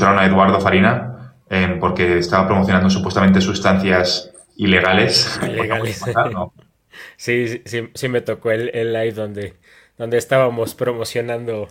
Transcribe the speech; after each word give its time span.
expulsaron 0.00 0.18
a 0.18 0.26
Eduardo 0.26 0.60
Farina 0.60 1.34
eh, 1.50 1.76
porque 1.78 2.18
estaba 2.18 2.46
promocionando 2.46 2.88
supuestamente 2.88 3.40
sustancias 3.40 4.32
ilegales. 4.56 5.38
Ilegales. 5.46 6.02
sí, 7.16 7.60
sí, 7.64 7.90
sí, 7.92 8.08
me 8.08 8.22
tocó 8.22 8.50
el, 8.50 8.70
el 8.74 8.92
live 8.94 9.12
donde, 9.12 9.54
donde 9.98 10.16
estábamos 10.16 10.74
promocionando 10.74 11.68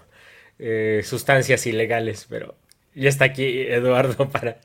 eh, 0.59 1.01
sustancias 1.03 1.65
ilegales, 1.65 2.27
pero 2.29 2.55
ya 2.93 3.09
está 3.09 3.25
aquí 3.25 3.61
Eduardo 3.61 4.29
para... 4.29 4.57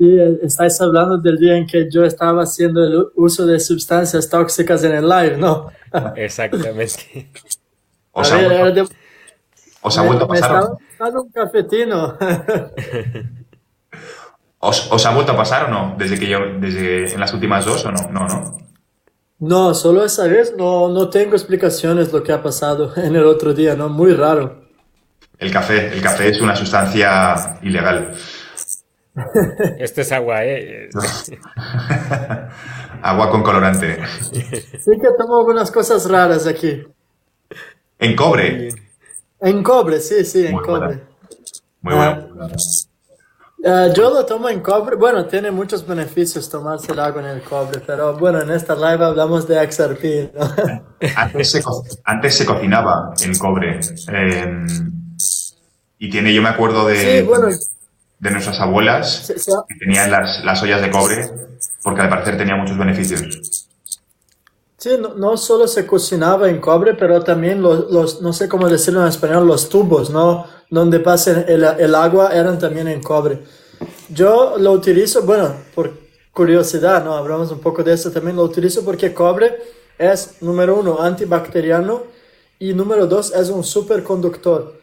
Y 0.00 0.20
estáis 0.44 0.80
hablando 0.80 1.18
del 1.18 1.36
día 1.38 1.56
en 1.56 1.66
que 1.66 1.90
yo 1.90 2.04
estaba 2.04 2.42
haciendo 2.42 2.84
el 2.84 3.06
uso 3.16 3.44
de 3.44 3.58
sustancias 3.58 4.30
tóxicas 4.30 4.84
en 4.84 4.92
el 4.92 5.08
live, 5.08 5.36
¿no? 5.36 5.72
Exactamente. 6.14 7.28
O 8.12 8.22
sea, 8.22 8.72
¿Os 9.88 9.96
ha 9.96 10.02
vuelto 10.02 10.24
a 10.24 10.28
pasar? 10.28 10.64
Me 11.00 11.10
un 11.18 11.30
cafetino. 11.30 12.18
¿Os, 14.60 14.92
¿Os, 14.92 15.06
ha 15.06 15.14
vuelto 15.14 15.32
a 15.32 15.36
pasar 15.36 15.64
o 15.64 15.68
no? 15.68 15.94
Desde 15.96 16.18
que 16.18 16.28
yo, 16.28 16.40
desde 16.60 17.14
en 17.14 17.20
las 17.20 17.32
últimas 17.32 17.64
dos 17.64 17.86
o 17.86 17.92
no? 17.92 18.10
No, 18.10 18.26
no. 18.26 18.58
No, 19.38 19.72
solo 19.72 20.04
esa 20.04 20.24
vez 20.24 20.52
no, 20.58 20.88
no 20.88 21.08
tengo 21.08 21.34
explicaciones 21.36 22.12
lo 22.12 22.22
que 22.22 22.32
ha 22.32 22.42
pasado 22.42 22.92
en 23.02 23.16
el 23.16 23.24
otro 23.24 23.54
día, 23.54 23.76
¿no? 23.76 23.88
Muy 23.88 24.12
raro. 24.12 24.68
El 25.38 25.50
café, 25.50 25.86
el 25.86 26.02
café 26.02 26.28
es 26.28 26.40
una 26.40 26.54
sustancia 26.54 27.58
ilegal. 27.62 28.14
Este 29.78 30.02
es 30.02 30.12
agua, 30.12 30.44
¿eh? 30.44 30.88
agua 33.02 33.30
con 33.30 33.42
colorante. 33.42 33.98
Sí 34.30 34.92
que 35.00 35.08
tomo 35.18 35.38
algunas 35.38 35.72
cosas 35.72 36.08
raras 36.08 36.46
aquí. 36.46 36.86
¿En 37.98 38.14
cobre? 38.14 38.68
En 39.40 39.62
cobre, 39.62 40.00
sí, 40.00 40.24
sí, 40.24 40.46
en 40.46 40.58
cobre. 40.58 41.02
Muy 41.80 41.94
bueno. 41.94 42.28
Uh, 43.60 43.92
yo 43.92 44.10
lo 44.10 44.24
tomo 44.24 44.48
en 44.48 44.60
cobre. 44.60 44.96
Bueno, 44.96 45.26
tiene 45.26 45.50
muchos 45.50 45.86
beneficios 45.86 46.48
tomarse 46.48 46.92
el 46.92 47.00
agua 47.00 47.22
en 47.22 47.28
el 47.28 47.42
cobre, 47.42 47.80
pero 47.84 48.16
bueno, 48.16 48.40
en 48.40 48.50
esta 48.50 48.74
live 48.74 49.04
hablamos 49.04 49.48
de 49.48 49.70
XRP. 49.70 50.36
Antes, 51.16 51.50
se 51.50 51.62
antes, 52.04 52.34
se 52.36 52.46
cocinaba 52.46 53.14
en 53.20 53.36
cobre. 53.36 53.80
Eh, 54.12 54.66
y 55.98 56.10
tiene, 56.10 56.32
yo 56.32 56.42
me 56.42 56.48
acuerdo 56.48 56.86
de, 56.86 57.28
de 58.18 58.30
nuestras 58.30 58.60
abuelas 58.60 59.32
que 59.68 59.74
tenían 59.76 60.10
las, 60.10 60.44
las 60.44 60.62
ollas 60.62 60.80
de 60.80 60.90
cobre 60.90 61.28
porque 61.82 62.02
al 62.02 62.08
parecer 62.08 62.36
tenía 62.36 62.56
muchos 62.56 62.76
beneficios. 62.76 63.57
Sí, 64.78 64.90
no, 64.96 65.14
no, 65.14 65.36
solo 65.36 65.66
se 65.66 65.84
cocinaba 65.84 66.48
en 66.48 66.60
cobre, 66.60 66.94
pero 66.94 67.20
también 67.24 67.60
los, 67.60 67.90
los, 67.90 68.22
no 68.22 68.32
sé 68.32 68.48
cómo 68.48 68.68
decirlo 68.68 69.02
en 69.02 69.08
español, 69.08 69.44
los 69.44 69.68
tubos, 69.68 70.08
¿no? 70.08 70.46
Donde 70.70 71.00
pasa 71.00 71.40
el, 71.48 71.64
el, 71.64 71.94
agua 71.96 72.30
eran 72.32 72.60
también 72.60 72.86
en 72.86 73.02
cobre. 73.02 73.40
Yo 74.08 74.56
lo 74.56 74.70
utilizo, 74.70 75.22
bueno, 75.22 75.52
por 75.74 75.94
curiosidad, 76.32 77.04
¿no? 77.04 77.14
Hablamos 77.14 77.50
un 77.50 77.58
poco 77.58 77.82
de 77.82 77.92
eso 77.92 78.12
también, 78.12 78.36
lo 78.36 78.44
utilizo 78.44 78.84
porque 78.84 79.12
cobre 79.12 79.56
es, 79.98 80.40
número 80.42 80.78
uno, 80.78 81.00
antibacteriano 81.00 82.04
y 82.60 82.72
número 82.72 83.08
dos, 83.08 83.34
es 83.34 83.50
un 83.50 83.64
superconductor. 83.64 84.74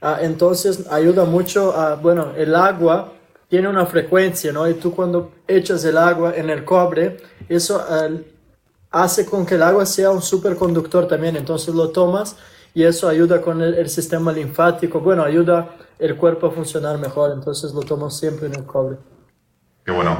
Ah, 0.00 0.18
entonces 0.20 0.84
ayuda 0.90 1.26
mucho 1.26 1.72
a, 1.76 1.94
bueno, 1.94 2.32
el 2.36 2.56
agua 2.56 3.12
tiene 3.48 3.68
una 3.68 3.86
frecuencia, 3.86 4.50
¿no? 4.50 4.68
Y 4.68 4.74
tú 4.74 4.92
cuando 4.92 5.30
echas 5.46 5.84
el 5.84 5.96
agua 5.96 6.34
en 6.34 6.50
el 6.50 6.64
cobre, 6.64 7.18
eso 7.48 7.80
hace 8.94 9.26
con 9.26 9.44
que 9.44 9.56
el 9.56 9.62
agua 9.62 9.84
sea 9.84 10.10
un 10.10 10.22
superconductor 10.22 11.08
también, 11.08 11.36
entonces 11.36 11.74
lo 11.74 11.90
tomas 11.90 12.36
y 12.74 12.84
eso 12.84 13.08
ayuda 13.08 13.40
con 13.40 13.60
el, 13.60 13.88
sistema 13.88 14.32
linfático, 14.32 15.00
bueno, 15.00 15.24
ayuda 15.24 15.70
el 15.98 16.16
cuerpo 16.16 16.46
a 16.46 16.50
funcionar 16.52 16.98
mejor, 16.98 17.32
entonces 17.32 17.72
lo 17.72 17.80
tomo 17.82 18.08
siempre 18.08 18.46
en 18.46 18.54
el 18.54 18.64
cobre. 18.64 18.96
Qué 19.84 19.90
bueno, 19.90 20.16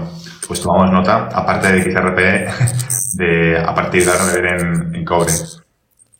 pues 0.46 0.60
tomamos 0.60 0.92
nota, 0.92 1.28
aparte 1.32 1.72
de 1.72 1.82
XRP, 1.82 2.18
de 3.14 3.58
a 3.58 3.74
partir 3.74 4.04
de 4.04 4.10
ahora 4.10 4.56
en, 4.58 4.94
en 4.94 5.04
cobre. 5.04 5.32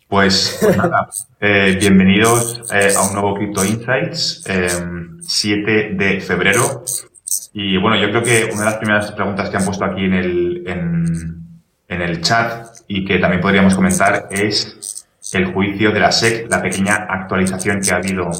Pues, 0.09 0.59
pues 0.61 0.77
nada, 0.77 1.09
eh, 1.41 1.77
bienvenidos 1.81 2.63
eh, 2.73 2.95
a 2.97 3.03
un 3.03 3.15
nuevo 3.15 3.35
Crypto 3.35 3.65
Insights, 3.65 4.45
7 5.21 5.89
em, 5.89 5.97
de 5.97 6.21
febrero. 6.21 6.85
Y 7.53 7.77
bueno, 7.79 7.97
yo 8.01 8.11
creo 8.11 8.23
que 8.23 8.51
una 8.53 8.61
de 8.61 8.71
las 8.71 8.77
primeras 8.77 9.13
preguntas 9.13 9.51
que 9.51 9.57
han 9.57 9.65
puesto 9.65 9.85
aquí 9.85 10.05
en 10.05 10.15
el, 10.15 11.44
en 11.89 12.03
el 12.03 12.21
chat 12.23 12.67
y 12.89 13.05
que 13.05 13.19
también 13.19 13.41
podríamos 13.41 13.75
comentar 13.75 14.29
es 14.31 15.07
el 15.33 15.53
juicio 15.53 15.91
de 15.93 16.01
la 16.01 16.13
SEC, 16.13 16.51
la 16.51 16.63
pequeña 16.63 17.07
actualización 17.09 17.81
que 17.81 17.93
ha 17.93 17.97
habido 17.97 18.31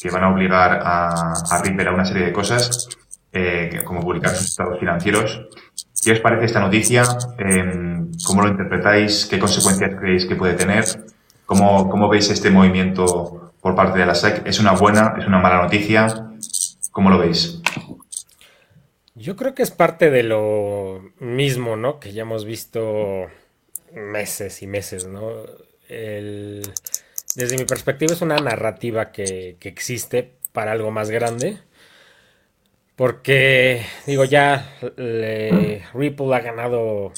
que 0.00 0.10
van 0.10 0.24
a 0.24 0.30
obligar 0.30 0.80
a, 0.82 1.32
a 1.32 1.62
Ripple 1.62 1.88
a 1.88 1.92
una 1.92 2.04
serie 2.04 2.26
de 2.26 2.32
cosas, 2.32 2.88
eh, 3.32 3.80
como 3.84 4.00
publicar 4.00 4.34
sus 4.34 4.48
estados 4.48 4.78
financieros. 4.78 5.48
¿Qué 6.04 6.12
os 6.12 6.20
parece 6.20 6.44
esta 6.44 6.60
noticia? 6.60 7.02
Eh, 7.38 8.04
¿Cómo 8.26 8.42
lo 8.42 8.48
interpretáis? 8.48 9.26
¿Qué 9.26 9.38
consecuencias 9.38 9.96
creéis 9.98 10.26
que 10.26 10.36
puede 10.36 10.54
tener? 10.54 10.84
¿Cómo, 11.46 11.88
¿Cómo 11.88 12.08
veis 12.08 12.30
este 12.30 12.50
movimiento 12.50 13.52
por 13.60 13.74
parte 13.74 13.98
de 13.98 14.06
la 14.06 14.14
SEC? 14.14 14.46
¿Es 14.46 14.60
una 14.60 14.72
buena? 14.72 15.14
¿Es 15.18 15.26
una 15.26 15.40
mala 15.40 15.62
noticia? 15.62 16.06
¿Cómo 16.92 17.10
lo 17.10 17.18
veis? 17.18 17.57
Yo 19.18 19.34
creo 19.34 19.54
que 19.54 19.64
es 19.64 19.72
parte 19.72 20.10
de 20.10 20.22
lo 20.22 21.12
mismo, 21.18 21.76
¿no? 21.76 21.98
Que 21.98 22.12
ya 22.12 22.22
hemos 22.22 22.44
visto 22.44 23.26
meses 23.92 24.62
y 24.62 24.66
meses, 24.66 25.06
¿no? 25.06 25.44
desde 27.34 27.56
mi 27.56 27.64
perspectiva 27.64 28.12
es 28.12 28.20
una 28.20 28.36
narrativa 28.36 29.10
que, 29.10 29.56
existe 29.62 30.32
para 30.52 30.72
algo 30.72 30.90
más 30.90 31.10
grande. 31.10 31.58
Porque, 32.94 33.82
digo, 34.06 34.24
ya 34.24 34.76
Ripple 35.94 36.34
ha 36.34 36.40
ganado 36.40 37.12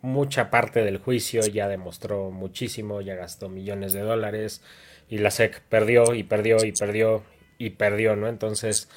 mucha 0.00 0.50
parte 0.50 0.82
del 0.84 0.98
juicio, 0.98 1.42
ya 1.42 1.68
demostró 1.68 2.30
muchísimo, 2.30 3.00
ya 3.00 3.14
gastó 3.14 3.48
millones 3.48 3.92
de 3.92 4.00
dólares 4.00 4.62
y 5.08 5.18
la 5.18 5.30
SEC 5.30 5.60
perdió 5.68 6.14
y 6.14 6.24
perdió 6.24 6.64
y 6.64 6.72
perdió 6.72 7.22
y 7.58 7.70
perdió, 7.70 8.16
¿no? 8.16 8.28
Entonces, 8.28 8.88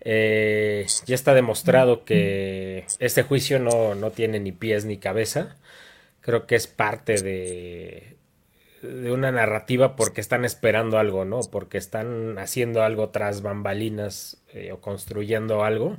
eh, 0.00 0.86
ya 1.06 1.14
está 1.14 1.34
demostrado 1.34 2.04
que 2.04 2.84
este 2.98 3.22
juicio 3.22 3.58
no, 3.58 4.10
tiene 4.10 4.40
ni 4.40 4.52
pies 4.52 4.84
ni 4.84 4.98
cabeza. 4.98 5.56
Creo 6.20 6.46
que 6.46 6.56
es 6.56 6.66
parte 6.66 7.14
de, 7.22 8.16
de 8.82 9.12
una 9.12 9.32
narrativa 9.32 9.96
porque 9.96 10.20
están 10.20 10.44
esperando 10.44 10.98
algo, 10.98 11.24
¿no? 11.24 11.40
Porque 11.50 11.78
están 11.78 12.38
haciendo 12.38 12.82
algo 12.82 13.10
tras 13.10 13.42
bambalinas 13.42 14.42
eh, 14.52 14.72
o 14.72 14.80
construyendo 14.80 15.64
algo. 15.64 15.98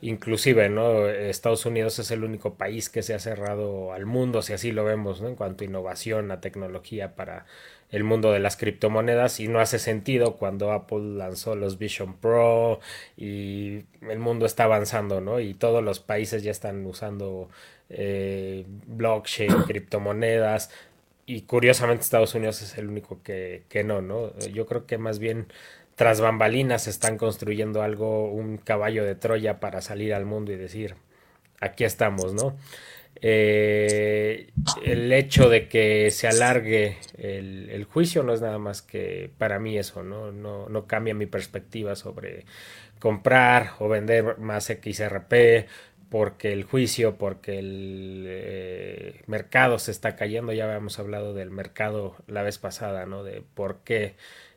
Inclusive, 0.00 0.68
¿no? 0.68 1.08
Estados 1.08 1.64
Unidos 1.64 1.98
es 1.98 2.10
el 2.10 2.24
único 2.24 2.54
país 2.56 2.90
que 2.90 3.02
se 3.02 3.14
ha 3.14 3.18
cerrado 3.18 3.92
al 3.94 4.04
mundo, 4.04 4.42
si 4.42 4.52
así 4.52 4.70
lo 4.70 4.84
vemos, 4.84 5.22
¿no? 5.22 5.28
En 5.28 5.34
cuanto 5.34 5.64
a 5.64 5.66
innovación, 5.66 6.30
a 6.30 6.40
tecnología 6.40 7.14
para 7.14 7.46
el 7.94 8.02
mundo 8.02 8.32
de 8.32 8.40
las 8.40 8.56
criptomonedas 8.56 9.38
y 9.38 9.46
no 9.46 9.60
hace 9.60 9.78
sentido 9.78 10.34
cuando 10.34 10.72
Apple 10.72 11.16
lanzó 11.16 11.54
los 11.54 11.78
Vision 11.78 12.14
Pro 12.14 12.80
y 13.16 13.84
el 14.02 14.18
mundo 14.18 14.46
está 14.46 14.64
avanzando, 14.64 15.20
¿no? 15.20 15.38
Y 15.38 15.54
todos 15.54 15.82
los 15.82 16.00
países 16.00 16.42
ya 16.42 16.50
están 16.50 16.84
usando 16.86 17.48
eh, 17.90 18.64
blockchain, 18.88 19.62
criptomonedas 19.68 20.70
y 21.24 21.42
curiosamente 21.42 22.02
Estados 22.02 22.34
Unidos 22.34 22.62
es 22.62 22.76
el 22.78 22.88
único 22.88 23.22
que, 23.22 23.62
que 23.68 23.84
no, 23.84 24.02
¿no? 24.02 24.36
Yo 24.40 24.66
creo 24.66 24.86
que 24.86 24.98
más 24.98 25.20
bien 25.20 25.46
tras 25.94 26.20
bambalinas 26.20 26.88
están 26.88 27.16
construyendo 27.16 27.80
algo, 27.82 28.28
un 28.28 28.58
caballo 28.58 29.04
de 29.04 29.14
Troya 29.14 29.60
para 29.60 29.80
salir 29.80 30.14
al 30.14 30.24
mundo 30.24 30.50
y 30.50 30.56
decir, 30.56 30.96
aquí 31.60 31.84
estamos, 31.84 32.34
¿no? 32.34 32.56
Eh, 33.20 34.50
el 34.84 35.12
hecho 35.12 35.48
de 35.48 35.68
que 35.68 36.10
se 36.10 36.28
alargue 36.28 36.98
el, 37.16 37.84
juicio 37.84 38.22
no 38.22 38.34
es 38.34 38.40
nada 38.40 38.58
más 38.58 38.82
que 38.82 39.30
para 39.38 39.58
mí 39.58 39.78
eso, 39.78 40.02
¿no? 40.02 40.32
No, 40.32 40.86
cambia 40.86 41.14
mi 41.14 41.26
perspectiva 41.26 41.96
sobre 41.96 42.44
comprar 42.98 43.72
o 43.78 43.88
vender 43.88 44.38
más 44.38 44.66
XRP 44.66 45.68
porque 46.10 46.52
el 46.52 46.64
juicio, 46.64 47.16
porque 47.16 47.58
el 47.58 48.24
eh, 48.28 49.22
mercado 49.26 49.78
se 49.78 49.90
está 49.90 50.16
cayendo, 50.16 50.52
ya 50.52 50.64
habíamos 50.64 50.98
hablado 50.98 51.34
del 51.34 51.50
mercado 51.50 52.16
la 52.26 52.42
vez 52.42 52.58
pasada, 52.58 53.06
¿no? 53.06 53.24
De 53.24 53.42
por 53.54 53.80
qué 53.84 54.16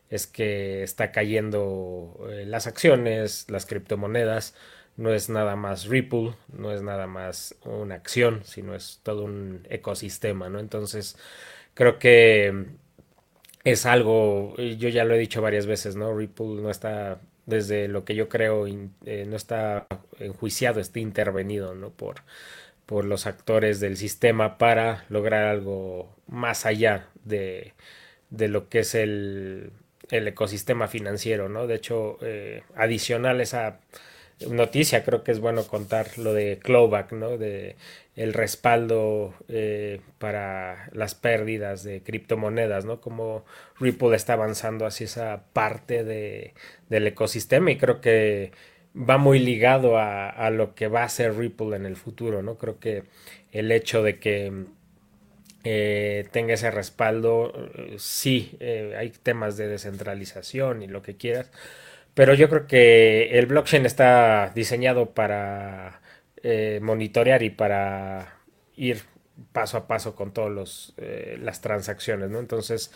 es 0.10 0.28
que 0.28 0.84
está 0.84 1.12
cayendo 1.12 2.28
eh, 2.30 2.46
las 2.46 2.68
acciones, 2.68 3.50
las 3.50 3.66
criptomonedas, 3.66 4.56
no 4.98 5.14
es 5.14 5.30
nada 5.30 5.56
más 5.56 5.88
Ripple, 5.88 6.36
no 6.54 6.74
es 6.74 6.82
nada 6.82 7.08
más 7.08 7.56
una 7.66 7.96
acción, 7.96 8.42
sino 8.46 8.76
es 8.76 9.00
todo 9.04 9.24
un 9.26 9.66
ecosistema, 9.70 10.50
¿no? 10.50 10.60
Entonces, 10.60 11.18
creo 11.76 12.00
que 12.00 12.66
es 13.64 13.86
algo, 13.86 14.56
yo 14.58 14.90
ya 14.90 15.04
lo 15.04 15.16
he 15.16 15.20
dicho 15.20 15.42
varias 15.42 15.66
veces, 15.66 15.96
¿no? 15.96 16.16
Ripple 16.16 16.62
no 16.62 16.70
está, 16.70 17.20
desde 17.46 17.88
lo 17.88 18.06
que 18.06 18.16
yo 18.16 18.30
creo, 18.30 18.66
eh, 18.68 19.26
no 19.28 19.36
está 19.36 19.88
enjuiciado, 20.20 20.80
está 20.80 21.00
intervenido, 21.00 21.76
¿no? 21.76 21.90
Por, 21.92 22.16
por 22.86 23.06
los 23.06 23.28
actores 23.28 23.80
del 23.80 23.98
sistema 23.98 24.58
para 24.58 25.06
lograr 25.10 25.46
algo 25.46 26.16
más 26.28 26.66
allá 26.66 27.10
de, 27.26 27.74
de 28.30 28.48
lo 28.50 28.70
que 28.70 28.80
es 28.80 28.96
el, 28.96 29.72
el 30.12 30.28
ecosistema 30.28 30.88
financiero, 30.88 31.50
¿no? 31.50 31.68
De 31.68 31.76
hecho, 31.76 32.18
eh, 32.22 32.64
adicional 32.76 33.40
a 33.40 33.44
esa 33.44 33.80
noticia, 34.50 35.04
creo 35.04 35.24
que 35.24 35.32
es 35.32 35.40
bueno 35.40 35.66
contar 35.66 36.18
lo 36.18 36.34
de 36.34 36.60
Clawback, 36.62 37.12
¿no? 37.14 37.38
De 37.38 37.76
el 38.16 38.34
respaldo 38.34 39.34
eh, 39.48 40.02
para 40.18 40.90
las 40.92 41.16
pérdidas 41.16 41.84
de 41.84 42.02
criptomonedas, 42.02 42.86
¿no? 42.86 43.02
Como 43.02 43.46
Ripple 43.80 44.16
está 44.16 44.34
avanzando 44.34 44.86
hacia 44.86 45.06
esa 45.06 45.44
parte 45.54 46.04
de, 46.04 46.54
del 46.90 47.08
ecosistema 47.08 47.72
y 47.72 47.78
creo 47.78 48.02
que 48.02 48.52
va 48.96 49.18
muy 49.18 49.40
ligado 49.40 49.98
a, 49.98 50.30
a, 50.30 50.50
lo 50.50 50.74
que 50.76 50.88
va 50.88 51.04
a 51.04 51.10
ser 51.10 51.36
Ripple 51.38 51.76
en 51.76 51.86
el 51.86 51.96
futuro, 51.96 52.42
¿no? 52.42 52.58
Creo 52.58 52.80
que 52.80 53.04
el 53.52 53.72
hecho 53.72 54.04
de 54.04 54.20
que 54.20 54.66
eh, 55.64 56.28
tenga 56.32 56.54
ese 56.54 56.72
respaldo, 56.72 57.52
eh, 57.76 57.96
sí, 57.98 58.58
hay 58.98 59.10
temas 59.10 59.58
de 59.58 59.68
descentralización 59.68 60.82
y 60.82 60.88
lo 60.88 61.02
que 61.02 61.18
quieras, 61.18 61.52
pero 62.18 62.34
yo 62.34 62.50
creo 62.50 62.66
que 62.66 63.38
el 63.38 63.46
blockchain 63.46 63.86
está 63.86 64.52
diseñado 64.56 65.12
para 65.12 66.02
eh, 66.42 66.80
monitorear 66.82 67.44
y 67.44 67.52
para 67.52 68.40
ir 68.76 69.04
paso 69.52 69.78
a 69.78 69.88
paso 69.88 70.16
con 70.16 70.34
todas 70.34 70.96
eh, 70.98 71.38
las 71.40 71.62
transacciones, 71.62 72.32
¿no? 72.32 72.40
Entonces, 72.40 72.92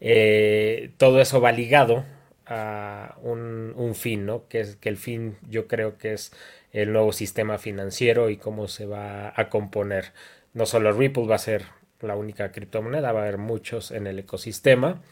eh, 0.00 0.92
todo 0.98 1.20
eso 1.20 1.40
va 1.40 1.50
ligado 1.50 2.04
a 2.46 3.16
un, 3.22 3.72
un, 3.74 3.96
fin, 3.96 4.24
¿no? 4.24 4.46
Que 4.46 4.60
es 4.60 4.76
que 4.76 4.88
el 4.88 4.98
fin 4.98 5.36
yo 5.48 5.66
creo 5.66 5.98
que 5.98 6.12
es 6.12 6.32
el 6.70 6.92
nuevo 6.92 7.12
sistema 7.12 7.58
financiero 7.58 8.30
y 8.30 8.36
cómo 8.36 8.68
se 8.68 8.86
va 8.86 9.32
a 9.34 9.48
componer. 9.48 10.12
No 10.54 10.64
solo 10.64 10.92
Ripple 10.92 11.26
va 11.26 11.34
a 11.34 11.38
ser 11.38 11.64
la 12.02 12.14
única 12.14 12.52
criptomoneda, 12.52 13.10
va 13.10 13.18
a 13.18 13.22
haber 13.24 13.38
muchos 13.38 13.90
en 13.90 14.06
el 14.06 14.20
ecosistema 14.20 15.02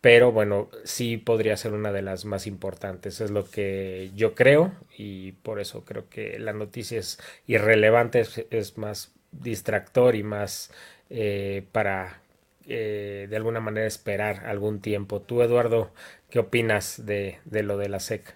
pero 0.00 0.30
bueno, 0.30 0.68
sí 0.84 1.16
podría 1.16 1.56
ser 1.56 1.72
una 1.72 1.92
de 1.92 2.02
las 2.02 2.24
más 2.24 2.46
importantes, 2.46 3.20
es 3.20 3.30
lo 3.30 3.44
que 3.50 4.10
yo 4.14 4.34
creo 4.34 4.72
y 4.96 5.32
por 5.32 5.60
eso 5.60 5.84
creo 5.84 6.08
que 6.08 6.38
la 6.38 6.52
noticia 6.52 6.98
es 7.00 7.18
irrelevante, 7.46 8.24
es, 8.50 8.78
más 8.78 9.12
distractor 9.32 10.14
y 10.14 10.22
más 10.22 10.70
eh, 11.10 11.66
para 11.72 12.20
eh, 12.66 13.26
de 13.28 13.36
alguna 13.36 13.60
manera 13.60 13.86
esperar 13.86 14.46
algún 14.46 14.80
tiempo. 14.80 15.20
Tú, 15.20 15.42
Eduardo, 15.42 15.90
¿qué 16.30 16.38
opinas 16.38 17.04
de, 17.04 17.38
de 17.44 17.62
lo 17.62 17.76
de 17.76 17.88
la 17.88 18.00
SEC? 18.00 18.34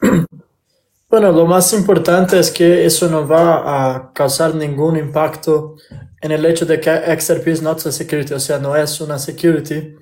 Bueno, 1.06 1.30
lo 1.30 1.46
más 1.46 1.72
importante 1.74 2.40
es 2.40 2.50
que 2.50 2.84
eso 2.84 3.08
no 3.08 3.28
va 3.28 3.94
a 3.94 4.12
causar 4.12 4.52
ningún 4.56 4.96
impacto 4.96 5.76
en 6.20 6.32
el 6.32 6.44
hecho 6.44 6.66
de 6.66 6.80
que 6.80 6.90
XRP 6.90 7.46
es 7.46 7.62
not 7.62 7.86
a 7.86 7.92
security, 7.92 8.34
o 8.34 8.40
sea, 8.40 8.58
no 8.58 8.74
es 8.74 9.00
una 9.00 9.20
security 9.20 9.94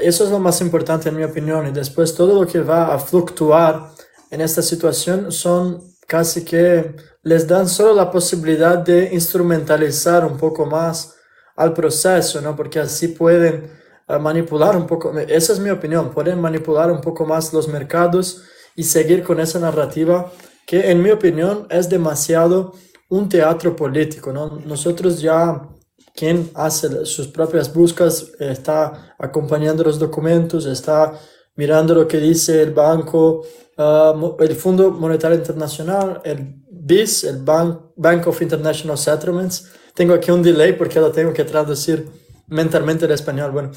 eso 0.00 0.24
es 0.24 0.30
lo 0.30 0.38
más 0.38 0.60
importante 0.60 1.08
en 1.08 1.16
mi 1.16 1.24
opinión. 1.24 1.66
Y 1.66 1.72
después 1.72 2.14
todo 2.14 2.40
lo 2.40 2.46
que 2.46 2.60
va 2.60 2.94
a 2.94 2.98
fluctuar 2.98 3.90
en 4.30 4.40
esta 4.40 4.62
situación 4.62 5.30
son 5.30 5.82
casi 6.06 6.44
que 6.44 6.94
les 7.22 7.46
dan 7.46 7.68
solo 7.68 7.94
la 7.94 8.10
posibilidad 8.10 8.78
de 8.78 9.10
instrumentalizar 9.12 10.24
un 10.24 10.36
poco 10.36 10.66
más 10.66 11.14
al 11.56 11.72
proceso, 11.72 12.40
¿no? 12.40 12.54
Porque 12.54 12.80
así 12.80 13.08
pueden 13.08 13.70
uh, 14.08 14.18
manipular 14.18 14.76
un 14.76 14.86
poco, 14.86 15.16
esa 15.18 15.52
es 15.52 15.58
mi 15.58 15.70
opinión, 15.70 16.10
pueden 16.10 16.40
manipular 16.40 16.90
un 16.90 17.00
poco 17.00 17.24
más 17.24 17.52
los 17.52 17.68
mercados 17.68 18.42
y 18.76 18.82
seguir 18.82 19.22
con 19.22 19.40
esa 19.40 19.58
narrativa 19.58 20.30
que 20.66 20.90
en 20.90 21.02
mi 21.02 21.10
opinión 21.10 21.66
es 21.70 21.88
demasiado 21.88 22.74
un 23.08 23.28
teatro 23.28 23.76
político, 23.76 24.32
¿no? 24.32 24.58
Nosotros 24.64 25.20
ya 25.20 25.68
quien 26.14 26.50
hace 26.54 27.04
sus 27.06 27.26
propias 27.26 27.72
búsquedas 27.74 28.30
está 28.38 29.14
acompañando 29.18 29.82
los 29.82 29.98
documentos, 29.98 30.64
está 30.64 31.18
mirando 31.56 31.94
lo 31.94 32.06
que 32.06 32.18
dice 32.18 32.62
el 32.62 32.72
banco, 32.72 33.44
uh, 33.76 34.36
el 34.38 34.54
Fondo 34.54 34.90
Monetario 34.92 35.36
Internacional, 35.36 36.20
el 36.24 36.54
BIS, 36.70 37.24
el 37.24 37.38
Bank, 37.38 37.80
Bank 37.96 38.26
of 38.28 38.40
International 38.40 38.96
Settlements. 38.96 39.70
Tengo 39.94 40.14
aquí 40.14 40.30
un 40.30 40.42
delay 40.42 40.72
porque 40.74 41.00
lo 41.00 41.10
tengo 41.10 41.32
que 41.32 41.44
traducir 41.44 42.08
mentalmente 42.46 43.06
en 43.06 43.10
español. 43.10 43.50
Bueno, 43.50 43.70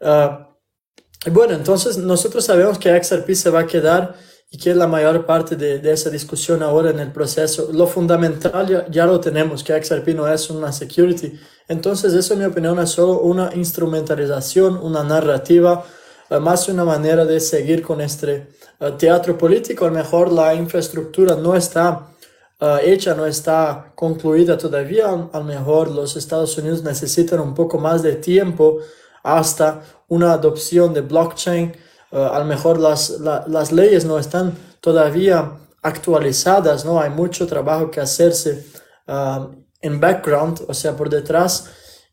uh, 0.00 1.30
bueno, 1.30 1.54
entonces 1.54 1.98
nosotros 1.98 2.44
sabemos 2.44 2.78
que 2.78 3.02
XRP 3.02 3.30
se 3.34 3.50
va 3.50 3.60
a 3.60 3.66
quedar 3.66 4.16
y 4.50 4.58
que 4.58 4.74
la 4.74 4.86
mayor 4.86 5.26
parte 5.26 5.56
de, 5.56 5.80
de, 5.80 5.92
esa 5.92 6.08
discusión 6.08 6.62
ahora 6.62 6.90
en 6.90 7.00
el 7.00 7.10
proceso, 7.10 7.68
lo 7.72 7.86
fundamental 7.86 8.66
ya, 8.66 8.86
ya, 8.88 9.04
lo 9.06 9.18
tenemos, 9.18 9.64
que 9.64 9.82
XRP 9.82 10.08
no 10.14 10.28
es 10.28 10.48
una 10.50 10.72
security. 10.72 11.32
Entonces, 11.68 12.14
eso 12.14 12.34
en 12.34 12.40
mi 12.40 12.44
opinión 12.46 12.78
es 12.78 12.90
solo 12.90 13.20
una 13.20 13.52
instrumentalización, 13.54 14.76
una 14.76 15.02
narrativa, 15.02 15.84
uh, 16.30 16.40
más 16.40 16.68
una 16.68 16.84
manera 16.84 17.24
de 17.24 17.40
seguir 17.40 17.82
con 17.82 18.00
este 18.00 18.48
uh, 18.78 18.92
teatro 18.92 19.36
político. 19.36 19.84
A 19.84 19.88
lo 19.88 19.94
mejor 19.94 20.30
la 20.30 20.54
infraestructura 20.54 21.34
no 21.34 21.56
está 21.56 22.06
uh, 22.60 22.76
hecha, 22.82 23.14
no 23.14 23.26
está 23.26 23.92
concluida 23.96 24.56
todavía. 24.56 25.08
A 25.08 25.38
lo 25.38 25.44
mejor 25.44 25.90
los 25.90 26.16
Estados 26.16 26.56
Unidos 26.56 26.84
necesitan 26.84 27.40
un 27.40 27.52
poco 27.52 27.78
más 27.78 28.00
de 28.04 28.14
tiempo 28.14 28.78
hasta 29.24 29.82
una 30.06 30.34
adopción 30.34 30.94
de 30.94 31.00
blockchain 31.00 31.74
uh, 32.16 32.34
a 32.34 32.38
lo 32.38 32.44
mejor 32.44 32.78
las, 32.78 33.20
la, 33.20 33.44
las 33.46 33.72
leyes 33.72 34.04
no 34.04 34.18
están 34.18 34.54
todavía 34.80 35.52
actualizadas, 35.82 36.84
¿no? 36.84 37.00
Hay 37.00 37.10
mucho 37.10 37.46
trabajo 37.46 37.90
que 37.90 38.00
hacerse 38.00 38.66
uh, 39.06 39.46
en 39.80 40.00
background, 40.00 40.62
o 40.66 40.74
sea, 40.74 40.96
por 40.96 41.08
detrás. 41.10 41.66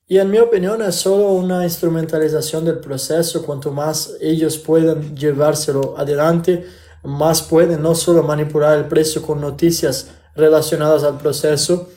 Y 0.07 0.17
en 0.17 0.29
mi 0.29 0.37
opinión 0.37 0.81
es 0.81 0.95
solo 0.95 1.29
una 1.29 1.63
instrumentalización 1.63 2.65
del 2.65 2.79
proceso. 2.79 3.43
Cuanto 3.43 3.71
más 3.71 4.11
ellos 4.19 4.57
pueden 4.57 5.15
llevárselo 5.15 5.95
adelante, 5.97 6.65
más 7.03 7.41
pueden 7.41 7.81
no 7.81 7.95
solo 7.95 8.21
manipular 8.23 8.77
el 8.77 8.87
precio 8.87 9.21
con 9.21 9.41
noticias 9.41 10.07
relacionadas 10.35 11.03
al 11.03 11.17
proceso, 11.17 11.89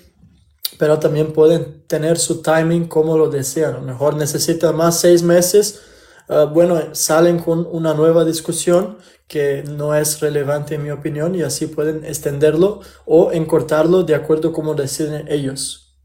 pero 0.78 0.98
también 0.98 1.32
pueden 1.32 1.86
tener 1.86 2.18
su 2.18 2.42
timing 2.42 2.86
como 2.86 3.16
lo 3.18 3.28
desean. 3.28 3.74
A 3.74 3.78
lo 3.78 3.82
mejor 3.82 4.14
necesitan 4.16 4.76
más 4.76 5.00
seis 5.00 5.22
meses 5.22 5.80
uh, 6.28 6.46
bueno, 6.46 6.94
salen 6.94 7.38
con 7.38 7.66
una 7.70 7.94
nueva 7.94 8.24
discusión 8.24 8.98
que 9.28 9.64
no 9.66 9.94
es 9.94 10.20
relevante 10.20 10.76
en 10.76 10.84
mi 10.84 10.90
opinión 10.90 11.34
y 11.34 11.42
así 11.42 11.66
pueden 11.66 12.04
extenderlo 12.04 12.80
o 13.04 13.32
encortarlo 13.32 14.04
de 14.04 14.14
acuerdo 14.14 14.52
como 14.52 14.74
deciden 14.74 15.26
ellos. 15.28 15.98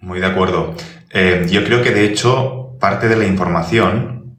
Muy 0.00 0.20
de 0.20 0.26
acuerdo. 0.26 0.74
Eh, 1.10 1.46
yo 1.50 1.64
creo 1.64 1.82
que 1.82 1.90
de 1.90 2.04
hecho 2.04 2.76
parte 2.78 3.08
de 3.08 3.16
la 3.16 3.26
información, 3.26 4.38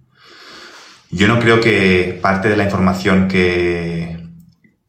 yo 1.10 1.28
no 1.28 1.40
creo 1.40 1.60
que 1.60 2.20
parte 2.22 2.50
de 2.50 2.58
la 2.58 2.64
información 2.64 3.28
que, 3.28 4.18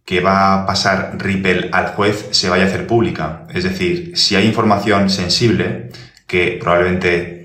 que 0.04 0.20
va 0.20 0.62
a 0.62 0.66
pasar 0.66 1.16
Ripple 1.18 1.70
al 1.72 1.88
juez 1.88 2.28
se 2.30 2.48
vaya 2.48 2.64
a 2.64 2.66
hacer 2.68 2.86
pública. 2.86 3.46
Es 3.52 3.64
decir, 3.64 4.16
si 4.16 4.36
hay 4.36 4.46
información 4.46 5.10
sensible, 5.10 5.90
que 6.26 6.58
probablemente 6.60 7.41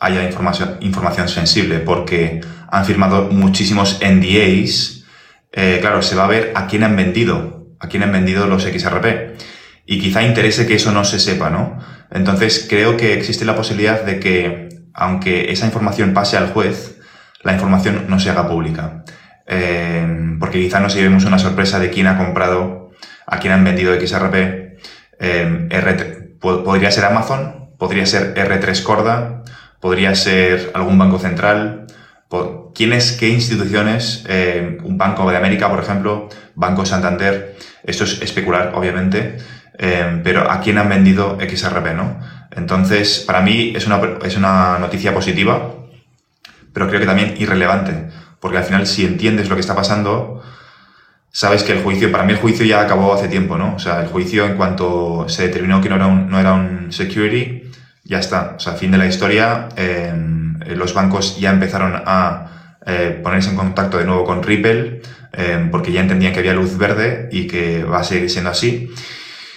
haya 0.00 0.24
información, 0.24 0.78
información 0.80 1.28
sensible, 1.28 1.78
porque 1.78 2.40
han 2.70 2.84
firmado 2.84 3.28
muchísimos 3.30 4.00
NDAs, 4.02 5.04
eh, 5.52 5.78
claro, 5.80 6.02
se 6.02 6.16
va 6.16 6.24
a 6.24 6.28
ver 6.28 6.52
a 6.54 6.66
quién 6.66 6.84
han 6.84 6.96
vendido, 6.96 7.66
a 7.78 7.88
quién 7.88 8.02
han 8.02 8.12
vendido 8.12 8.46
los 8.46 8.64
XRP. 8.64 9.36
Y 9.86 10.00
quizá 10.00 10.22
interese 10.22 10.66
que 10.66 10.74
eso 10.74 10.92
no 10.92 11.04
se 11.04 11.18
sepa, 11.18 11.50
¿no? 11.50 11.78
Entonces 12.10 12.66
creo 12.68 12.96
que 12.96 13.14
existe 13.14 13.44
la 13.44 13.56
posibilidad 13.56 14.02
de 14.02 14.20
que, 14.20 14.68
aunque 14.94 15.52
esa 15.52 15.66
información 15.66 16.14
pase 16.14 16.36
al 16.36 16.52
juez, 16.52 16.98
la 17.42 17.52
información 17.52 18.06
no 18.08 18.20
se 18.20 18.30
haga 18.30 18.48
pública. 18.48 19.04
Eh, 19.46 20.36
porque 20.38 20.60
quizá 20.60 20.80
nos 20.80 20.94
llevemos 20.94 21.24
una 21.24 21.38
sorpresa 21.38 21.78
de 21.78 21.90
quién 21.90 22.06
ha 22.06 22.16
comprado, 22.16 22.92
a 23.26 23.38
quién 23.38 23.52
han 23.52 23.64
vendido 23.64 23.94
XRP. 23.94 24.78
Eh, 25.18 25.68
podría 26.40 26.90
ser 26.90 27.04
Amazon, 27.04 27.70
podría 27.78 28.06
ser 28.06 28.34
R3 28.34 28.82
Corda, 28.82 29.42
podría 29.80 30.14
ser 30.14 30.70
algún 30.74 30.98
banco 30.98 31.18
central. 31.18 31.86
¿Quiénes, 32.74 33.12
qué 33.12 33.28
instituciones, 33.28 34.24
eh, 34.28 34.78
un 34.84 34.96
Banco 34.96 35.28
de 35.28 35.36
América, 35.36 35.68
por 35.68 35.80
ejemplo, 35.80 36.28
Banco 36.54 36.86
Santander? 36.86 37.56
Esto 37.82 38.04
es 38.04 38.22
especular, 38.22 38.72
obviamente, 38.74 39.38
eh, 39.76 40.20
pero 40.22 40.50
¿a 40.50 40.60
quién 40.60 40.78
han 40.78 40.88
vendido 40.88 41.38
XRP, 41.40 41.94
no? 41.94 42.20
Entonces, 42.52 43.24
para 43.26 43.40
mí 43.40 43.72
es 43.74 43.86
una, 43.86 44.00
es 44.24 44.36
una 44.36 44.78
noticia 44.78 45.12
positiva, 45.12 45.74
pero 46.72 46.88
creo 46.88 47.00
que 47.00 47.06
también 47.06 47.34
irrelevante, 47.38 48.08
porque 48.40 48.58
al 48.58 48.64
final, 48.64 48.86
si 48.86 49.04
entiendes 49.04 49.48
lo 49.48 49.56
que 49.56 49.60
está 49.60 49.74
pasando, 49.74 50.42
sabes 51.32 51.62
que 51.62 51.72
el 51.72 51.82
juicio, 51.82 52.12
para 52.12 52.24
mí 52.24 52.32
el 52.32 52.38
juicio 52.38 52.64
ya 52.64 52.80
acabó 52.80 53.12
hace 53.14 53.28
tiempo, 53.28 53.58
¿no? 53.58 53.74
O 53.74 53.78
sea, 53.78 54.00
el 54.02 54.08
juicio 54.08 54.46
en 54.46 54.56
cuanto 54.56 55.28
se 55.28 55.48
determinó 55.48 55.80
que 55.80 55.88
no 55.88 55.96
era 55.96 56.06
un, 56.06 56.30
no 56.30 56.38
era 56.38 56.54
un 56.54 56.92
security, 56.92 57.59
ya 58.10 58.18
está. 58.18 58.54
O 58.56 58.60
sea, 58.60 58.72
fin 58.74 58.90
de 58.90 58.98
la 58.98 59.06
historia, 59.06 59.68
eh, 59.76 60.12
los 60.74 60.92
bancos 60.92 61.38
ya 61.38 61.50
empezaron 61.50 62.02
a 62.04 62.74
eh, 62.84 63.20
ponerse 63.22 63.50
en 63.50 63.56
contacto 63.56 63.98
de 63.98 64.04
nuevo 64.04 64.24
con 64.24 64.42
Ripple, 64.42 65.00
eh, 65.32 65.68
porque 65.70 65.92
ya 65.92 66.00
entendían 66.00 66.32
que 66.32 66.40
había 66.40 66.52
luz 66.52 66.76
verde 66.76 67.28
y 67.30 67.46
que 67.46 67.84
va 67.84 68.00
a 68.00 68.04
seguir 68.04 68.28
siendo 68.28 68.50
así 68.50 68.90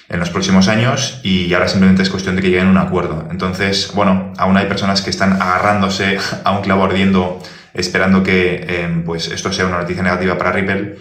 en 0.08 0.20
los 0.20 0.30
próximos 0.30 0.68
años 0.68 1.20
y 1.24 1.52
ahora 1.52 1.68
simplemente 1.68 2.04
es 2.04 2.12
cuestión 2.12 2.36
de 2.36 2.44
que 2.44 2.50
lleguen 2.50 2.68
a 2.68 2.70
un 2.70 2.78
acuerdo. 2.78 3.28
Entonces, 3.32 3.92
bueno, 3.96 4.34
aún 4.38 4.56
hay 4.56 4.68
personas 4.68 5.02
que 5.02 5.10
están 5.10 5.42
agarrándose 5.42 6.20
a 6.44 6.52
un 6.52 6.62
clavo 6.62 6.84
ardiendo 6.84 7.42
esperando 7.74 8.22
que 8.22 8.66
em, 8.68 9.04
pues 9.04 9.30
esto 9.30 9.52
sea 9.52 9.66
una 9.66 9.80
noticia 9.80 10.04
negativa 10.04 10.38
para 10.38 10.52
Ripple, 10.52 10.98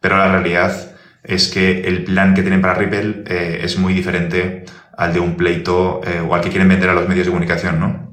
pero 0.00 0.16
la 0.16 0.28
realidad 0.32 0.94
es 1.22 1.48
que 1.48 1.82
el 1.86 2.04
plan 2.04 2.32
que 2.32 2.40
tienen 2.40 2.62
para 2.62 2.74
Ripple 2.74 3.24
eh, 3.26 3.60
es 3.62 3.78
muy 3.78 3.92
diferente 3.92 4.64
al 4.96 5.12
de 5.12 5.20
un 5.20 5.36
pleito 5.36 6.00
eh, 6.06 6.20
o 6.20 6.34
al 6.34 6.40
que 6.40 6.50
quieren 6.50 6.68
vender 6.68 6.90
a 6.90 6.94
los 6.94 7.08
medios 7.08 7.26
de 7.26 7.32
comunicación, 7.32 7.80
¿no? 7.80 8.12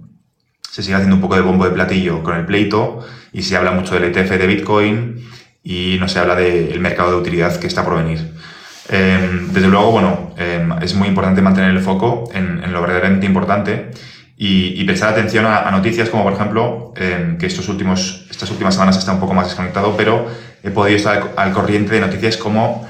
Se 0.69 0.81
sigue 0.81 0.95
haciendo 0.95 1.15
un 1.15 1.21
poco 1.21 1.35
de 1.35 1.41
bombo 1.41 1.65
de 1.65 1.71
platillo 1.71 2.23
con 2.23 2.35
el 2.35 2.45
pleito 2.45 3.05
y 3.33 3.43
se 3.43 3.57
habla 3.57 3.71
mucho 3.71 3.93
del 3.93 4.05
ETF 4.05 4.31
de 4.31 4.47
Bitcoin 4.47 5.29
y 5.63 5.97
no 5.99 6.07
se 6.07 6.19
habla 6.19 6.35
del 6.35 6.79
mercado 6.79 7.11
de 7.11 7.17
utilidad 7.17 7.55
que 7.59 7.67
está 7.67 7.83
por 7.83 7.97
venir. 7.97 8.31
Em, 8.89 9.53
desde 9.53 9.67
luego, 9.67 9.91
bueno, 9.91 10.33
em, 10.37 10.71
es 10.81 10.95
muy 10.95 11.07
importante 11.07 11.41
mantener 11.41 11.71
el 11.71 11.79
foco 11.79 12.29
en, 12.33 12.71
lo 12.71 12.81
verdaderamente 12.81 13.25
importante 13.25 13.91
y, 14.37 14.83
prestar 14.85 15.09
atención 15.09 15.45
a, 15.45 15.69
noticias 15.71 16.09
como, 16.09 16.23
por 16.23 16.33
ejemplo, 16.33 16.93
em, 16.97 17.37
que 17.37 17.45
estos 17.45 17.69
últimos, 17.69 18.27
estas 18.29 18.49
últimas 18.49 18.73
semanas 18.73 18.97
está 18.97 19.13
un 19.13 19.19
poco 19.19 19.33
más 19.33 19.47
desconectado, 19.47 19.95
pero 19.95 20.27
he 20.63 20.71
podido 20.71 20.97
estar 20.97 21.31
al, 21.37 21.53
corriente 21.53 21.93
de 21.93 22.01
noticias 22.01 22.37
como 22.37 22.87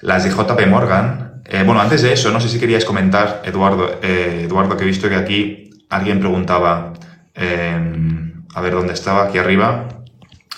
las 0.00 0.24
de 0.24 0.30
JP 0.30 0.66
Morgan. 0.66 1.27
Eh, 1.50 1.62
bueno, 1.64 1.80
antes 1.80 2.02
de 2.02 2.12
eso, 2.12 2.30
no 2.30 2.40
sé 2.40 2.48
si 2.50 2.60
querías 2.60 2.84
comentar, 2.84 3.40
Eduardo, 3.42 3.98
eh, 4.02 4.42
Eduardo, 4.44 4.76
que 4.76 4.84
he 4.84 4.86
visto 4.86 5.08
que 5.08 5.14
aquí 5.14 5.70
alguien 5.88 6.20
preguntaba, 6.20 6.92
a 7.34 8.60
ver 8.60 8.72
dónde 8.74 8.92
estaba, 8.92 9.24
aquí 9.24 9.38
arriba. 9.38 9.88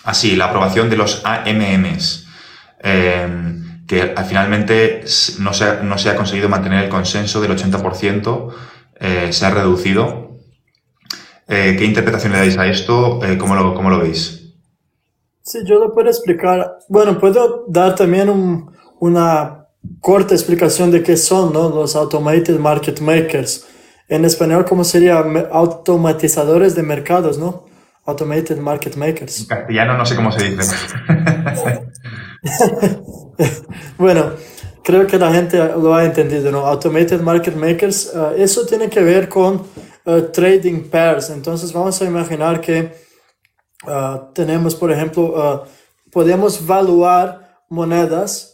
Así, 0.02 0.32
ah, 0.32 0.38
la 0.38 0.44
aprobación 0.46 0.90
de 0.90 0.96
los 0.96 1.22
AMMs 1.24 2.26
que 3.86 4.14
finalmente 4.26 5.02
no 5.40 5.52
se, 5.52 5.64
ha, 5.64 5.82
no 5.82 5.98
se 5.98 6.10
ha 6.10 6.16
conseguido 6.16 6.48
mantener 6.48 6.84
el 6.84 6.90
consenso 6.90 7.40
del 7.40 7.50
80%, 7.56 8.54
eh, 9.00 9.32
se 9.32 9.46
ha 9.46 9.50
reducido. 9.50 10.30
¿Qué 11.46 11.84
interpretación 11.84 12.32
le 12.32 12.38
dais 12.38 12.56
a 12.56 12.68
esto? 12.68 13.18
¿cómo, 13.38 13.56
lo, 13.56 13.74
¿Cómo 13.74 13.90
lo 13.90 13.98
veis? 13.98 14.54
Sí, 15.42 15.58
yo 15.66 15.80
lo 15.80 15.92
puedo 15.92 16.08
explicar. 16.08 16.78
Bueno, 16.88 17.18
puedo 17.18 17.64
dar 17.66 17.96
también 17.96 18.30
un, 18.30 18.70
una 19.00 19.59
corta 20.00 20.34
explicación 20.34 20.90
de 20.90 21.02
qué 21.02 21.16
son 21.16 21.52
¿no? 21.52 21.68
los 21.68 21.96
Automated 21.96 22.58
Market 22.58 23.00
Makers. 23.00 23.66
En 24.08 24.24
español, 24.24 24.64
¿cómo 24.64 24.84
sería? 24.84 25.18
Automatizadores 25.52 26.74
de 26.74 26.82
mercados, 26.82 27.38
¿no? 27.38 27.66
Automated 28.06 28.58
Market 28.58 28.96
Makers. 28.96 29.40
En 29.40 29.46
castellano 29.46 29.96
no 29.96 30.04
sé 30.04 30.16
cómo 30.16 30.32
se 30.32 30.50
dice. 30.50 30.74
bueno, 33.98 34.32
creo 34.82 35.06
que 35.06 35.18
la 35.18 35.32
gente 35.32 35.58
lo 35.58 35.94
ha 35.94 36.04
entendido, 36.04 36.50
¿no? 36.50 36.66
Automated 36.66 37.20
Market 37.20 37.54
Makers, 37.54 38.12
uh, 38.14 38.34
eso 38.36 38.66
tiene 38.66 38.88
que 38.88 39.00
ver 39.00 39.28
con 39.28 39.62
uh, 40.06 40.20
trading 40.32 40.88
pairs. 40.90 41.30
Entonces 41.30 41.72
vamos 41.72 42.00
a 42.02 42.04
imaginar 42.04 42.60
que 42.60 42.92
uh, 43.86 44.32
tenemos, 44.34 44.74
por 44.74 44.90
ejemplo, 44.90 45.68
podemos 46.10 46.60
evaluar 46.60 47.62
monedas 47.68 48.49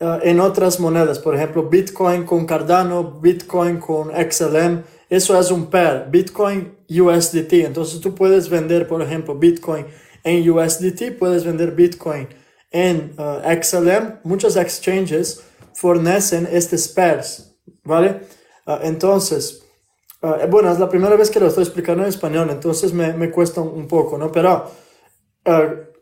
en 0.00 0.40
otras 0.40 0.80
monedas, 0.80 1.18
por 1.18 1.36
ejemplo, 1.36 1.68
Bitcoin 1.68 2.24
con 2.24 2.46
Cardano, 2.46 3.20
Bitcoin 3.20 3.78
con 3.78 4.10
XLM, 4.10 4.82
eso 5.10 5.38
es 5.38 5.50
un 5.50 5.66
pair, 5.66 6.06
Bitcoin 6.08 6.78
USDT. 6.88 7.52
Entonces 7.64 8.00
tú 8.00 8.14
puedes 8.14 8.48
vender, 8.48 8.88
por 8.88 9.02
ejemplo, 9.02 9.34
Bitcoin 9.34 9.86
en 10.24 10.48
USDT, 10.48 11.18
puedes 11.18 11.44
vender 11.44 11.72
Bitcoin 11.72 12.28
en 12.70 13.14
uh, 13.18 13.40
XLM, 13.62 14.20
muchos 14.22 14.56
exchanges 14.56 15.42
fornecen 15.74 16.48
estos 16.50 16.88
pairs, 16.88 17.56
¿vale? 17.82 18.20
Uh, 18.66 18.78
entonces, 18.82 19.62
uh, 20.22 20.46
bueno, 20.48 20.70
es 20.70 20.78
la 20.78 20.88
primera 20.88 21.16
vez 21.16 21.28
que 21.30 21.40
lo 21.40 21.48
estoy 21.48 21.64
explicando 21.64 22.04
en 22.04 22.08
español, 22.08 22.48
entonces 22.50 22.92
me, 22.92 23.12
me 23.12 23.30
cuesta 23.30 23.60
un 23.60 23.88
poco, 23.88 24.16
¿no? 24.16 24.30
Pero 24.30 24.70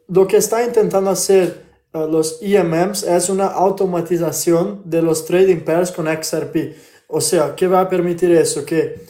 lo 0.09 0.26
que 0.26 0.37
está 0.37 0.62
intentando 0.64 1.11
hacer 1.11 1.68
los 1.92 2.38
EMMs 2.42 3.02
es 3.02 3.28
una 3.28 3.47
automatización 3.47 4.83
de 4.85 5.02
los 5.02 5.25
trading 5.25 5.61
pairs 5.61 5.90
con 5.90 6.07
XRP. 6.07 6.75
O 7.09 7.21
sea, 7.21 7.54
¿qué 7.57 7.66
va 7.66 7.80
a 7.80 7.88
permitir 7.88 8.30
eso? 8.33 8.64
Que 8.64 9.00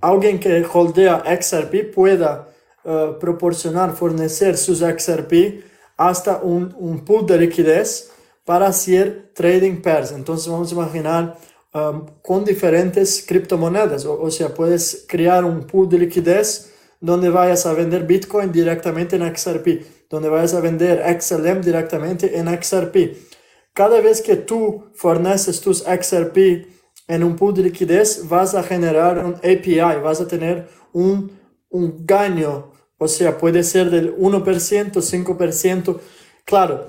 alguien 0.00 0.38
que 0.38 0.64
holdea 0.72 1.24
XRP 1.40 1.92
pueda 1.92 2.48
proporcionar, 3.20 3.94
fornecer 3.94 4.56
sus 4.56 4.78
XRP 4.78 5.64
hasta 5.96 6.38
un, 6.38 6.74
un 6.78 7.04
pool 7.04 7.26
de 7.26 7.38
liquidez 7.38 8.10
para 8.48 8.68
hacer 8.68 9.30
trading 9.34 9.82
pairs. 9.82 10.10
Entonces 10.12 10.48
vamos 10.48 10.70
a 10.70 10.74
imaginar 10.74 11.36
um, 11.74 12.06
con 12.22 12.46
diferentes 12.46 13.22
criptomonedas, 13.28 14.06
o, 14.06 14.30
sea, 14.30 14.54
puedes 14.54 15.04
crear 15.06 15.44
un 15.44 15.66
pool 15.66 15.86
de 15.86 15.98
liquidez 15.98 16.72
donde 16.98 17.28
vayas 17.28 17.66
a 17.66 17.74
vender 17.74 18.06
Bitcoin 18.06 18.50
directamente 18.50 19.16
en 19.16 19.36
XRP, 19.36 19.84
donde 20.10 20.28
vayas 20.28 20.54
a 20.54 20.60
vender 20.60 21.02
XLM 21.20 21.60
directamente 21.60 22.38
en 22.38 22.48
XRP. 22.48 23.16
Cada 23.72 24.00
vez 24.00 24.22
que 24.22 24.36
tú 24.36 24.84
forneces 24.94 25.60
tus 25.60 25.84
XRP 25.84 26.66
en 27.06 27.24
un 27.24 27.36
pool 27.36 27.54
de 27.54 27.62
liquidez, 27.62 28.28
vas 28.28 28.54
a 28.54 28.62
generar 28.62 29.24
un 29.24 29.34
API, 29.34 30.00
vas 30.02 30.20
a 30.20 30.28
tener 30.28 30.68
un, 30.92 31.30
un 31.70 32.06
gano 32.06 32.78
o 32.98 33.06
sea, 33.06 33.38
puede 33.38 33.62
ser 33.62 33.90
del 33.90 34.16
1%, 34.16 34.92
5%. 34.92 36.00
Claro, 36.44 36.88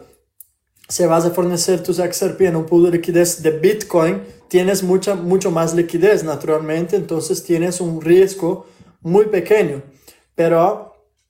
si 0.88 1.06
vas 1.06 1.26
a 1.26 1.30
fornecer 1.30 1.84
tus 1.84 1.98
XRP 1.98 2.42
en 2.42 2.56
un 2.56 2.66
pool 2.66 2.86
de 2.86 2.98
liquidez 2.98 3.44
de 3.44 3.52
Bitcoin, 3.52 4.24
tienes 4.48 4.82
mucha, 4.82 5.14
mucho 5.14 5.52
más 5.52 5.76
liquidez 5.76 6.24
naturalmente, 6.24 6.96
entonces 6.96 7.44
tienes 7.44 7.80
un 7.80 8.02
riesgo 8.02 8.66
muy 9.02 9.26
pequeño. 9.26 9.84
Pero 10.34 10.89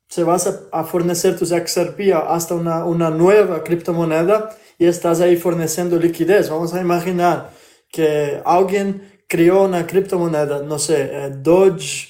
si 0.10 0.24
vas 0.24 0.52
a, 0.72 0.84
fornecer 0.84 1.38
tus 1.38 1.50
XRP 1.50 2.14
hasta 2.28 2.56
una, 2.56 2.84
una 2.84 3.12
nueva 3.12 3.64
criptomoneda 3.64 4.50
y 4.80 4.88
estás 4.88 5.22
ahí 5.22 5.38
forneciendo 5.38 5.98
liquidez, 5.98 6.50
vamos 6.50 6.74
a 6.74 6.82
imaginar 6.82 7.52
que 7.92 8.42
alguien 8.44 9.22
creó 9.28 9.64
una 9.66 9.86
criptomoneda, 9.86 10.64
no 10.64 10.80
sé, 10.80 11.10
eh, 11.12 11.30
Doge 11.32 12.10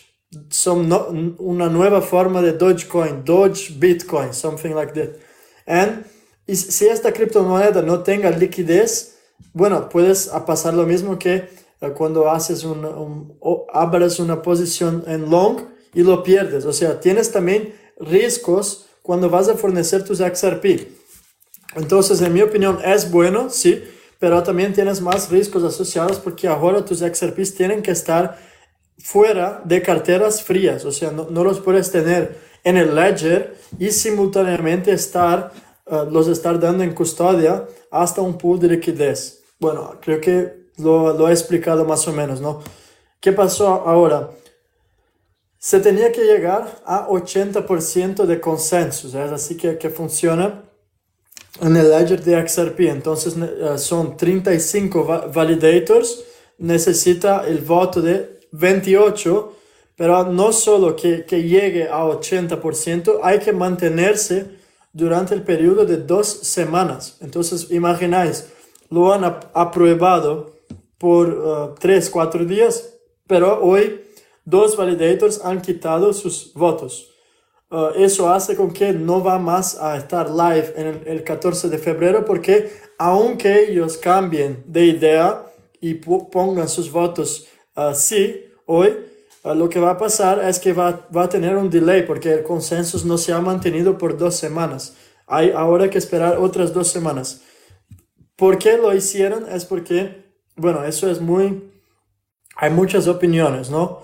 some 0.50 0.96
una 1.40 1.68
nueva 1.68 2.02
forma 2.02 2.42
de 2.42 2.54
Dogecoin, 2.54 3.26
Doge 3.26 3.74
Bitcoin, 3.78 4.34
something 4.34 4.74
like 4.74 4.94
that. 4.94 5.16
And 5.66 6.06
y 6.48 6.56
si 6.56 6.88
esta 6.88 7.12
criptomoneda 7.12 7.82
no 7.82 8.02
tenga 8.02 8.32
liquidez, 8.32 9.18
bueno, 9.54 9.90
puedes 9.90 10.28
pasar 10.48 10.74
lo 10.74 10.86
mismo 10.86 11.20
que 11.20 11.50
eh, 11.82 11.90
cuando 11.98 12.30
haces 12.30 12.64
un, 12.64 12.86
un 12.86 13.38
abres 13.74 14.20
una 14.20 14.42
posición 14.42 15.04
en 15.06 15.30
long 15.30 15.66
y 15.94 16.04
lo 16.04 16.24
pierdes. 16.24 16.66
O 16.66 16.74
sea, 16.74 17.00
tienes 17.00 17.32
también 17.32 17.74
riesgos 18.00 18.88
cuando 19.02 19.30
vas 19.30 19.50
a 19.50 19.56
fornecer 19.56 20.04
tus 20.04 20.20
XRP. 20.20 20.88
Entonces, 21.76 22.22
en 22.22 22.34
mi 22.34 22.42
opinión, 22.42 22.80
es 22.84 23.12
bueno, 23.12 23.50
sí, 23.50 23.84
pero 24.20 24.42
también 24.44 24.74
tienes 24.74 25.02
más 25.02 25.30
riesgos 25.30 25.64
asociados 25.64 26.20
porque 26.20 26.48
ahora 26.48 26.84
tus 26.84 27.00
XRPs 27.00 27.56
tienen 27.56 27.82
que 27.82 27.92
estar 27.92 28.38
fuera 28.98 29.62
de 29.64 29.82
carteras 29.82 30.44
frías, 30.44 30.84
o 30.84 30.92
sea, 30.92 31.12
no, 31.12 31.44
los 31.44 31.60
puedes 31.62 31.90
tener 31.90 32.38
en 32.64 32.76
el 32.76 32.94
ledger 32.94 33.56
y 33.78 33.92
simultáneamente 33.92 34.92
estar, 34.92 35.54
eh, 35.86 36.04
los 36.12 36.28
estar 36.28 36.60
dando 36.60 36.84
en 36.84 36.94
custodia 36.94 37.66
hasta 37.92 38.22
un 38.22 38.38
pool 38.38 38.60
de 38.60 38.68
liquidez. 38.68 39.42
Bueno, 39.60 39.96
creo 40.02 40.20
que 40.20 40.68
lo, 40.78 41.18
lo 41.18 41.30
he 41.30 41.32
explicado 41.32 41.86
más 41.86 42.06
o 42.08 42.14
menos, 42.14 42.42
¿no? 42.42 42.62
¿Qué 43.22 43.32
pasó 43.32 43.68
ahora? 43.68 44.30
Se 45.62 45.82
tenía 45.82 46.10
que 46.14 46.24
llegar 46.24 46.82
a 46.86 47.10
80% 47.10 48.26
de 48.26 48.40
consenso, 48.40 49.10
es 49.10 49.16
así 49.16 49.58
que, 49.58 49.78
que 49.78 49.90
funciona 49.90 50.64
en 51.62 51.76
el 51.76 51.90
ledger 51.90 52.24
de 52.24 52.48
XRP. 52.48 52.80
Entonces 52.88 53.36
eh, 53.38 53.78
son 53.78 54.16
35 54.16 55.32
validators, 55.34 56.24
necesita 56.60 57.46
el 57.46 57.60
voto 57.60 58.02
de 58.02 58.40
28, 58.54 59.54
pero 59.98 60.24
no 60.24 60.54
solo 60.54 60.96
que, 60.96 61.26
que 61.26 61.44
llegue 61.44 61.90
a 61.90 62.06
80%, 62.06 63.20
hay 63.22 63.40
que 63.40 63.52
mantenerse 63.52 64.60
durante 64.94 65.36
el 65.36 65.44
periodo 65.44 65.86
de 65.86 65.98
dos 65.98 66.28
semanas. 66.28 67.18
Entonces, 67.20 67.70
imagináis, 67.70 68.48
lo 68.90 69.14
han 69.14 69.26
aprobado 69.26 70.56
por 70.98 71.76
3, 71.80 72.08
uh, 72.08 72.12
4 72.12 72.46
días, 72.46 72.94
pero 73.28 73.62
hoy 73.62 74.09
dos 74.50 74.76
validators 74.76 75.42
han 75.44 75.62
quitado 75.62 76.14
sus 76.14 76.54
votos. 76.54 77.08
Uh, 77.72 77.90
eso 77.96 78.30
hace 78.30 78.56
con 78.56 78.72
que 78.72 78.94
no 78.94 79.24
va 79.24 79.38
más 79.38 79.78
a 79.78 79.96
estar 79.96 80.30
live 80.30 80.74
en 80.76 81.04
el, 81.06 81.24
14 81.24 81.70
de 81.70 81.78
febrero 81.78 82.26
porque 82.26 82.72
aunque 82.98 83.70
ellos 83.70 83.96
cambien 83.98 84.64
de 84.66 84.86
idea 84.86 85.46
y 85.80 85.94
pongan 85.94 86.68
sus 86.68 86.92
votos 86.92 87.48
sí, 87.94 88.44
hoy 88.66 88.98
ah, 89.44 89.54
lo 89.54 89.70
que 89.70 89.80
va 89.80 89.92
a 89.92 89.98
pasar 89.98 90.44
es 90.44 90.60
que 90.60 90.74
va, 90.74 91.08
va, 91.16 91.24
a 91.24 91.30
tener 91.30 91.56
un 91.56 91.70
delay 91.70 92.04
porque 92.04 92.34
el 92.34 92.44
consenso 92.44 93.00
no 93.06 93.18
se 93.18 93.34
ha 93.34 93.40
mantenido 93.40 93.98
por 93.98 94.18
dos 94.18 94.36
semanas. 94.36 94.96
Hay 95.28 95.52
ahora 95.52 95.90
que 95.90 96.00
esperar 96.00 96.38
otras 96.38 96.74
dos 96.74 96.88
semanas. 96.88 97.44
¿Por 98.36 98.58
qué 98.58 98.78
lo 98.78 98.96
hicieron? 98.96 99.48
Es 99.48 99.66
porque, 99.66 100.26
bueno, 100.56 100.84
eso 100.86 101.10
es 101.10 101.22
muy... 101.22 101.70
Hay 102.56 102.72
muchas 102.72 103.08
opiniones, 103.08 103.70
¿no? 103.70 104.02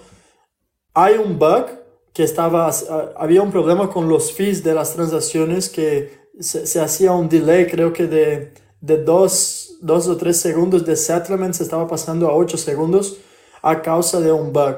Hay 0.98 1.18
un 1.18 1.38
bug 1.38 1.66
que 2.14 2.24
estaba, 2.24 2.72
había 3.18 3.42
un 3.42 3.52
problema 3.52 3.90
con 3.90 4.08
los 4.08 4.32
fees 4.32 4.64
de 4.64 4.74
las 4.74 4.94
transacciones 4.94 5.70
que 5.70 6.30
se, 6.40 6.80
hacía 6.80 7.12
un 7.12 7.28
delay, 7.28 7.68
creo 7.68 7.92
que 7.92 8.08
de, 8.08 8.54
de 8.80 9.04
dos, 9.04 9.78
dos 9.82 10.08
o 10.08 10.16
tres 10.16 10.38
segundos 10.38 10.86
de 10.86 10.96
settlement 10.96 11.54
se 11.54 11.64
estaba 11.64 11.86
pasando 11.86 12.30
a 12.30 12.34
ocho 12.34 12.58
segundos 12.58 13.18
a 13.62 13.82
causa 13.82 14.22
de 14.22 14.32
un 14.32 14.54
bug. 14.54 14.78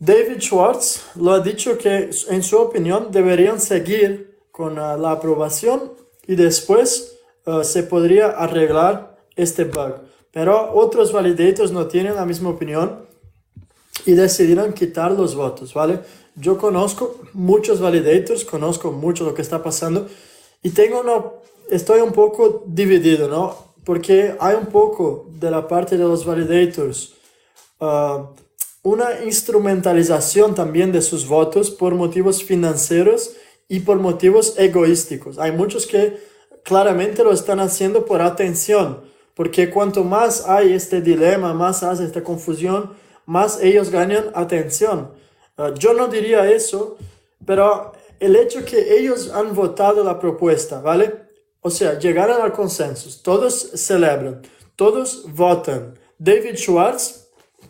David 0.00 0.40
Schwartz 0.40 1.00
lo 1.14 1.30
ha 1.30 1.38
dicho 1.40 1.78
que 1.78 2.10
en 2.28 2.42
su 2.42 2.58
opinión 2.58 3.12
deberían 3.12 3.60
seguir 3.60 4.36
con 4.50 4.80
uh, 4.80 4.98
la 4.98 5.12
aprobación 5.12 5.92
y 6.26 6.34
después 6.34 7.18
uh, 7.46 7.62
se 7.62 7.84
podría 7.84 8.30
arreglar 8.30 9.16
este 9.36 9.62
bug. 9.62 10.00
Pero 10.32 10.72
otros 10.74 11.12
validators 11.12 11.70
no 11.70 11.86
tienen 11.86 12.16
la 12.16 12.26
misma 12.26 12.50
opinión 12.50 13.06
y 14.06 14.12
decidieron 14.12 14.72
quitar 14.72 15.12
los 15.12 15.34
votos, 15.34 15.74
¿vale? 15.74 16.00
Yo 16.36 16.56
conozco 16.56 17.16
muchos 17.32 17.80
validators, 17.80 18.44
conozco 18.44 18.92
mucho 18.92 19.24
lo 19.24 19.34
que 19.34 19.42
está 19.42 19.62
pasando 19.62 20.06
y 20.62 20.70
tengo 20.70 21.00
una, 21.00 21.24
estoy 21.70 22.00
un 22.00 22.12
poco 22.12 22.64
dividido, 22.66 23.28
¿no? 23.28 23.54
Porque 23.84 24.34
hay 24.38 24.54
un 24.54 24.66
poco 24.66 25.26
de 25.38 25.50
la 25.50 25.66
parte 25.66 25.98
de 25.98 26.04
los 26.04 26.24
validators 26.24 27.14
uh, 27.80 28.26
una 28.82 29.24
instrumentalización 29.24 30.54
también 30.54 30.92
de 30.92 31.02
sus 31.02 31.26
votos 31.26 31.72
por 31.72 31.96
motivos 31.96 32.44
financieros 32.44 33.32
y 33.68 33.80
por 33.80 33.98
motivos 33.98 34.54
egoísticos. 34.58 35.40
Hay 35.40 35.50
muchos 35.50 35.86
que 35.86 36.18
claramente 36.62 37.24
lo 37.24 37.32
están 37.32 37.58
haciendo 37.58 38.04
por 38.04 38.22
atención, 38.22 39.00
porque 39.34 39.70
cuanto 39.70 40.04
más 40.04 40.46
hay 40.46 40.72
este 40.72 41.00
dilema, 41.00 41.52
más 41.52 41.82
hace 41.82 42.04
esta 42.04 42.22
confusión, 42.22 42.92
más 43.26 43.60
ellos 43.62 43.90
ganan 43.90 44.30
atención. 44.34 45.12
Ah, 45.56 45.72
yo 45.78 45.92
no 45.92 46.08
diría 46.08 46.50
eso, 46.50 46.96
pero 47.44 47.92
el 48.18 48.34
hecho 48.36 48.64
que 48.64 48.98
ellos 48.98 49.30
han 49.30 49.54
votado 49.54 50.02
la 50.02 50.18
propuesta, 50.18 50.80
¿vale? 50.80 51.26
O 51.60 51.70
sea, 51.70 51.98
llegaron 51.98 52.40
al 52.40 52.52
consenso, 52.52 53.10
todos 53.22 53.72
celebran, 53.74 54.42
todos 54.76 55.24
votan. 55.34 55.98
David 56.18 56.56
Schwartz 56.56 57.26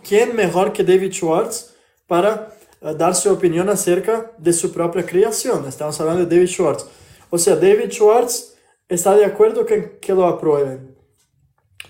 ¿quién 0.06 0.36
mejor 0.36 0.72
que 0.72 0.84
David 0.84 1.12
Schwartz 1.12 1.74
para 2.06 2.52
uh, 2.80 2.94
dar 2.94 3.14
su 3.14 3.30
opinión 3.30 3.68
acerca 3.68 4.32
de 4.38 4.52
su 4.52 4.72
propia 4.72 5.04
creación? 5.04 5.66
Estamos 5.66 6.00
hablando 6.00 6.24
de 6.24 6.34
David 6.34 6.48
Schwartz. 6.48 6.86
O 7.30 7.38
sea, 7.38 7.56
David 7.56 7.90
Schwartz 7.90 8.54
está 8.88 9.16
de 9.16 9.24
acuerdo 9.24 9.66
que, 9.66 9.98
que 10.00 10.12
lo 10.12 10.26
aprueben. 10.26 10.96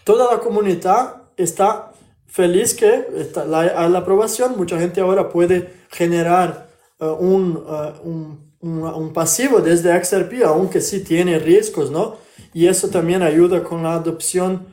Toda 0.05 0.33
la 0.33 0.41
comunidad 0.41 1.25
está 1.37 1.86
feliz 2.27 2.75
que 2.75 3.07
está 3.17 3.45
la, 3.45 3.89
la 3.89 3.99
aprobación. 3.99 4.57
Mucha 4.57 4.79
gente 4.79 5.01
ahora 5.01 5.29
puede 5.29 5.73
generar 5.91 6.69
un, 6.99 7.57
uh, 7.57 8.09
un, 8.09 8.53
un, 8.61 8.85
un, 8.85 9.13
pasivo 9.13 9.61
desde 9.61 10.03
XRP, 10.03 10.45
aunque 10.45 10.81
sí 10.81 11.05
tiene 11.05 11.39
riesgos, 11.39 11.91
¿no? 11.91 12.17
Y 12.55 12.67
eso 12.67 12.89
también 12.89 13.23
ayuda 13.23 13.63
con 13.63 13.83
la 13.83 13.95
adopción 13.95 14.67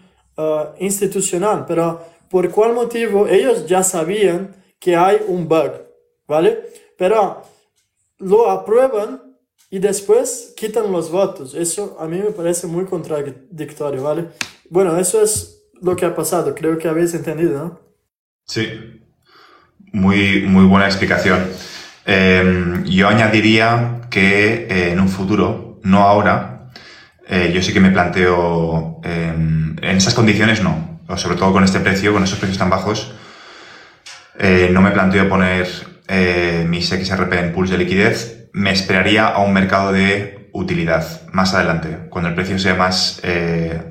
institucional. 0.80 1.66
Pero 1.68 2.02
por 2.30 2.50
cuál 2.50 2.74
motivo 2.74 3.28
ellos 3.28 3.68
ya 3.68 3.84
sabían 3.84 4.56
que 4.80 4.96
hay 4.96 5.18
un 5.28 5.48
bug, 5.48 5.72
¿vale? 6.28 6.70
Pero 6.98 7.42
lo 8.20 8.50
aprueban 8.50 9.38
y 9.70 9.80
después 9.80 10.54
quitan 10.56 10.92
los 10.92 11.12
votos. 11.12 11.54
Eso 11.56 11.98
a 12.00 12.08
mí 12.08 12.18
me 12.18 12.32
parece 12.32 12.68
muy 12.68 12.86
contradictorio, 12.86 14.04
¿vale? 14.04 14.30
Bueno, 14.70 14.98
eso 14.98 15.22
es 15.22 15.63
lo 15.84 15.96
que 15.96 16.06
ha 16.06 16.16
pasado. 16.16 16.56
Creo 16.56 16.78
que 16.78 16.88
habéis 16.88 17.14
entendido, 17.14 17.64
¿no? 17.64 17.82
Sí, 18.46 19.02
muy, 19.92 20.42
muy 20.42 20.66
buena 20.66 20.88
explicación. 20.88 21.48
Em, 22.06 22.84
yo 22.86 23.08
añadiría 23.08 24.02
que 24.10 24.68
eh, 24.70 24.92
en 24.92 25.00
un 25.00 25.10
futuro, 25.10 25.80
no 25.84 26.00
ahora, 26.04 26.70
eh, 27.28 27.52
yo 27.54 27.62
sí 27.62 27.74
que 27.74 27.80
me 27.80 27.92
planteo, 27.92 29.00
em, 29.04 29.76
en 29.82 29.98
esas 29.98 30.14
condiciones 30.14 30.62
no, 30.62 31.02
sobre 31.16 31.38
todo 31.38 31.54
con 31.54 31.64
este 31.64 31.80
precio, 31.80 32.14
con 32.14 32.24
esos 32.24 32.40
precios 32.40 32.58
tan 32.58 32.70
bajos, 32.70 33.14
eh, 34.40 34.70
no 34.72 34.82
me 34.82 34.92
planteo 34.92 35.30
poner 35.30 35.68
mis 36.68 36.90
XRP 36.90 37.34
en 37.40 37.54
pools 37.54 37.72
de 37.72 37.78
liquidez. 37.78 38.50
Me 38.54 38.72
esperaría 38.72 39.28
a 39.28 39.40
un 39.40 39.54
mercado 39.54 39.92
de 39.92 40.50
utilidad 40.52 41.22
más 41.32 41.54
adelante, 41.56 42.08
cuando 42.10 42.30
el 42.30 42.36
precio 42.36 42.60
sea 42.60 42.76
más 42.76 43.22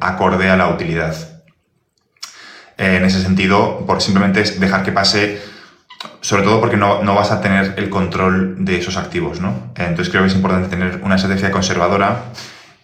acorde 0.01 0.49
a 0.49 0.57
la 0.57 0.69
utilidad. 0.69 1.32
En 2.83 3.05
ese 3.05 3.23
sentido, 3.23 3.85
por 3.87 4.03
simplemente 4.03 4.43
dejar 4.43 4.83
que 4.83 4.93
pase, 4.93 5.41
sobre 6.21 6.43
todo 6.43 6.61
porque 6.61 6.77
no, 6.77 7.03
no, 7.03 7.15
vas 7.15 7.31
a 7.31 7.41
tener 7.41 7.75
el 7.77 7.89
control 7.89 8.65
de 8.65 8.79
esos 8.79 8.97
activos, 8.97 9.41
¿no? 9.41 9.73
Entonces 9.77 10.09
creo 10.09 10.23
que 10.23 10.29
es 10.29 10.35
importante 10.35 10.69
tener 10.69 11.01
una 11.03 11.15
estrategia 11.15 11.51
conservadora 11.51 12.25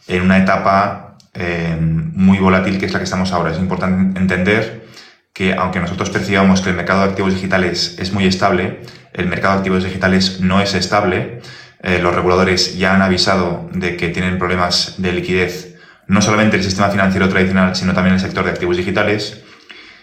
en 0.07 0.23
una 0.23 0.39
etapa 0.39 1.17
eh, 1.35 1.77
muy 1.81 2.39
volátil 2.39 2.79
que 2.79 2.87
es 2.87 2.93
la 2.93 2.99
que 2.99 3.05
estamos 3.05 3.33
ahora. 3.33 3.51
Es 3.51 3.59
importante 3.59 4.19
entender 4.19 4.87
que 5.33 5.55
aunque 5.55 5.81
nosotros 5.81 6.11
percibamos 6.11 6.61
que 6.61 6.71
el 6.71 6.77
mercado 6.77 7.03
de 7.03 7.11
activos 7.11 7.35
digitales 7.35 7.97
es 7.99 8.13
muy 8.13 8.27
estable, 8.27 8.81
el 9.13 9.27
mercado 9.27 9.55
de 9.55 9.59
activos 9.59 9.85
digitales 9.85 10.41
no 10.41 10.61
es 10.61 10.75
estable. 10.75 11.41
Eh, 11.83 12.01
los 12.01 12.15
reguladores 12.15 12.77
ya 12.77 12.95
han 12.95 13.03
avisado 13.03 13.69
de 13.73 13.97
que 13.97 14.09
tienen 14.09 14.39
problemas 14.39 14.95
de 14.99 15.13
liquidez, 15.13 15.77
no 16.09 16.23
solamente 16.23 16.57
el 16.57 16.65
sistema 16.65 16.89
financiero 16.89 17.29
tradicional, 17.29 17.77
sino 17.77 17.95
también 17.95 18.15
el 18.15 18.21
sector 18.21 18.45
de 18.45 18.51
activos 18.51 18.77
digitales. 18.77 19.45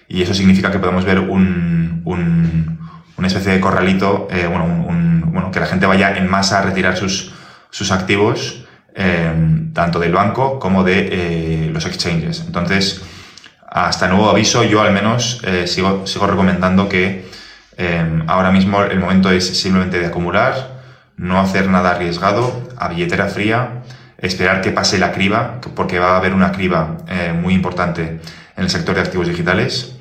Y 0.08 0.22
eso 0.22 0.34
significa 0.34 0.72
que 0.72 0.80
podemos 0.80 1.06
ver 1.06 1.20
un, 1.20 2.02
un, 2.06 2.80
una 3.18 3.28
especie 3.28 3.54
de 3.54 3.60
corralito, 3.60 4.28
eh, 4.32 4.48
bueno, 4.48 4.66
un, 4.66 5.32
bueno, 5.34 5.52
que 5.52 5.60
la 5.60 5.66
gente 5.66 5.86
vaya 5.86 6.16
en 6.18 6.30
masa 6.30 6.60
a 6.60 6.62
retirar 6.62 6.96
sus, 6.96 7.34
sus 7.70 7.92
activos 7.92 8.66
Em, 8.98 9.74
tanto 9.74 10.00
del 10.00 10.14
banco 10.14 10.58
como 10.58 10.86
de 10.86 11.10
eh, 11.12 11.70
los 11.74 11.86
exchanges. 11.86 12.46
Entonces, 12.48 13.02
hasta 13.68 14.08
nuevo 14.08 14.30
aviso, 14.30 14.64
yo 14.64 14.82
al 14.82 14.94
menos 14.94 15.42
eh, 15.44 15.68
sigo, 15.68 16.08
sigo 16.08 16.28
recomendando 16.28 16.88
que 16.88 17.26
ahora 18.28 18.52
mismo 18.52 18.82
el 18.84 19.02
momento 19.02 19.30
es 19.32 19.60
simplemente 19.60 20.00
de 20.00 20.06
acumular, 20.06 20.80
no 21.18 21.42
hacer 21.42 21.68
nada 21.68 21.92
arriesgado, 21.92 22.70
a 22.78 22.88
billetera 22.88 23.28
fría, 23.28 23.84
esperar 24.18 24.62
que 24.62 24.72
pase 24.72 24.98
la 24.98 25.12
criba, 25.12 25.60
porque 25.76 26.00
va 26.00 26.14
a 26.14 26.18
haber 26.18 26.34
una 26.34 26.54
criba 26.54 27.00
eh, 27.10 27.34
muy 27.34 27.54
importante 27.54 28.22
en 28.56 28.64
el 28.64 28.70
sector 28.70 28.96
de 28.96 29.02
activos 29.02 29.28
digitales 29.28 29.95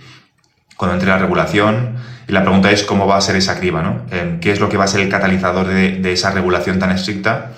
cuando 0.77 0.95
entre 0.95 1.09
la 1.09 1.19
regulación. 1.19 1.97
Y 2.27 2.33
la 2.33 2.43
pregunta 2.43 2.71
es 2.71 2.85
cómo 2.85 3.07
va 3.07 3.17
a 3.17 3.21
ser 3.21 3.37
esa 3.37 3.59
criba, 3.59 3.83
¿no? 3.83 4.03
Em, 4.11 4.41
¿Qué 4.41 4.51
es 4.51 4.61
lo 4.61 4.69
que 4.69 4.77
va 4.77 4.85
a 4.85 4.89
ser 4.89 5.01
el 5.01 5.09
catalizador 5.09 5.67
de, 5.67 5.99
de 5.99 6.13
esa 6.13 6.31
regulación 6.31 6.79
tan 6.79 6.91
estricta? 6.91 7.53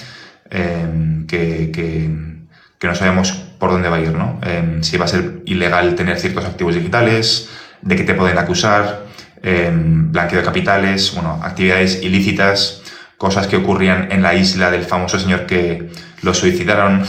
Em, 0.51 1.27
que, 1.27 1.71
que, 1.73 2.87
no 2.87 2.95
sabemos 2.95 3.33
por 3.59 3.73
dónde 3.73 3.89
va 3.89 3.97
a 3.97 4.01
ir, 4.01 4.13
¿no? 4.13 4.39
Em, 4.43 4.81
si 4.83 4.97
va 4.97 5.07
a 5.07 5.09
ser 5.09 5.43
ilegal 5.45 5.97
tener 5.97 6.21
ciertos 6.21 6.45
activos 6.45 6.77
digitales, 6.77 7.49
de 7.83 7.97
qué 7.97 8.05
te 8.05 8.15
pueden 8.15 8.39
acusar, 8.39 9.07
blanqueo 9.43 10.39
de 10.39 10.45
capitales, 10.45 11.13
bueno, 11.15 11.41
actividades 11.43 12.03
ilícitas, 12.03 12.83
cosas 13.17 13.47
que 13.47 13.57
ocurrían 13.57 14.11
en 14.11 14.23
la 14.23 14.35
isla 14.35 14.71
del 14.71 14.85
famoso 14.85 15.19
señor 15.19 15.47
que 15.47 15.91
lo 16.23 16.35
suicidaron, 16.35 17.05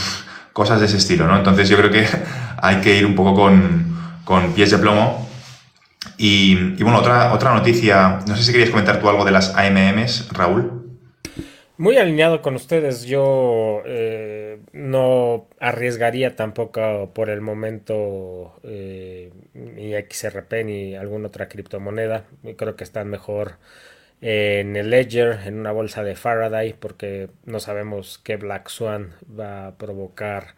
cosas 0.52 0.80
de 0.80 0.86
ese 0.86 0.96
estilo, 0.96 1.26
¿no? 1.26 1.36
Entonces 1.36 1.68
yo 1.68 1.76
creo 1.76 1.90
que 1.90 2.06
hay 2.62 2.76
que 2.76 2.96
ir 2.96 3.06
un 3.06 3.14
poco 3.14 3.34
con, 3.34 3.96
con 4.24 4.52
pies 4.52 4.70
de 4.70 4.78
plomo. 4.78 5.27
Y, 6.20 6.82
bueno, 6.82 6.98
otra, 6.98 7.32
otra 7.32 7.54
noticia, 7.54 8.18
no 8.26 8.36
sé 8.36 8.42
si 8.42 8.50
querías 8.50 8.70
comentar 8.70 9.00
tú 9.00 9.08
algo 9.08 9.24
de 9.24 9.30
las 9.30 9.54
AMMs, 9.56 10.28
Raúl. 10.32 10.78
Muy 11.76 11.96
alineado 11.96 12.42
con 12.42 12.56
ustedes, 12.56 13.04
yo 13.04 13.82
eh, 13.86 14.58
no 14.72 15.46
arriesgaría 15.60 16.34
tampoco 16.34 17.12
por 17.14 17.30
el 17.30 17.40
momento 17.40 18.58
eh, 18.64 19.32
ni 19.54 19.92
XRP 19.94 20.64
ni 20.64 20.96
alguna 20.96 21.28
otra 21.28 21.48
criptomoneda. 21.48 22.24
Creo 22.56 22.74
que 22.74 22.82
están 22.82 23.06
mejor 23.06 23.58
en 24.20 24.74
el 24.74 24.90
Ledger, 24.90 25.38
en 25.46 25.60
una 25.60 25.70
bolsa 25.70 26.02
de 26.02 26.16
Faraday, 26.16 26.72
porque 26.72 27.30
no 27.44 27.60
sabemos 27.60 28.18
qué 28.18 28.36
Black 28.36 28.68
Swan 28.70 29.14
va 29.38 29.68
a 29.68 29.78
provocar 29.78 30.56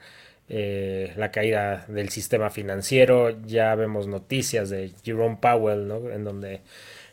eh, 0.51 1.13
la 1.17 1.31
caída 1.31 1.85
del 1.89 2.09
sistema 2.09 2.51
financiero. 2.51 3.31
Ya 3.47 3.75
vemos 3.77 4.09
noticias 4.09 4.69
de 4.69 4.93
Jerome 5.05 5.39
Powell, 5.41 5.87
¿no? 5.87 6.11
En 6.11 6.25
donde 6.25 6.61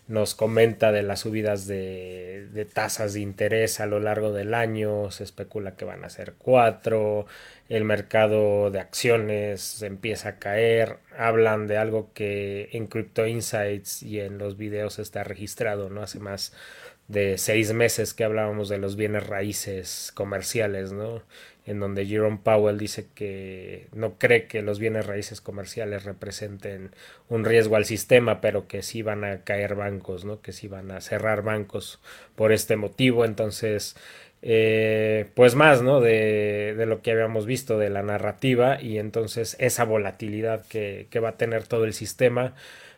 nos 0.07 0.35
comenta 0.35 0.91
de 0.91 1.03
las 1.03 1.19
subidas 1.21 1.67
de, 1.67 2.67
tasas 2.73 3.13
de 3.13 3.19
interés 3.19 3.79
a 3.79 3.85
lo 3.85 3.99
largo 3.99 4.31
del 4.31 4.53
año, 4.53 5.11
se 5.11 5.23
especula 5.23 5.75
que 5.75 5.85
van 5.85 6.03
a 6.03 6.09
ser 6.09 6.33
cuatro, 6.37 7.25
el 7.69 7.83
mercado 7.83 8.71
de 8.71 8.79
acciones 8.79 9.81
empieza 9.83 10.29
a 10.29 10.39
caer, 10.39 10.97
hablan 11.17 11.67
de 11.67 11.77
algo 11.77 12.11
que 12.13 12.69
en 12.71 12.87
Crypto 12.87 13.27
Insights 13.27 14.01
y 14.01 14.19
en 14.21 14.37
los 14.37 14.57
videos 14.57 14.97
está 14.99 15.23
registrado, 15.23 15.89
¿no? 15.89 16.01
Hace 16.01 16.19
más 16.19 16.53
de 17.07 17.37
seis 17.37 17.73
meses 17.73 18.13
que 18.13 18.23
hablábamos 18.23 18.69
de 18.69 18.77
los 18.77 18.95
bienes 18.95 19.27
raíces 19.27 20.11
comerciales, 20.15 20.91
¿no? 20.91 21.21
En 21.67 21.79
donde 21.79 22.05
Jerome 22.05 22.39
Powell 22.41 22.77
dice 22.77 23.05
que 23.13 23.87
no 23.93 24.17
cree 24.17 24.47
que 24.47 24.61
los 24.61 24.79
bienes 24.79 25.05
raíces 25.05 25.41
comerciales 25.41 26.05
representen 26.05 26.91
un 27.29 27.45
riesgo 27.45 27.75
al 27.75 27.85
sistema, 27.85 28.41
pero 28.41 28.67
que 28.67 28.81
sí 28.81 29.01
van 29.01 29.23
a 29.23 29.43
caer 29.43 29.75
bancos, 29.75 30.25
¿no? 30.25 30.41
Que 30.41 30.53
sí 30.53 30.67
van 30.67 30.89
a 30.91 31.01
cerrar 31.01 31.43
bancos 31.43 31.99
por 32.35 32.53
este 32.53 32.77
motivo. 32.77 33.25
Entonces, 33.25 33.97
eh, 34.41 35.27
pues 35.35 35.55
más, 35.55 35.81
¿no? 35.81 35.99
De, 35.99 36.73
de, 36.77 36.85
lo 36.85 37.01
que 37.01 37.11
habíamos 37.11 37.45
visto 37.45 37.77
de 37.77 37.89
la 37.89 38.01
narrativa 38.01 38.81
y 38.81 38.97
entonces 38.97 39.57
esa 39.59 39.83
volatilidad 39.83 40.65
que, 40.67 41.07
que 41.09 41.19
va 41.19 41.29
a 41.29 41.37
tener 41.37 41.67
todo 41.67 41.85
el 41.85 41.93
sistema 41.93 42.53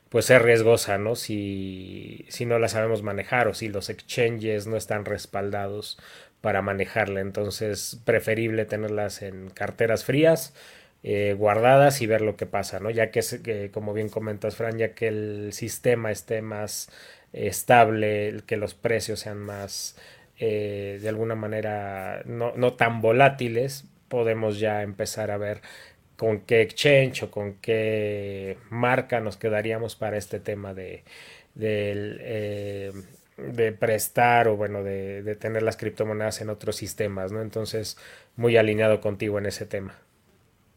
pues 0.09 0.29
es 0.31 0.41
riesgosa, 0.41 0.97
¿no? 0.97 1.15
Si, 1.15 2.25
si 2.29 2.45
no 2.45 2.57
la 2.59 2.67
sabemos 2.67 3.03
manejar 3.03 3.47
o 3.47 3.53
si 3.53 3.67
los 3.67 3.89
exchanges 3.89 4.65
no 4.67 4.75
están 4.75 5.05
respaldados 5.05 5.99
para 6.41 6.61
manejarla. 6.61 7.21
Entonces, 7.21 7.99
preferible 8.05 8.65
tenerlas 8.65 9.21
en 9.21 9.49
carteras 9.49 10.05
frías, 10.05 10.53
eh, 11.03 11.35
guardadas 11.37 12.01
y 12.01 12.07
ver 12.07 12.21
lo 12.21 12.35
que 12.35 12.45
pasa, 12.45 12.79
¿no? 12.79 12.89
Ya 12.89 13.11
que, 13.11 13.71
como 13.73 13.93
bien 13.93 14.09
comentas, 14.09 14.55
Fran, 14.55 14.77
ya 14.77 14.93
que 14.93 15.07
el 15.07 15.53
sistema 15.53 16.11
esté 16.11 16.41
más 16.41 16.89
estable, 17.33 18.41
que 18.47 18.57
los 18.57 18.73
precios 18.73 19.21
sean 19.21 19.37
más, 19.39 19.97
eh, 20.37 20.99
de 21.01 21.09
alguna 21.09 21.35
manera, 21.35 22.23
no, 22.25 22.73
tan 22.73 23.01
volátiles, 23.01 23.85
podemos 24.09 24.59
ya 24.59 24.81
empezar 24.83 25.31
a 25.31 25.37
ver 25.37 25.61
con 26.17 26.41
qué 26.41 26.61
exchange 26.61 27.23
o 27.23 27.31
con 27.31 27.55
qué 27.55 28.57
marca 28.69 29.19
nos 29.21 29.37
quedaríamos 29.37 29.95
para 29.95 30.17
este 30.17 30.39
tema 30.39 30.73
de, 30.73 31.03
eh, 31.59 32.91
de 32.93 33.18
prestar 33.79 34.47
o 34.47 34.55
bueno, 34.55 34.83
de, 34.83 35.35
tener 35.39 35.63
las 35.63 35.77
criptomonedas 35.77 36.41
en 36.41 36.49
otros 36.49 36.75
sistemas, 36.75 37.31
¿no? 37.31 37.41
Entonces, 37.41 37.97
muy 38.35 38.57
alineado 38.57 39.01
contigo 39.01 39.37
en 39.39 39.45
ese 39.45 39.65
tema. 39.65 39.93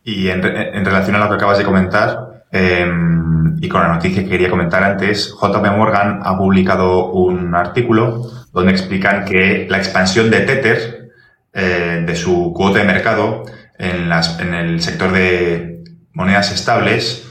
Y 0.04 0.28
en, 0.28 0.42
relación 0.42 1.16
a 1.16 1.20
lo 1.20 1.28
que 1.28 1.36
acabas 1.36 1.58
de 1.58 1.64
comentar, 1.64 2.44
em, 2.50 3.56
y 3.60 3.68
con 3.68 3.82
la 3.82 3.94
noticia 3.94 4.22
que 4.22 4.28
quería 4.28 4.50
comentar 4.50 4.82
antes, 4.82 5.32
JP 5.40 5.64
Morgan 5.76 6.20
ha 6.24 6.36
publicado 6.36 7.12
un 7.12 7.54
artículo 7.54 8.22
donde 8.52 8.72
explican 8.72 9.24
que 9.24 9.66
la 9.70 9.78
expansión 9.78 10.30
de 10.30 10.40
Tether, 10.40 11.10
eh, 11.52 12.02
de 12.04 12.16
su 12.16 12.52
cuota 12.52 12.80
de 12.80 12.84
mercado, 12.84 13.44
en, 13.78 14.08
las, 14.08 14.40
en 14.40 14.54
el 14.54 14.80
sector 14.80 15.12
de 15.12 15.84
monedas 16.12 16.52
estables 16.52 17.28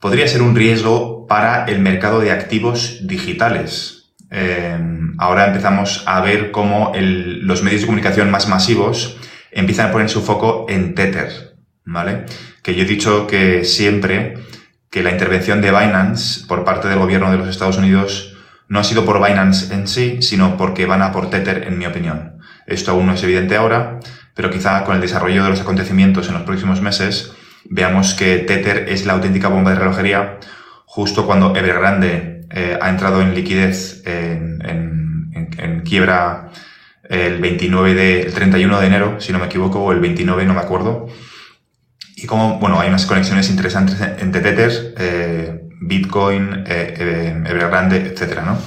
podría 0.00 0.28
ser 0.28 0.42
un 0.42 0.54
riesgo 0.54 1.26
para 1.26 1.64
el 1.64 1.78
mercado 1.78 2.20
de 2.20 2.30
activos 2.30 3.06
digitales. 3.06 4.03
Eh, 4.30 4.78
ahora 5.18 5.46
empezamos 5.46 6.02
a 6.06 6.20
ver 6.20 6.50
cómo 6.50 6.92
los 6.94 7.62
medios 7.62 7.82
de 7.82 7.86
comunicación 7.86 8.30
más 8.30 8.48
masivos 8.48 9.18
empiezan 9.52 9.88
a 9.88 9.92
poner 9.92 10.08
su 10.08 10.22
foco 10.22 10.66
en 10.68 10.94
Tether, 10.94 11.56
¿vale? 11.84 12.24
Que 12.62 12.74
yo 12.74 12.82
he 12.82 12.86
dicho 12.86 13.26
que 13.26 13.64
siempre 13.64 14.34
que 14.90 15.02
la 15.02 15.10
intervención 15.10 15.60
de 15.60 15.70
Binance 15.70 16.46
por 16.46 16.64
parte 16.64 16.88
del 16.88 16.98
gobierno 16.98 17.30
de 17.30 17.38
los 17.38 17.48
Estados 17.48 17.78
Unidos 17.78 18.36
no 18.68 18.78
ha 18.78 18.84
sido 18.84 19.04
por 19.04 19.24
Binance 19.24 19.74
en 19.74 19.86
sí, 19.86 20.22
sino 20.22 20.56
porque 20.56 20.86
van 20.86 21.02
a 21.02 21.12
por 21.12 21.30
Tether, 21.30 21.64
en 21.66 21.78
mi 21.78 21.86
opinión. 21.86 22.38
Esto 22.66 22.92
aún 22.92 23.06
no 23.06 23.14
es 23.14 23.22
evidente 23.22 23.56
ahora, 23.56 24.00
pero 24.34 24.50
quizá 24.50 24.84
con 24.84 24.96
el 24.96 25.00
desarrollo 25.00 25.44
de 25.44 25.50
los 25.50 25.60
acontecimientos 25.60 26.28
en 26.28 26.34
los 26.34 26.42
próximos 26.42 26.80
meses 26.80 27.32
veamos 27.68 28.14
que 28.14 28.38
Tether 28.38 28.88
es 28.88 29.06
la 29.06 29.14
auténtica 29.14 29.48
bomba 29.48 29.70
de 29.70 29.78
relojería 29.78 30.38
justo 30.84 31.26
cuando 31.26 31.56
Evergrande 31.56 32.33
eh, 32.54 32.78
ha 32.80 32.88
entrado 32.88 33.20
en 33.20 33.34
liquidez 33.34 34.02
en, 34.06 34.42
quiebra 35.84 36.50
el 37.08 37.38
29 37.38 37.94
de, 37.94 38.22
el 38.22 38.32
31 38.32 38.80
de 38.80 38.86
enero, 38.86 39.20
si 39.20 39.32
no 39.32 39.38
me 39.38 39.46
equivoco, 39.46 39.80
o 39.80 39.92
el 39.92 40.00
29, 40.00 40.46
no 40.46 40.54
me 40.54 40.60
acuerdo. 40.60 41.08
Y 42.16 42.26
como, 42.26 42.58
bueno, 42.58 42.80
hay 42.80 42.88
unas 42.88 43.04
conexiones 43.04 43.50
interesantes 43.50 44.00
entre 44.00 44.40
Tether, 44.40 44.94
eh, 44.96 45.60
Bitcoin, 45.82 46.64
eh, 46.66 47.42
Evergrande, 47.46 47.96
etcétera, 47.96 48.42
¿no? 48.42 48.58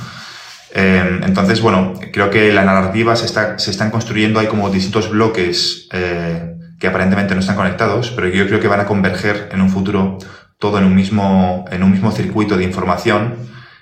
Eh, 0.79 1.21
entonces, 1.23 1.61
bueno, 1.61 1.93
creo 2.11 2.29
que 2.29 2.53
la 2.53 2.63
narrativa 2.63 3.15
se, 3.15 3.25
está, 3.25 3.57
se 3.57 3.71
están 3.71 3.89
construyendo, 3.89 4.39
hay 4.39 4.47
como 4.47 4.69
distintos 4.69 5.09
bloques 5.09 5.87
eh, 5.91 6.55
que 6.79 6.87
aparentemente 6.87 7.33
no 7.33 7.39
están 7.39 7.55
conectados, 7.55 8.11
pero 8.11 8.27
yo 8.27 8.45
creo 8.45 8.59
que 8.59 8.67
van 8.67 8.81
a 8.81 8.85
converger 8.85 9.49
en 9.51 9.61
un 9.61 9.69
futuro 9.69 10.19
todo 10.59 10.77
en 10.77 10.85
un 10.85 10.95
mismo, 10.95 11.65
en 11.71 11.83
un 11.83 11.91
mismo 11.91 12.11
circuito 12.11 12.57
de 12.57 12.63
información, 12.63 13.35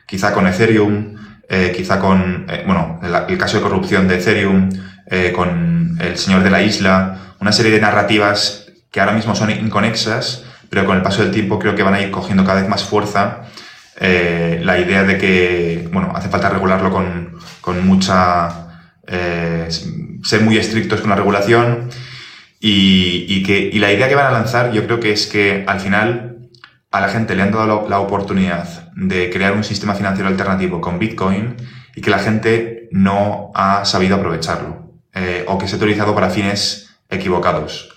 quizá 0.05 0.33
con 0.33 0.47
Ethereum, 0.47 1.15
eh, 1.49 1.73
quizá 1.75 1.99
con, 1.99 2.47
bueno, 2.65 2.99
el, 3.27 3.37
caso 3.37 3.57
de 3.57 3.63
corrupción 3.63 4.07
de 4.07 4.15
Ethereum, 4.15 4.69
con 5.35 5.97
el 6.01 6.17
señor 6.17 6.43
de 6.43 6.49
la 6.49 6.61
isla, 6.61 7.35
una 7.39 7.51
serie 7.51 7.71
de 7.71 7.79
narrativas 7.79 8.65
que 8.91 8.99
ahora 8.99 9.13
mismo 9.13 9.35
son 9.35 9.51
inconexas, 9.51 10.45
pero 10.69 10.85
con 10.85 10.97
el 10.97 11.03
paso 11.03 11.21
del 11.21 11.31
tiempo 11.31 11.59
creo 11.59 11.75
que 11.75 11.83
van 11.83 11.93
a 11.93 12.01
ir 12.01 12.11
cogiendo 12.11 12.43
cada 12.43 12.61
vez 12.61 12.69
más 12.69 12.83
fuerza. 12.83 13.41
Eh, 13.99 14.61
la 14.63 14.77
idea 14.79 15.03
de 15.03 15.17
que, 15.17 15.87
bueno, 15.91 16.11
hace 16.15 16.29
falta 16.29 16.49
regularlo 16.49 16.91
con, 16.91 17.37
con 17.61 17.85
mucha, 17.85 18.69
eh, 19.07 19.67
ser 20.23 20.41
muy 20.41 20.57
estrictos 20.57 21.01
con 21.01 21.09
la 21.09 21.15
regulación 21.15 21.89
y, 22.59 23.25
y, 23.29 23.43
que, 23.43 23.69
y 23.71 23.79
la 23.79 23.91
idea 23.91 24.09
que 24.09 24.15
van 24.15 24.27
a 24.27 24.31
lanzar 24.31 24.71
yo 24.71 24.85
creo 24.85 24.99
que 24.99 25.11
es 25.11 25.27
que 25.27 25.63
al 25.67 25.79
final 25.79 26.49
a 26.91 27.01
la 27.01 27.09
gente 27.09 27.35
le 27.35 27.43
han 27.43 27.51
dado 27.51 27.87
la, 27.87 27.99
oportunidad 27.99 28.84
de 28.95 29.29
crear 29.29 29.53
un 29.53 29.63
sistema 29.63 29.93
financiero 29.93 30.29
alternativo 30.29 30.79
con 30.79 30.97
Bitcoin 30.97 31.57
y 31.95 32.01
que 32.01 32.09
la 32.09 32.19
gente 32.19 32.87
no 32.91 33.51
ha 33.53 33.83
sabido 33.85 34.15
aprovecharlo 34.15 34.93
eh, 35.13 35.43
o 35.47 35.57
que 35.57 35.67
se 35.67 35.75
ha 35.75 35.77
utilizado 35.77 36.15
para 36.15 36.29
fines 36.29 36.97
equivocados. 37.09 37.93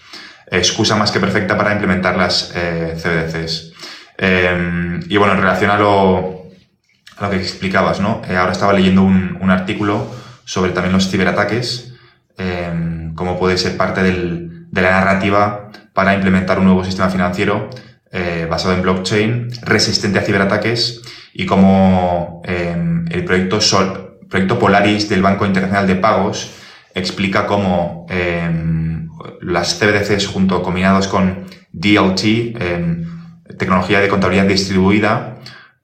Excusa 0.51 0.97
más 0.97 1.13
que 1.13 1.21
perfecta 1.21 1.57
para 1.57 1.73
implementar 1.73 2.17
las 2.17 2.53
eh, 2.55 2.95
CBDCs. 2.97 3.73
Em, 4.17 5.01
y 5.09 5.17
bueno, 5.17 5.35
en 5.35 5.41
relación 5.41 5.71
a 5.71 5.79
lo, 5.79 6.47
lo 7.21 7.31
que 7.31 7.37
explicabas, 7.37 8.01
¿no? 8.01 8.23
Eh, 8.29 8.37
ahora 8.37 8.53
estaba 8.53 8.73
leyendo 8.73 9.03
un, 9.03 9.51
artículo 9.51 10.07
sobre 10.45 10.73
también 10.73 10.93
los 10.93 11.11
ciberataques, 11.11 11.95
eh, 12.37 13.11
cómo 13.15 13.39
puede 13.39 13.57
ser 13.57 13.77
parte 13.77 14.03
del, 14.03 14.67
de 14.71 14.83
la 14.83 14.91
narrativa 14.91 15.71
para 15.95 16.15
implementar 16.15 16.59
un 16.59 16.67
nuevo 16.67 16.85
sistema 16.85 17.09
financiero 17.09 17.71
eh, 18.13 18.47
basado 18.51 18.75
en 18.75 18.83
blockchain, 18.83 19.49
resistente 19.63 20.19
a 20.19 20.23
ciberataques, 20.23 21.03
y 21.35 21.47
cómo 21.47 22.43
em, 22.45 23.07
el 23.11 23.25
proyecto, 23.25 23.61
Sol, 23.61 24.19
proyecto 24.29 24.59
Polaris 24.59 25.09
del 25.09 25.23
Banco 25.23 25.47
Internacional 25.47 25.87
de 25.87 25.97
Pagos 25.97 26.55
explica 26.95 27.47
cómo 27.47 28.07
las 29.41 29.79
CBDCs 29.79 30.27
junto 30.27 30.63
combinados 30.63 31.07
con 31.07 31.45
DLT, 31.73 32.57
tecnología 33.57 34.01
de 34.01 34.09
contabilidad 34.09 34.47
distribuida 34.47 35.39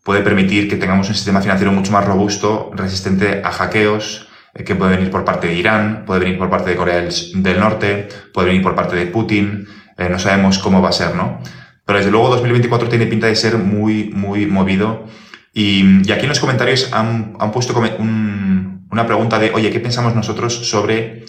puede 0.05 0.23
permitir 0.23 0.69
que 0.69 0.77
tengamos 0.77 1.09
un 1.09 1.15
sistema 1.15 1.41
financiero 1.41 1.73
mucho 1.73 1.91
más 1.91 2.05
robusto, 2.05 2.71
resistente 2.75 3.43
a 3.43 3.51
hackeos, 3.51 4.29
eh, 4.55 4.63
que 4.63 4.75
puede 4.75 4.97
venir 4.97 5.11
por 5.11 5.25
parte 5.25 5.49
de 5.49 5.55
Irán, 5.55 6.05
puede 6.07 6.21
venir 6.21 6.39
por 6.39 6.51
parte 6.51 6.71
de 6.71 6.77
Corea 6.77 6.97
del, 6.97 7.59
Norte, 7.59 8.09
puede 8.33 8.49
venir 8.49 8.63
por 8.63 8.75
parte 8.75 8.95
de 8.97 9.07
Putin, 9.07 9.67
eh, 9.97 10.09
no 10.09 10.19
sabemos 10.19 10.59
cómo 10.59 10.83
va 10.83 10.91
a 10.91 10.93
ser, 10.93 11.15
¿no? 11.15 11.41
Pero 11.85 11.99
desde 11.99 12.11
luego 12.11 12.31
2024 12.31 12.89
tiene 12.89 13.07
pinta 13.07 13.27
de 13.27 13.37
ser 13.37 13.59
muy, 13.59 14.11
muy 14.15 14.47
movido. 14.47 15.07
Y, 15.53 16.07
y 16.09 16.13
aquí 16.13 16.23
en 16.23 16.31
los 16.31 16.41
comentarios 16.41 16.93
han, 16.93 17.35
han 17.39 17.53
puesto 17.53 17.79
un, 17.99 18.87
una 18.91 19.07
pregunta 19.07 19.39
de, 19.39 19.51
oye, 19.53 19.71
¿qué 19.71 19.81
pensamos 19.81 20.15
nosotros 20.15 20.69
sobre 20.69 21.25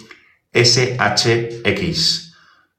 SHX, 0.53 2.33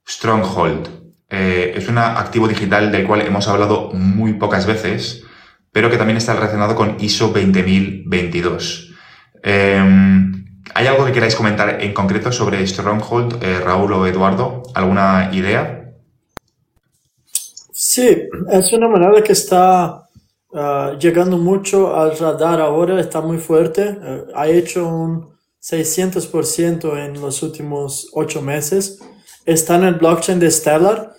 Stronghold? 0.06 0.88
Eh, 1.28 1.74
es 1.76 1.88
un 1.88 1.98
activo 1.98 2.46
digital 2.46 2.92
del 2.92 3.04
cual 3.04 3.22
hemos 3.22 3.48
hablado 3.48 3.90
muy 3.92 4.34
pocas 4.34 4.64
veces, 4.64 5.24
pero 5.72 5.90
que 5.90 5.96
también 5.96 6.16
está 6.16 6.34
relacionado 6.34 6.76
con 6.76 6.96
ISO 7.00 7.32
20022. 7.32 8.94
Em, 9.42 10.44
¿Hay 10.74 10.86
algo 10.86 11.04
que 11.04 11.12
queráis 11.12 11.34
comentar 11.34 11.78
en 11.80 11.92
concreto 11.92 12.32
sobre 12.32 12.64
Stronghold, 12.66 13.42
eh, 13.42 13.60
Raúl 13.60 13.92
o 13.92 14.06
Eduardo? 14.06 14.62
¿Alguna 14.74 15.30
idea? 15.32 15.75
Sí, 17.96 18.28
es 18.50 18.74
una 18.74 18.88
moneda 18.88 19.22
que 19.22 19.32
está 19.32 20.06
ah, 20.52 20.98
llegando 21.00 21.38
mucho 21.38 21.96
al 21.96 22.18
radar 22.18 22.60
ahora, 22.60 23.00
está 23.00 23.22
muy 23.22 23.38
fuerte. 23.38 23.96
Eh, 23.98 24.24
ha 24.34 24.48
hecho 24.48 24.86
un 24.86 25.34
600% 25.62 26.94
en 27.02 27.18
los 27.18 27.42
últimos 27.42 28.10
ocho 28.12 28.42
meses. 28.42 28.98
Está 29.46 29.76
en 29.76 29.84
el 29.84 29.94
blockchain 29.94 30.38
de 30.38 30.50
Stellar 30.50 31.14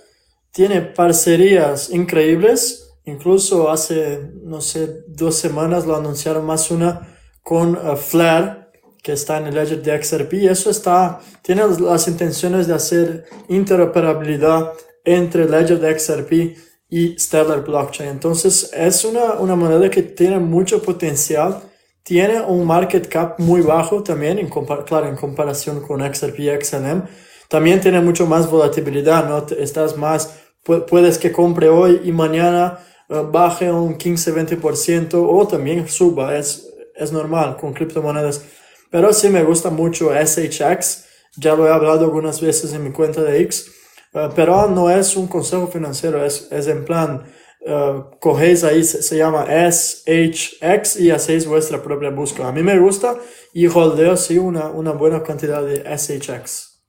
tiene 0.52 0.82
parcerías 0.82 1.90
increíbles. 1.90 2.88
Incluso 3.06 3.72
hace, 3.72 4.30
no 4.44 4.62
sé, 4.62 5.04
dos 5.08 5.36
semanas 5.36 5.88
lo 5.88 5.96
anunciaron 5.96 6.46
más 6.46 6.70
una 6.70 7.18
con 7.42 7.76
uh, 7.76 7.96
Flare, 7.96 8.68
que 9.02 9.14
está 9.14 9.40
en 9.40 9.48
el 9.48 9.56
Ledger 9.56 9.82
de 9.82 10.04
XRP. 10.04 10.34
Y 10.34 10.48
eso 10.48 10.70
está, 10.70 11.22
tiene 11.42 11.64
las 11.80 12.08
intenciones 12.08 12.68
de 12.68 12.76
hacer 12.76 13.26
interoperabilidad 13.50 14.74
entre 15.04 15.50
Ledger 15.50 15.80
de 15.80 15.98
XRP 15.98 16.67
y 16.90 17.18
Stellar 17.20 17.64
Blockchain. 17.64 18.10
Entonces, 18.10 18.72
es 18.74 19.04
una, 19.06 19.34
una 19.34 19.56
moneda 19.56 19.90
que 19.90 20.04
tiene 20.04 20.40
mucho 20.40 20.82
potencial 20.82 21.62
tiene 22.08 22.40
un 22.40 22.66
market 22.66 23.10
cap 23.10 23.38
muy 23.38 23.60
bajo 23.60 24.02
también, 24.02 24.40
en 24.40 24.48
claro, 24.48 25.10
en 25.10 25.18
comparación 25.18 25.82
con 25.82 26.00
XRP 26.00 26.40
y 26.40 26.64
XLM. 26.64 27.04
También 27.50 27.82
tiene 27.82 28.00
mucho 28.00 28.26
más 28.26 28.50
volatilidad, 28.50 29.28
¿no? 29.28 29.46
Estás 29.58 29.98
más, 29.98 30.40
puedes 30.64 31.18
que 31.18 31.34
compre 31.34 31.68
hoy 31.68 32.00
y 32.06 32.14
mañana 32.14 32.80
eh, 33.10 33.24
baje 33.30 33.70
un 33.70 33.98
15-20% 33.98 35.16
o 35.16 35.48
también 35.50 35.86
suba, 35.90 36.38
es, 36.38 36.70
es 36.96 37.12
normal 37.12 37.58
con 37.58 37.74
criptomonedas. 37.74 38.42
Pero 38.90 39.12
sí 39.12 39.28
me 39.28 39.44
gusta 39.44 39.70
mucho 39.70 40.12
SHX, 40.14 41.08
ya 41.36 41.58
lo 41.58 41.68
he 41.68 41.74
hablado 41.74 42.06
algunas 42.06 42.40
veces 42.40 42.72
en 42.72 42.86
mi 42.86 42.92
cuenta 42.92 43.22
de 43.22 43.42
X, 43.42 43.70
eh, 44.18 44.30
pero 44.36 44.68
no 44.68 44.90
es 44.90 45.16
un 45.16 45.28
consejo 45.28 45.68
financiero, 45.68 46.26
es, 46.26 46.52
es 46.52 46.68
en 46.68 46.86
plan, 46.86 47.24
uh, 47.62 48.18
cogéis 48.20 48.64
ahí, 48.64 48.84
se, 48.84 49.16
llama 49.16 49.46
SHX 49.46 51.00
y 51.00 51.12
hacéis 51.12 51.46
vuestra 51.46 51.84
propia 51.84 52.10
búsqueda. 52.10 52.48
A 52.48 52.52
mí 52.52 52.64
me 52.64 52.80
gusta 52.80 53.16
y 53.54 53.68
holdeo 53.68 54.18
sí 54.18 54.38
una, 54.38 54.70
una 54.70 54.92
buena 54.92 55.22
cantidad 55.22 55.64
de 55.64 55.84
SHX. 55.98 56.84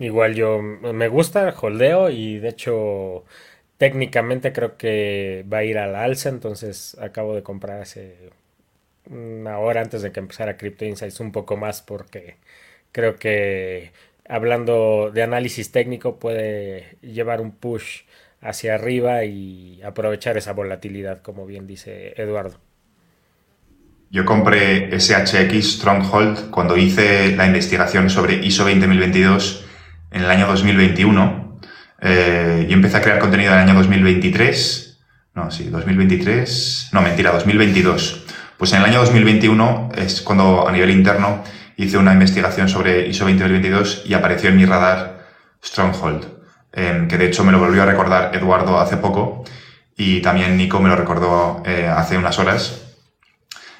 Igual 0.00 0.34
yo 0.34 0.60
me 0.60 1.08
gusta, 1.08 1.54
holdeo 1.60 2.10
y 2.10 2.38
de 2.38 2.48
hecho 2.48 3.24
técnicamente 3.76 4.52
creo 4.52 4.76
que 4.76 5.44
va 5.52 5.58
a 5.58 5.64
ir 5.64 5.78
al 5.78 5.94
alza, 5.94 6.30
entonces 6.30 6.96
acabo 7.00 7.34
de 7.34 7.42
comprar 7.42 7.82
hace 7.82 8.30
una 9.10 9.58
hora 9.58 9.82
antes 9.82 10.02
de 10.02 10.12
que 10.12 10.20
empezara 10.20 10.56
Crypto 10.56 10.84
Insights 10.84 11.20
un 11.20 11.32
poco 11.32 11.56
más 11.56 11.82
porque 11.82 12.36
creo 12.92 13.16
que 13.16 13.92
hablando 14.28 15.10
de 15.12 15.22
análisis 15.22 15.70
técnico 15.70 16.18
puede 16.18 16.98
llevar 17.02 17.40
un 17.40 17.52
push 17.52 18.02
hacia 18.40 18.74
arriba 18.74 19.24
y 19.24 19.80
aprovechar 19.82 20.36
esa 20.36 20.52
volatilidad, 20.52 21.22
como 21.22 21.46
bien 21.46 21.66
dice 21.66 22.14
Eduardo. 22.16 22.58
Yo 24.10 24.24
compré 24.24 24.90
SHX 24.98 25.76
Stronghold 25.76 26.50
cuando 26.50 26.76
hice 26.76 27.34
la 27.36 27.46
investigación 27.46 28.10
sobre 28.10 28.34
ISO 28.46 28.64
20022 28.64 29.64
en 30.12 30.22
el 30.22 30.30
año 30.30 30.46
2021. 30.46 31.58
Eh, 32.00 32.66
yo 32.68 32.74
empecé 32.74 32.98
a 32.98 33.00
crear 33.00 33.18
contenido 33.18 33.52
en 33.52 33.58
el 33.58 33.68
año 33.68 33.74
2023. 33.74 35.00
No, 35.34 35.50
sí, 35.50 35.68
2023. 35.68 36.90
No, 36.92 37.02
mentira, 37.02 37.32
2022. 37.32 38.24
Pues 38.56 38.72
en 38.72 38.80
el 38.80 38.84
año 38.84 39.00
2021 39.00 39.90
es 39.96 40.22
cuando 40.22 40.68
a 40.68 40.70
nivel 40.70 40.90
interno 40.90 41.42
hice 41.76 41.98
una 41.98 42.12
investigación 42.12 42.68
sobre 42.68 43.06
ISO 43.08 43.24
20022 43.24 44.02
y 44.06 44.14
apareció 44.14 44.50
en 44.50 44.56
mi 44.56 44.64
radar 44.64 45.26
Stronghold, 45.62 46.26
em, 46.72 47.08
que 47.08 47.18
de 47.18 47.26
hecho 47.26 47.44
me 47.44 47.52
lo 47.52 47.58
volvió 47.58 47.82
a 47.82 47.86
recordar 47.86 48.34
Eduardo 48.34 48.78
hace 48.78 48.96
poco 48.96 49.44
y 49.96 50.20
también 50.20 50.56
Nico 50.56 50.80
me 50.80 50.88
lo 50.88 50.96
recordó 50.96 51.62
eh, 51.64 51.86
hace 51.86 52.18
unas 52.18 52.38
horas. 52.38 52.82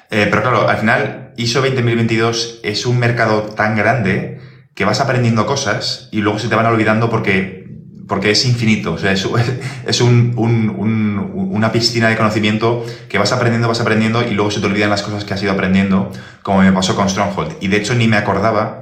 Eh, 0.09 0.27
pero 0.29 0.41
claro, 0.41 0.69
al 0.69 0.77
final 0.77 1.33
ISO 1.37 1.61
20022 1.61 2.61
es 2.63 2.85
un 2.85 2.99
mercado 2.99 3.41
tan 3.41 3.75
grande 3.75 4.39
que 4.73 4.85
vas 4.85 4.99
aprendiendo 4.99 5.45
cosas 5.45 6.09
y 6.11 6.21
luego 6.21 6.39
se 6.39 6.49
te 6.49 6.55
van 6.55 6.65
olvidando 6.65 7.09
porque, 7.09 7.64
porque 8.07 8.31
es 8.31 8.45
infinito. 8.45 8.93
O 8.93 8.97
sea, 8.97 9.11
es, 9.87 10.01
un, 10.01 10.33
un, 10.37 10.69
un, 10.69 11.49
una 11.51 11.71
piscina 11.71 12.09
de 12.09 12.15
conocimiento 12.15 12.85
que 13.09 13.17
vas 13.17 13.31
aprendiendo, 13.31 13.67
vas 13.67 13.81
aprendiendo 13.81 14.23
y 14.23 14.33
luego 14.33 14.51
se 14.51 14.59
te 14.59 14.67
olvidan 14.67 14.89
las 14.89 15.03
cosas 15.03 15.25
que 15.25 15.33
has 15.33 15.43
ido 15.43 15.51
aprendiendo, 15.51 16.11
como 16.43 16.61
me 16.61 16.71
pasó 16.71 16.95
con 16.95 17.09
Stronghold. 17.09 17.57
Y 17.61 17.67
de 17.67 17.77
hecho 17.77 17.95
ni 17.95 18.07
me 18.07 18.17
acordaba 18.17 18.81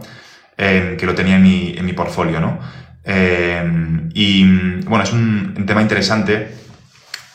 eh, 0.57 0.95
que 0.99 1.05
lo 1.05 1.15
tenía 1.15 1.35
en 1.35 1.43
mi, 1.43 1.73
en 1.77 1.85
mi 1.85 1.93
portfolio, 1.93 2.39
¿no? 2.39 2.59
Eh, 3.05 4.09
y 4.13 4.45
bueno, 4.85 5.03
es 5.03 5.11
un, 5.11 5.63
tema 5.65 5.81
interesante 5.81 6.49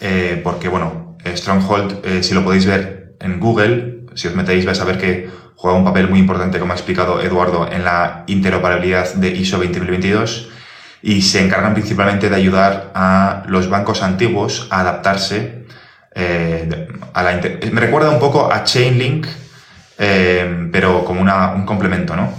eh, 0.01 0.41
porque, 0.43 0.69
bueno, 0.69 1.17
Stronghold, 1.25 2.23
si 2.23 2.35
lo 2.35 2.45
podéis 2.45 2.67
ver 2.67 3.17
en 3.21 3.41
Google, 3.41 4.05
si 4.15 4.29
os 4.29 4.35
metéis 4.35 4.65
vais 4.65 4.81
a 4.81 4.85
ver 4.85 4.99
que 4.99 5.29
juega 5.57 5.77
un 5.77 5.85
papel 5.85 6.09
muy 6.09 6.21
importante, 6.21 6.59
como 6.59 6.73
ha 6.73 6.77
explicado 6.77 7.21
Eduardo, 7.21 7.69
en 7.71 7.85
la 7.85 8.25
interoperabilidad 8.29 9.15
de 9.15 9.31
ISO 9.31 9.59
20022 9.59 10.49
y 11.03 11.23
se 11.23 11.45
encargan 11.45 11.75
principalmente 11.75 12.29
de 12.29 12.37
ayudar 12.37 12.91
a 12.95 13.45
los 13.47 13.69
bancos 13.69 14.03
antiguos 14.03 14.67
a 14.71 14.81
adaptarse 14.81 15.67
eh, 16.21 16.89
a 17.13 17.23
la 17.23 17.41
Me 17.73 17.81
recuerda 17.81 18.11
un 18.11 18.19
poco 18.19 18.53
a 18.53 18.65
Chainlink, 18.65 19.27
eh, 19.99 20.69
pero 20.73 21.05
como 21.05 21.21
una, 21.21 21.53
un 21.53 21.65
complemento, 21.65 22.17
¿no? 22.17 22.33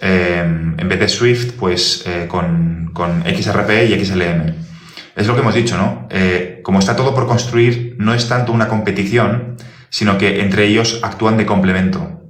Eh, 0.00 0.40
en 0.40 0.88
vez 0.88 0.98
de 0.98 1.08
Swift, 1.08 1.52
pues 1.58 2.04
con, 2.28 2.90
con, 2.94 3.22
XRP 3.22 3.90
y 3.90 4.04
XLM. 4.04 4.54
Es 5.14 5.26
lo 5.26 5.34
que 5.34 5.40
hemos 5.40 5.54
dicho, 5.54 5.76
¿no? 5.76 6.08
como 6.62 6.78
está 6.78 6.96
todo 6.96 7.14
por 7.14 7.26
construir, 7.26 7.96
no 7.98 8.14
es 8.14 8.26
tanto 8.28 8.52
una 8.52 8.68
competición, 8.68 9.56
sino 9.90 10.16
que 10.16 10.40
entre 10.40 10.64
ellos 10.64 11.00
actúan 11.02 11.36
de 11.36 11.44
complemento. 11.44 12.22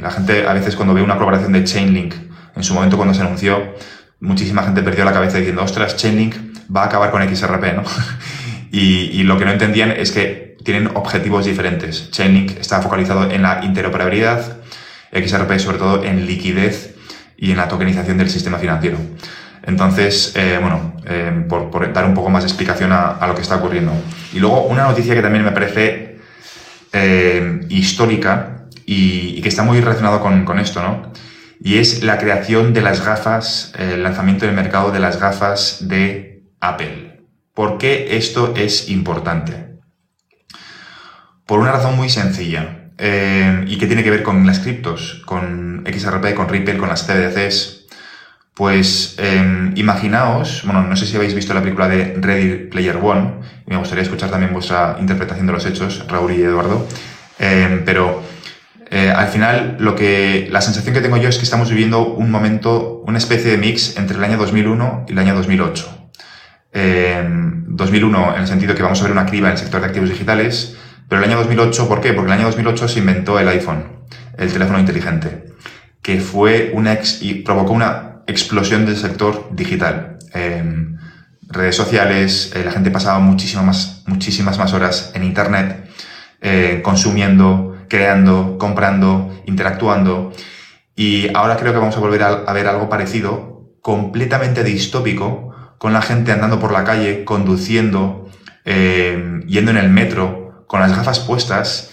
La 0.00 0.10
gente 0.10 0.48
a 0.48 0.52
veces 0.54 0.74
cuando 0.74 0.94
ve 0.94 1.02
una 1.02 1.14
colaboración 1.14 1.52
de 1.52 1.62
Chainlink, 1.62 2.14
en 2.56 2.64
su 2.64 2.74
momento 2.74 2.96
cuando 2.96 3.14
se 3.14 3.20
anunció, 3.20 3.74
muchísima 4.20 4.62
gente 4.62 4.82
perdió 4.82 5.04
la 5.04 5.12
cabeza 5.12 5.38
diciendo, 5.38 5.62
ostras, 5.62 5.96
Chainlink 5.96 6.36
va 6.74 6.82
a 6.82 6.86
acabar 6.86 7.10
con 7.10 7.22
XRP, 7.22 7.74
¿no? 7.74 7.82
y, 8.72 9.22
lo 9.24 9.38
que 9.38 9.44
no 9.44 9.52
entendían 9.52 9.90
es 9.90 10.12
que 10.12 10.56
tienen 10.64 10.88
objetivos 10.94 11.46
diferentes. 11.46 12.10
Chainlink 12.10 12.58
está 12.58 12.80
focalizado 12.82 13.30
en 13.30 13.42
la 13.42 13.64
interoperabilidad, 13.64 14.58
XRP 15.12 15.58
sobre 15.58 15.78
todo 15.78 16.04
en 16.04 16.26
liquidez 16.26 16.94
y 17.36 17.50
en 17.50 17.56
la 17.56 17.68
tokenización 17.68 18.18
del 18.18 18.30
sistema 18.30 18.58
financiero. 18.58 18.98
Entonces, 19.62 20.32
eh, 20.36 20.58
bueno, 20.60 20.94
eh, 21.06 21.44
por, 21.48 21.92
dar 21.92 22.04
un 22.04 22.14
poco 22.14 22.30
más 22.30 22.44
de 22.44 22.48
explicación 22.48 22.92
a, 22.92 23.24
lo 23.26 23.34
que 23.34 23.42
está 23.42 23.56
ocurriendo. 23.56 23.92
Y 24.32 24.38
luego 24.38 24.64
una 24.64 24.84
noticia 24.84 25.14
que 25.14 25.22
también 25.22 25.44
me 25.44 25.52
parece 25.52 26.18
eh, 26.92 27.60
histórica 27.68 28.66
y, 28.86 29.40
que 29.42 29.48
está 29.48 29.62
muy 29.62 29.80
relacionado 29.80 30.20
con, 30.20 30.58
esto, 30.58 30.82
¿no? 30.82 31.12
Y 31.62 31.78
es 31.78 32.02
la 32.02 32.18
creación 32.18 32.72
de 32.72 32.80
las 32.80 33.04
gafas, 33.04 33.72
el 33.78 34.02
lanzamiento 34.02 34.46
del 34.46 34.54
mercado 34.54 34.90
de 34.90 34.98
las 34.98 35.20
gafas 35.20 35.88
de 35.88 36.42
Apple. 36.58 37.20
¿Por 37.52 37.76
qué 37.76 38.16
esto 38.16 38.54
es 38.56 38.88
importante? 38.88 39.76
Por 41.44 41.60
una 41.60 41.72
razón 41.72 41.96
muy 41.96 42.08
sencilla. 42.08 42.80
Eh, 43.02 43.64
y 43.66 43.78
que 43.78 43.86
tiene 43.86 44.04
que 44.04 44.10
ver 44.10 44.22
con 44.22 44.46
las 44.46 44.58
criptos, 44.58 45.22
con 45.24 45.84
XRP, 45.86 46.34
con 46.34 46.48
Ripple, 46.48 46.76
con 46.76 46.88
las 46.88 47.06
CBDCs. 47.06 47.86
Pues 48.54 49.16
eh, 49.18 49.70
imaginaos, 49.74 50.62
bueno, 50.64 50.82
no 50.82 50.94
sé 50.96 51.06
si 51.06 51.16
habéis 51.16 51.34
visto 51.34 51.54
la 51.54 51.62
película 51.62 51.88
de 51.88 52.14
Ready 52.20 52.68
Player 52.68 52.96
One, 52.96 53.40
me 53.66 53.78
gustaría 53.78 54.02
escuchar 54.02 54.30
también 54.30 54.52
vuestra 54.52 54.96
interpretación 55.00 55.46
de 55.46 55.52
los 55.54 55.64
hechos, 55.64 56.04
Raúl 56.08 56.32
y 56.32 56.42
Eduardo, 56.42 56.86
eh, 57.38 57.80
pero 57.86 58.22
eh, 58.90 59.10
al 59.10 59.28
final, 59.28 59.76
lo 59.78 59.94
que, 59.94 60.48
la 60.50 60.60
sensación 60.60 60.94
que 60.94 61.00
tengo 61.00 61.16
yo 61.16 61.28
es 61.28 61.38
que 61.38 61.44
estamos 61.44 61.70
viviendo 61.70 62.06
un 62.08 62.30
momento, 62.30 63.02
una 63.06 63.18
especie 63.18 63.52
de 63.52 63.56
mix 63.56 63.96
entre 63.96 64.16
el 64.16 64.24
año 64.24 64.36
2001 64.36 65.06
y 65.08 65.12
el 65.12 65.18
año 65.18 65.34
2008. 65.36 65.96
2001 66.72 68.34
en 68.34 68.40
el 68.42 68.46
sentido 68.46 68.74
que 68.74 68.82
vamos 68.82 69.00
a 69.00 69.04
ver 69.04 69.12
una 69.12 69.26
criba 69.26 69.48
en 69.48 69.52
el 69.52 69.58
sector 69.58 69.80
de 69.80 69.86
activos 69.86 70.08
digitales, 70.10 70.76
pero 71.08 71.22
el 71.22 71.28
año 71.28 71.38
2008, 71.38 71.88
¿por 71.88 72.00
qué? 72.00 72.12
Porque 72.12 72.32
el 72.32 72.38
año 72.38 72.46
2008 72.46 72.88
se 72.88 72.98
inventó 72.98 73.38
el 73.38 73.48
iPhone, 73.48 73.84
el 74.36 74.52
teléfono 74.52 74.78
inteligente, 74.78 75.54
que 76.02 76.20
fue 76.20 76.72
una 76.74 76.92
ex 76.92 77.22
y 77.22 77.34
provocó 77.34 77.72
una 77.72 78.22
explosión 78.26 78.86
del 78.86 78.96
sector 78.96 79.48
digital. 79.52 80.18
redes 81.52 81.74
sociales, 81.74 82.52
eh, 82.54 82.62
la 82.64 82.70
gente 82.70 82.92
pasaba 82.92 83.18
muchísimas 83.18 83.64
más, 83.64 84.02
muchísimas 84.06 84.56
más 84.56 84.72
horas 84.72 85.10
en 85.14 85.24
Internet, 85.24 85.90
eh, 86.40 86.80
consumiendo, 86.84 87.69
creando, 87.90 88.56
comprando, 88.56 89.42
interactuando. 89.44 90.32
Y 90.96 91.28
ahora 91.34 91.58
creo 91.58 91.74
que 91.74 91.78
vamos 91.78 91.96
a 91.96 92.00
volver 92.00 92.22
a, 92.22 92.52
ver 92.54 92.66
algo 92.66 92.88
parecido, 92.88 93.74
completamente 93.82 94.64
distópico, 94.64 95.50
con 95.76 95.92
la 95.92 96.00
gente 96.00 96.32
andando 96.32 96.58
por 96.58 96.72
la 96.72 96.84
calle, 96.84 97.24
conduciendo, 97.24 98.30
eh, 98.64 99.40
yendo 99.46 99.70
en 99.70 99.76
el 99.76 99.90
metro, 99.90 100.64
con 100.66 100.80
las 100.80 100.96
gafas 100.96 101.20
puestas 101.20 101.90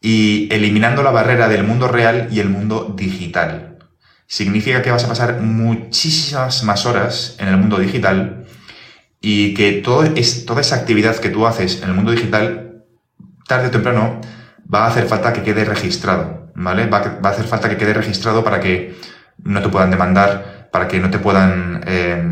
y 0.00 0.48
eliminando 0.52 1.02
la 1.02 1.10
barrera 1.10 1.48
del 1.48 1.64
mundo 1.64 1.88
real 1.88 2.28
y 2.30 2.40
el 2.40 2.48
mundo 2.48 2.94
digital. 2.96 3.78
Significa 4.26 4.82
que 4.82 4.90
vas 4.90 5.04
a 5.04 5.08
pasar 5.08 5.40
muchísimas 5.40 6.62
más 6.64 6.86
horas 6.86 7.36
en 7.38 7.48
el 7.48 7.56
mundo 7.56 7.78
digital 7.78 8.46
y 9.20 9.54
que 9.54 9.72
toda 9.72 10.08
esa 10.16 10.76
actividad 10.76 11.16
que 11.16 11.30
tú 11.30 11.46
haces 11.46 11.82
en 11.82 11.90
el 11.90 11.94
mundo 11.94 12.12
digital, 12.12 12.84
tarde 13.46 13.68
o 13.68 13.70
temprano, 13.70 14.20
va 14.72 14.84
a 14.84 14.88
hacer 14.88 15.06
falta 15.06 15.32
que 15.32 15.42
quede 15.42 15.64
registrado, 15.64 16.52
¿vale? 16.54 16.86
Va, 16.86 16.98
a 17.22 17.28
hacer 17.28 17.46
falta 17.46 17.68
que 17.68 17.76
quede 17.76 17.94
registrado 17.94 18.44
para 18.44 18.60
que 18.60 18.96
no 19.42 19.62
te 19.62 19.68
puedan 19.68 19.90
demandar, 19.90 20.68
para 20.70 20.86
que 20.86 21.00
no 21.00 21.10
te 21.10 21.18
puedan 21.18 21.82
eh, 21.86 22.22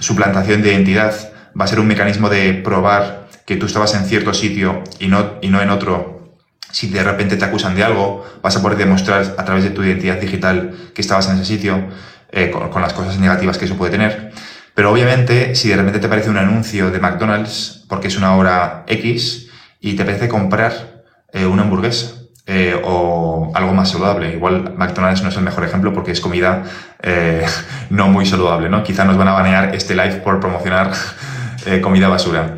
suplantación 0.00 0.62
de 0.62 0.72
identidad. 0.72 1.14
Va 1.58 1.64
a 1.64 1.68
ser 1.68 1.80
un 1.80 1.86
mecanismo 1.86 2.28
de 2.28 2.54
probar 2.54 3.28
que 3.44 3.56
tú 3.56 3.66
estabas 3.66 3.94
en 3.94 4.04
cierto 4.04 4.32
sitio 4.32 4.82
y 4.98 5.08
no, 5.08 5.34
y 5.42 5.48
no 5.48 5.60
en 5.60 5.70
otro. 5.70 6.38
Si 6.70 6.88
de 6.88 7.02
repente 7.02 7.36
te 7.36 7.44
acusan 7.44 7.74
de 7.74 7.84
algo, 7.84 8.24
vas 8.42 8.56
a 8.56 8.62
poder 8.62 8.78
demostrar 8.78 9.34
a 9.36 9.44
través 9.44 9.64
de 9.64 9.70
tu 9.70 9.82
identidad 9.82 10.16
digital 10.16 10.74
que 10.94 11.02
estabas 11.02 11.28
en 11.28 11.36
ese 11.36 11.44
sitio, 11.44 11.88
eh, 12.30 12.50
con, 12.50 12.70
con 12.70 12.80
las 12.80 12.94
cosas 12.94 13.18
negativas 13.18 13.58
que 13.58 13.66
eso 13.66 13.76
puede 13.76 13.92
tener. 13.92 14.32
Pero 14.74 14.90
obviamente, 14.90 15.54
si 15.54 15.68
de 15.68 15.76
repente 15.76 15.98
te 15.98 16.06
aparece 16.06 16.30
un 16.30 16.38
anuncio 16.38 16.90
de 16.90 16.98
McDonald's 16.98 17.84
porque 17.88 18.08
es 18.08 18.16
una 18.16 18.34
hora 18.36 18.84
X 18.86 19.50
y 19.80 19.96
te 19.96 20.04
parece 20.06 20.28
comprar 20.28 20.91
eh, 21.32 21.46
una 21.46 21.62
hamburguesa 21.62 22.22
eh, 22.44 22.76
o 22.82 23.52
algo 23.54 23.72
más 23.72 23.92
saludable. 23.92 24.32
Igual 24.32 24.74
McDonald's 24.76 25.22
no 25.22 25.28
es 25.28 25.36
el 25.36 25.44
mejor 25.44 25.62
ejemplo 25.62 25.92
porque 25.92 26.10
es 26.10 26.20
comida 26.20 26.64
eh, 27.00 27.46
no 27.90 28.08
muy 28.08 28.26
saludable, 28.26 28.68
¿no? 28.68 28.82
Quizá 28.82 29.04
nos 29.04 29.16
van 29.16 29.28
a 29.28 29.32
banear 29.32 29.74
este 29.76 29.94
live 29.94 30.16
por 30.16 30.40
promocionar 30.40 30.92
eh, 31.66 31.80
comida 31.80 32.08
basura. 32.08 32.56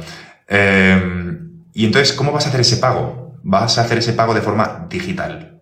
y 1.74 1.84
entonces, 1.84 2.14
¿cómo 2.14 2.32
vas 2.32 2.46
a 2.46 2.48
hacer 2.48 2.62
ese 2.62 2.78
pago? 2.78 3.38
Vas 3.42 3.76
a 3.76 3.82
hacer 3.82 3.98
ese 3.98 4.14
pago 4.14 4.32
de 4.32 4.40
forma 4.40 4.86
digital. 4.88 5.60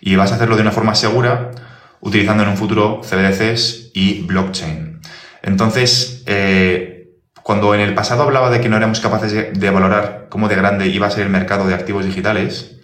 Y 0.00 0.14
vas 0.14 0.30
a 0.30 0.36
hacerlo 0.36 0.54
de 0.54 0.62
una 0.62 0.70
forma 0.70 0.94
segura 0.94 1.50
utilizando 2.00 2.44
en 2.44 2.50
un 2.50 2.56
futuro 2.56 3.00
CBDCs 3.02 3.90
y 3.94 4.22
blockchain. 4.22 5.00
Entonces, 5.42 6.22
cuando 7.44 7.74
en 7.74 7.82
el 7.82 7.92
pasado 7.92 8.22
hablaba 8.22 8.48
de 8.48 8.62
que 8.62 8.70
no 8.70 8.78
éramos 8.78 9.00
capaces 9.00 9.52
de 9.52 9.70
valorar 9.70 10.28
cómo 10.30 10.48
de 10.48 10.56
grande 10.56 10.86
iba 10.86 11.06
a 11.06 11.10
ser 11.10 11.24
el 11.24 11.28
mercado 11.28 11.66
de 11.66 11.74
activos 11.74 12.06
digitales, 12.06 12.78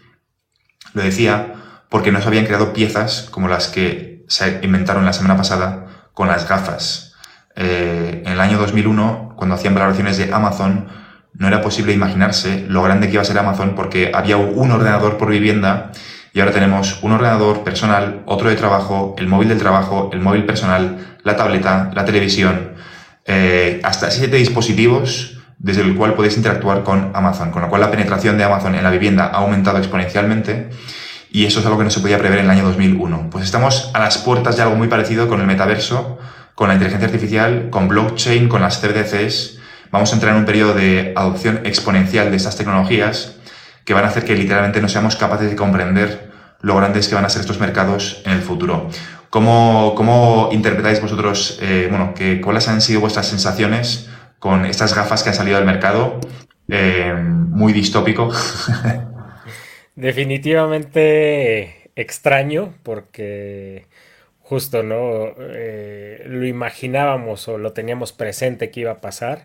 lo 0.92 1.02
decía 1.02 1.54
porque 1.88 2.12
no 2.12 2.20
se 2.20 2.28
habían 2.28 2.44
creado 2.44 2.74
piezas 2.74 3.26
como 3.30 3.48
las 3.48 3.68
que 3.68 4.22
se 4.28 4.60
inventaron 4.62 5.06
la 5.06 5.14
semana 5.14 5.38
pasada 5.38 5.86
con 6.12 6.28
las 6.28 6.46
gafas. 6.46 7.14
Eh, 7.56 8.22
en 8.26 8.32
el 8.32 8.38
año 8.38 8.58
2001, 8.58 9.32
cuando 9.34 9.54
hacían 9.54 9.74
valoraciones 9.74 10.18
de 10.18 10.30
Amazon, 10.30 10.88
no 11.32 11.48
era 11.48 11.62
posible 11.62 11.94
imaginarse 11.94 12.66
lo 12.68 12.82
grande 12.82 13.06
que 13.06 13.14
iba 13.14 13.22
a 13.22 13.24
ser 13.24 13.38
Amazon 13.38 13.74
porque 13.74 14.12
había 14.12 14.36
un 14.36 14.70
ordenador 14.70 15.16
por 15.16 15.30
vivienda 15.30 15.90
y 16.34 16.40
ahora 16.40 16.52
tenemos 16.52 17.02
un 17.02 17.12
ordenador 17.12 17.64
personal, 17.64 18.24
otro 18.26 18.50
de 18.50 18.56
trabajo, 18.56 19.14
el 19.16 19.26
móvil 19.26 19.48
del 19.48 19.58
trabajo, 19.58 20.10
el 20.12 20.20
móvil 20.20 20.44
personal, 20.44 21.16
la 21.22 21.34
tableta, 21.34 21.90
la 21.94 22.04
televisión, 22.04 22.74
eh, 23.24 23.80
hasta 23.82 24.10
siete 24.10 24.36
dispositivos 24.36 25.38
desde 25.58 25.82
el 25.82 25.94
cual 25.94 26.14
podéis 26.14 26.36
interactuar 26.36 26.82
con 26.82 27.10
Amazon, 27.14 27.50
con 27.50 27.62
lo 27.62 27.68
cual 27.68 27.82
la 27.82 27.90
penetración 27.90 28.38
de 28.38 28.44
Amazon 28.44 28.74
en 28.74 28.82
la 28.82 28.90
vivienda 28.90 29.26
ha 29.26 29.38
aumentado 29.38 29.78
exponencialmente 29.78 30.70
y 31.30 31.44
eso 31.44 31.60
es 31.60 31.66
algo 31.66 31.78
que 31.78 31.84
no 31.84 31.90
se 31.90 32.00
podía 32.00 32.18
prever 32.18 32.38
en 32.38 32.46
el 32.46 32.50
año 32.50 32.64
2001. 32.64 33.28
Pues 33.30 33.44
estamos 33.44 33.90
a 33.94 33.98
las 34.00 34.18
puertas 34.18 34.56
de 34.56 34.62
algo 34.62 34.74
muy 34.74 34.88
parecido 34.88 35.28
con 35.28 35.40
el 35.40 35.46
metaverso, 35.46 36.18
con 36.54 36.68
la 36.68 36.74
inteligencia 36.74 37.06
artificial, 37.06 37.68
con 37.70 37.88
blockchain, 37.88 38.48
con 38.48 38.62
las 38.62 38.80
CBDCs. 38.80 39.58
Vamos 39.90 40.10
a 40.12 40.14
entrar 40.14 40.32
en 40.32 40.40
un 40.40 40.44
periodo 40.44 40.74
de 40.74 41.12
adopción 41.14 41.60
exponencial 41.64 42.30
de 42.30 42.36
estas 42.36 42.56
tecnologías 42.56 43.36
que 43.84 43.94
van 43.94 44.04
a 44.04 44.08
hacer 44.08 44.24
que 44.24 44.34
literalmente 44.34 44.80
no 44.80 44.88
seamos 44.88 45.16
capaces 45.16 45.50
de 45.50 45.56
comprender 45.56 46.30
lo 46.62 46.76
grandes 46.76 47.08
que 47.08 47.14
van 47.14 47.24
a 47.24 47.28
ser 47.28 47.42
estos 47.42 47.60
mercados 47.60 48.22
en 48.24 48.32
el 48.32 48.42
futuro. 48.42 48.90
¿Cómo, 49.30 49.94
cómo 49.94 50.48
interpretáis 50.50 51.00
vosotros, 51.00 51.60
eh, 51.62 51.86
bueno, 51.88 52.14
que, 52.14 52.40
cuáles 52.40 52.66
han 52.66 52.80
sido 52.80 53.00
vuestras 53.00 53.28
sensaciones 53.28 54.10
con 54.40 54.66
estas 54.66 54.94
gafas 54.94 55.22
que 55.22 55.28
han 55.28 55.36
salido 55.36 55.56
al 55.56 55.64
mercado, 55.64 56.18
eh, 56.68 57.14
muy 57.14 57.72
distópico. 57.72 58.32
Definitivamente 59.94 61.90
extraño 61.94 62.74
porque 62.82 63.86
justo, 64.40 64.82
¿no? 64.82 65.32
Eh, 65.38 66.24
lo 66.26 66.44
imaginábamos 66.44 67.46
o 67.46 67.56
lo 67.56 67.72
teníamos 67.72 68.12
presente 68.12 68.72
que 68.72 68.80
iba 68.80 68.90
a 68.92 69.00
pasar. 69.00 69.44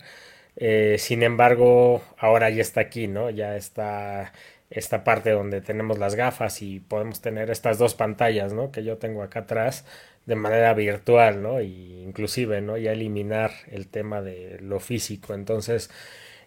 Sin 0.98 1.22
embargo, 1.22 2.02
ahora 2.18 2.50
ya 2.50 2.62
está 2.62 2.80
aquí, 2.80 3.08
¿no? 3.08 3.30
Ya 3.30 3.58
está 3.58 4.32
esta 4.76 5.06
parte 5.06 5.32
donde 5.32 5.62
tenemos 5.62 5.98
las 6.00 6.16
gafas 6.16 6.62
y 6.62 6.82
podemos 6.82 7.22
tener 7.22 7.50
estas 7.50 7.78
dos 7.78 7.96
pantallas, 7.96 8.54
¿no? 8.54 8.72
Que 8.72 8.84
yo 8.84 8.98
tengo 8.98 9.24
acá 9.24 9.42
atrás 9.42 9.86
de 10.26 10.36
manera 10.36 10.74
virtual, 10.74 11.42
¿no? 11.42 11.62
Y 11.62 12.02
inclusive, 12.04 12.62
¿no? 12.62 12.78
Ya 12.78 12.92
eliminar 12.92 13.52
el 13.72 13.88
tema 13.88 14.22
de 14.22 14.60
lo 14.60 14.82
físico. 14.82 15.34
Entonces, 15.34 15.90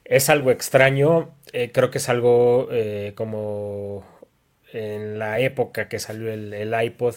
es 0.05 0.29
algo 0.29 0.51
extraño. 0.51 1.35
Eh, 1.53 1.71
creo 1.73 1.91
que 1.91 1.99
es 1.99 2.09
algo 2.11 2.69
eh, 2.71 3.13
como 3.17 4.05
en 4.73 5.19
la 5.19 5.41
época 5.41 5.89
que 5.89 5.99
salió 5.99 6.31
el, 6.31 6.75
iPod, 6.85 7.17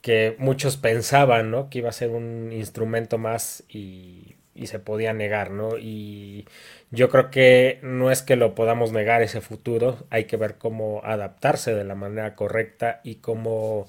que 0.00 0.36
muchos 0.38 0.76
pensaban, 0.76 1.50
¿no? 1.50 1.70
Que 1.70 1.78
iba 1.78 1.88
a 1.88 1.92
ser 1.92 2.10
un 2.10 2.52
instrumento 2.52 3.18
más 3.18 3.64
y, 3.68 4.36
y 4.54 4.68
se 4.68 4.78
podía 4.78 5.12
negar, 5.12 5.50
¿no? 5.50 5.78
Y 5.78 6.46
yo 6.90 7.08
creo 7.10 7.30
que 7.30 7.78
no 7.82 8.10
es 8.10 8.22
que 8.22 8.36
lo 8.36 8.54
podamos 8.54 8.92
negar 8.92 9.22
ese 9.22 9.40
futuro, 9.40 10.06
hay 10.10 10.24
que 10.24 10.36
ver 10.36 10.56
cómo 10.56 11.00
adaptarse 11.04 11.74
de 11.74 11.84
la 11.84 11.94
manera 11.94 12.34
correcta 12.34 13.00
y 13.04 13.16
cómo 13.16 13.86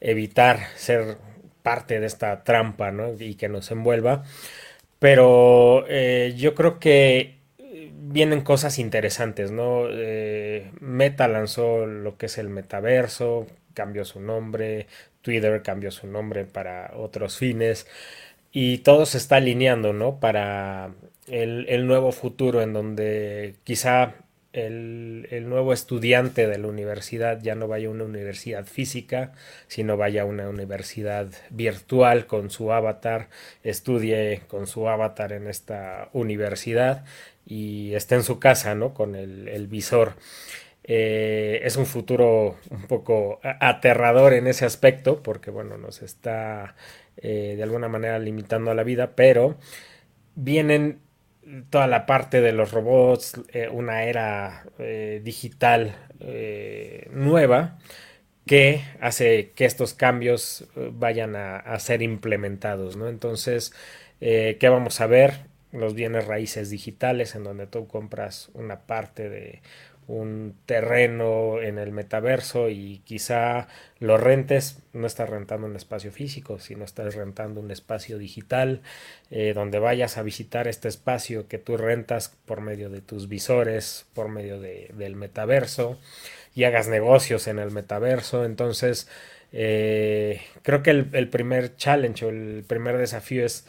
evitar 0.00 0.60
ser 0.76 1.18
parte 1.62 2.00
de 2.00 2.06
esta 2.06 2.44
trampa 2.44 2.90
¿no? 2.92 3.12
y 3.18 3.34
que 3.34 3.48
nos 3.48 3.70
envuelva. 3.70 4.24
Pero 4.98 5.84
eh, 5.88 6.34
yo 6.36 6.54
creo 6.54 6.78
que 6.80 7.38
vienen 8.08 8.42
cosas 8.42 8.78
interesantes, 8.78 9.50
¿no? 9.50 9.86
Eh, 9.90 10.70
Meta 10.80 11.28
lanzó 11.28 11.86
lo 11.86 12.16
que 12.16 12.26
es 12.26 12.38
el 12.38 12.48
metaverso, 12.48 13.46
cambió 13.74 14.04
su 14.04 14.20
nombre, 14.20 14.86
Twitter 15.22 15.62
cambió 15.62 15.90
su 15.90 16.06
nombre 16.06 16.44
para 16.46 16.92
otros 16.96 17.36
fines 17.36 17.86
y 18.52 18.78
todo 18.78 19.06
se 19.06 19.18
está 19.18 19.36
alineando, 19.36 19.92
¿no? 19.92 20.20
Para 20.20 20.92
el, 21.30 21.66
el 21.68 21.86
nuevo 21.86 22.12
futuro 22.12 22.62
en 22.62 22.72
donde 22.72 23.54
quizá 23.64 24.14
el, 24.52 25.48
nuevo 25.48 25.72
estudiante 25.72 26.46
de 26.46 26.58
la 26.58 26.68
universidad 26.68 27.40
ya 27.42 27.54
no 27.54 27.68
vaya 27.68 27.88
a 27.88 27.90
una 27.90 28.04
universidad 28.04 28.64
física, 28.64 29.32
sino 29.66 29.96
vaya 29.96 30.22
a 30.22 30.24
una 30.24 30.48
universidad 30.48 31.28
virtual 31.50 32.26
con 32.26 32.50
su 32.50 32.72
avatar, 32.72 33.28
estudie 33.62 34.42
con 34.48 34.66
su 34.66 34.88
avatar 34.88 35.32
en 35.32 35.46
esta 35.46 36.08
universidad 36.12 37.04
y 37.46 37.94
esté 37.94 38.16
en 38.16 38.22
su 38.22 38.38
casa, 38.38 38.74
¿no? 38.74 38.94
Con 38.94 39.14
el, 39.14 39.66
visor. 39.68 40.14
Eh, 40.84 41.60
es 41.64 41.76
un 41.76 41.86
futuro 41.86 42.56
un 42.70 42.86
poco 42.86 43.40
aterrador 43.42 44.32
en 44.32 44.46
ese 44.46 44.64
aspecto, 44.64 45.22
porque 45.22 45.50
bueno, 45.50 45.76
nos 45.76 46.02
está 46.02 46.74
eh, 47.18 47.54
de 47.56 47.62
alguna 47.62 47.88
manera 47.88 48.18
limitando 48.18 48.70
a 48.70 48.74
la 48.74 48.84
vida, 48.84 49.14
pero 49.14 49.58
vienen 50.34 51.00
toda 51.70 51.86
la 51.86 52.06
parte 52.06 52.40
de 52.40 52.52
los 52.52 52.72
robots, 52.72 53.40
eh, 53.52 53.68
una 53.70 54.04
era 54.04 54.64
eh, 54.78 55.20
digital 55.24 55.94
eh, 56.20 57.08
nueva 57.12 57.78
que 58.46 58.82
hace 59.00 59.52
que 59.54 59.66
estos 59.66 59.92
cambios 59.92 60.66
vayan 60.92 61.36
a, 61.36 61.56
a, 61.58 61.78
ser 61.80 62.00
implementados, 62.00 62.96
¿no? 62.96 63.08
Entonces, 63.08 63.74
¿qué 64.20 64.68
vamos 64.70 65.02
a 65.02 65.06
ver? 65.06 65.34
Los 65.70 65.92
bienes 65.92 66.26
raíces 66.26 66.70
digitales 66.70 67.34
en 67.34 67.44
donde 67.44 67.66
tú 67.66 67.86
compras 67.86 68.50
una 68.54 68.80
parte 68.86 69.28
de 69.28 69.60
un 70.08 70.56
terreno 70.64 71.60
en 71.60 71.78
el 71.78 71.92
metaverso 71.92 72.70
y 72.70 73.02
quizá 73.04 73.68
lo 74.00 74.16
rentes, 74.16 74.78
no 74.94 75.06
estás 75.06 75.28
rentando 75.28 75.66
un 75.66 75.76
espacio 75.76 76.10
físico, 76.10 76.58
sino 76.58 76.84
estás 76.84 77.14
rentando 77.14 77.60
un 77.60 77.70
espacio 77.70 78.16
digital 78.16 78.80
eh, 79.30 79.52
donde 79.54 79.78
vayas 79.78 80.16
a 80.16 80.22
visitar 80.22 80.66
este 80.66 80.88
espacio 80.88 81.46
que 81.46 81.58
tú 81.58 81.76
rentas 81.76 82.34
por 82.46 82.62
medio 82.62 82.88
de 82.88 83.02
tus 83.02 83.28
visores, 83.28 84.06
por 84.14 84.28
medio 84.28 84.58
de, 84.58 84.90
del 84.94 85.14
metaverso 85.14 85.98
y 86.54 86.64
hagas 86.64 86.88
negocios 86.88 87.46
en 87.46 87.58
el 87.58 87.70
metaverso. 87.70 88.46
Entonces, 88.46 89.08
eh, 89.52 90.40
creo 90.62 90.82
que 90.82 90.90
el, 90.90 91.28
primer 91.28 91.76
challenge 91.76 92.24
o 92.24 92.30
el 92.30 92.64
primer 92.66 92.96
desafío 92.96 93.44
es 93.44 93.66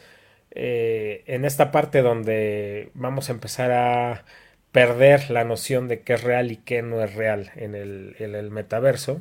eh, 0.52 1.22
en 1.26 1.44
esta 1.44 1.70
parte 1.70 2.02
donde 2.02 2.90
vamos 2.94 3.28
a 3.28 3.32
empezar 3.32 3.72
a 3.72 4.24
perder 4.72 5.30
la 5.30 5.44
noción 5.44 5.88
de 5.88 6.00
qué 6.00 6.14
es 6.14 6.22
real 6.22 6.52
y 6.52 6.56
qué 6.56 6.82
no 6.82 7.02
es 7.02 7.14
real 7.14 7.50
en 7.56 7.74
el, 7.74 8.14
el 8.18 8.50
metaverso 8.50 9.20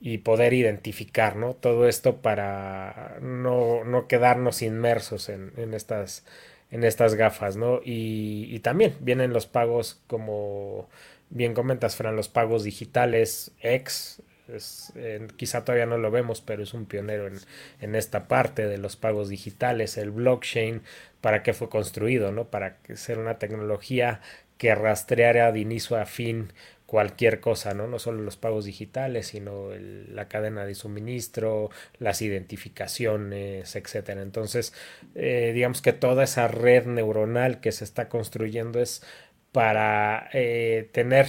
y 0.00 0.18
poder 0.18 0.54
identificar 0.54 1.36
¿no? 1.36 1.54
todo 1.54 1.86
esto 1.86 2.16
para 2.16 3.18
no, 3.20 3.84
no 3.84 4.08
quedarnos 4.08 4.62
inmersos 4.62 5.28
en, 5.28 5.52
en, 5.56 5.74
estas, 5.74 6.24
en 6.70 6.84
estas 6.84 7.14
gafas. 7.14 7.56
¿no? 7.56 7.80
Y, 7.84 8.48
y, 8.50 8.60
también 8.60 8.96
vienen 9.00 9.32
los 9.32 9.46
pagos, 9.46 10.00
como 10.06 10.88
bien 11.28 11.52
comentas, 11.52 11.96
Fran, 11.96 12.16
los 12.16 12.28
pagos 12.28 12.64
digitales, 12.64 13.52
X. 13.60 14.22
Es, 14.48 14.92
quizá 15.36 15.64
todavía 15.64 15.86
no 15.86 15.96
lo 15.96 16.10
vemos, 16.10 16.40
pero 16.40 16.64
es 16.64 16.74
un 16.74 16.86
pionero 16.86 17.28
en, 17.28 17.38
en, 17.80 17.94
esta 17.94 18.26
parte 18.26 18.66
de 18.66 18.78
los 18.78 18.96
pagos 18.96 19.28
digitales, 19.28 19.96
el 19.96 20.10
blockchain, 20.10 20.82
para 21.20 21.44
qué 21.44 21.52
fue 21.52 21.68
construido, 21.68 22.32
¿no? 22.32 22.46
Para 22.46 22.78
ser 22.94 23.18
una 23.18 23.38
tecnología 23.38 24.20
que 24.60 24.74
rastreara 24.74 25.52
de 25.52 25.60
inicio 25.60 25.96
a 25.96 26.04
fin 26.04 26.52
cualquier 26.84 27.40
cosa, 27.40 27.72
¿no? 27.72 27.86
No 27.86 27.98
solo 27.98 28.20
los 28.20 28.36
pagos 28.36 28.66
digitales, 28.66 29.28
sino 29.28 29.70
la 29.72 30.28
cadena 30.28 30.66
de 30.66 30.74
suministro, 30.74 31.70
las 31.98 32.20
identificaciones, 32.20 33.74
etcétera. 33.74 34.20
Entonces, 34.20 34.74
eh, 35.14 35.52
digamos 35.54 35.80
que 35.80 35.94
toda 35.94 36.24
esa 36.24 36.46
red 36.46 36.84
neuronal 36.84 37.60
que 37.60 37.72
se 37.72 37.84
está 37.84 38.10
construyendo 38.10 38.80
es 38.80 39.02
para 39.50 40.28
eh, 40.34 40.90
tener 40.92 41.28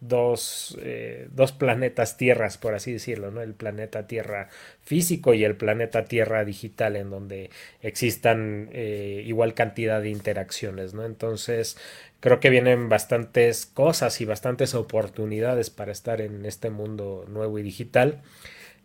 dos, 0.00 0.76
eh, 0.82 1.28
dos, 1.30 1.52
planetas 1.52 2.16
tierras, 2.16 2.58
por 2.58 2.74
así 2.74 2.92
decirlo, 2.92 3.30
¿no? 3.30 3.40
El 3.40 3.54
planeta 3.54 4.06
Tierra 4.06 4.48
físico 4.82 5.32
y 5.32 5.44
el 5.44 5.56
planeta 5.56 6.06
Tierra 6.06 6.44
digital, 6.44 6.96
en 6.96 7.10
donde 7.10 7.50
existan 7.82 8.70
igual 8.72 9.54
cantidad 9.54 10.02
de 10.02 10.10
interacciones, 10.10 10.92
¿no? 10.92 11.04
Entonces, 11.04 11.78
creo 12.24 12.40
que 12.40 12.48
vienen 12.48 12.88
bastantes 12.88 13.66
cosas 13.66 14.22
y 14.22 14.24
bastantes 14.24 14.74
oportunidades 14.74 15.68
para 15.68 15.92
estar 15.92 16.22
en 16.22 16.46
este 16.46 16.70
mundo 16.70 17.26
nuevo 17.28 17.58
y 17.58 17.62
digital. 17.62 18.22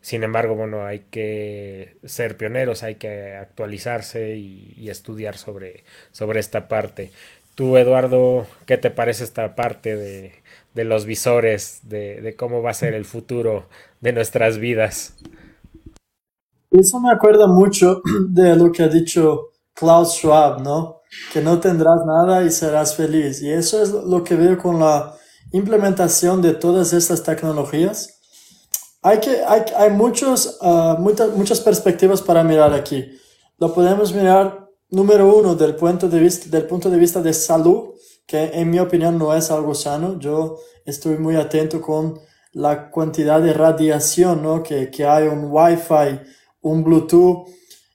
Sin 0.02 0.24
embargo, 0.24 0.56
bueno, 0.56 0.86
hay 0.86 1.06
que 1.10 1.96
ser 2.04 2.36
pioneros, 2.36 2.84
hay 2.84 2.96
que 2.96 3.36
actualizarse 3.38 4.36
y, 4.36 4.90
estudiar 4.90 5.38
sobre, 5.38 5.86
sobre 6.12 6.42
esta 6.42 6.68
parte. 6.68 7.14
Tú, 7.56 7.78
Eduardo, 7.78 8.46
¿qué 8.66 8.78
te 8.78 8.92
parece 8.92 9.24
esta 9.24 9.56
parte 9.56 9.96
de, 9.96 10.34
de 10.74 10.84
los 10.84 11.06
visores, 11.06 11.80
de, 11.84 12.20
de, 12.20 12.36
cómo 12.36 12.62
va 12.62 12.72
a 12.72 12.74
ser 12.74 12.94
el 12.94 13.06
futuro 13.06 13.70
de 14.02 14.12
nuestras 14.12 14.58
vidas? 14.58 15.16
Eso 16.72 17.00
me 17.00 17.10
acuerda 17.10 17.48
mucho 17.48 18.02
de 18.28 18.58
lo 18.58 18.70
que 18.74 18.84
ha 18.84 18.90
dicho 18.90 19.52
Klaus 19.74 20.16
Schwab, 20.16 20.62
¿no? 20.62 20.99
Que 21.34 21.42
no 21.42 21.60
tendrás 21.60 22.06
nada 22.06 22.44
y 22.44 22.52
serás 22.52 22.96
feliz. 22.96 23.42
Y 23.42 23.50
eso 23.52 23.82
es 23.82 23.90
lo 23.92 24.24
que 24.24 24.36
veo 24.36 24.58
con 24.58 24.80
la 24.80 25.16
implementación 25.52 26.42
de 26.42 26.54
todas 26.54 26.94
estas 26.94 27.24
tecnologías 27.24 28.20
hay, 29.02 29.20
que, 29.20 29.44
hay, 29.46 29.62
hay 29.78 29.90
muchos, 29.92 30.58
uh, 30.62 31.00
muchas, 31.00 31.30
muchas 31.36 31.62
perspectivas 31.62 32.22
para 32.22 32.44
mirar 32.44 32.74
aquí. 32.74 33.18
Lo 33.58 33.74
podemos 33.74 34.14
mirar, 34.14 34.70
número 34.90 35.34
uno, 35.36 35.56
del 35.56 35.76
punto, 35.76 36.10
de 36.10 36.20
vista, 36.20 36.50
del 36.50 36.68
punto 36.68 36.90
de 36.90 36.98
vista 36.98 37.22
de 37.22 37.34
salud, 37.34 37.92
que 38.26 38.52
en 38.54 38.70
mi 38.70 38.80
opinión 38.80 39.18
no 39.18 39.34
es 39.34 39.52
algo 39.52 39.74
sano. 39.74 40.20
Yo 40.20 40.58
estoy 40.86 41.18
muy 41.18 41.36
atento 41.36 41.82
con 41.82 42.20
la 42.52 42.92
cantidad 42.92 43.42
de 43.42 43.54
radiación 43.54 44.44
¿no? 44.44 44.64
que, 44.64 44.90
que 44.92 45.06
hay, 45.06 45.28
un 45.28 45.46
Wi-Fi, 45.50 46.20
un 46.62 46.84
Bluetooth. 46.84 47.48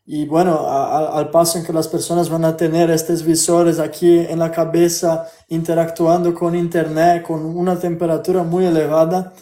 Y 0.07 0.27
bueno, 0.27 0.69
al 0.69 1.31
paso 1.31 1.59
en 1.59 1.65
que 1.65 1.73
las 1.73 1.89
personas 1.89 2.29
van 2.29 2.45
a 2.45 2.57
tener 2.57 2.91
estos 2.91 3.23
visores 3.23 3.79
aquí 3.79 4.19
en 4.19 4.39
la 4.39 4.51
cabeza, 4.51 5.27
interactuando 5.49 6.35
con 6.35 6.55
Internet, 6.55 7.23
con 7.23 7.45
una 7.45 7.79
temperatura 7.79 8.43
muy 8.43 8.67
elevada, 8.67 9.33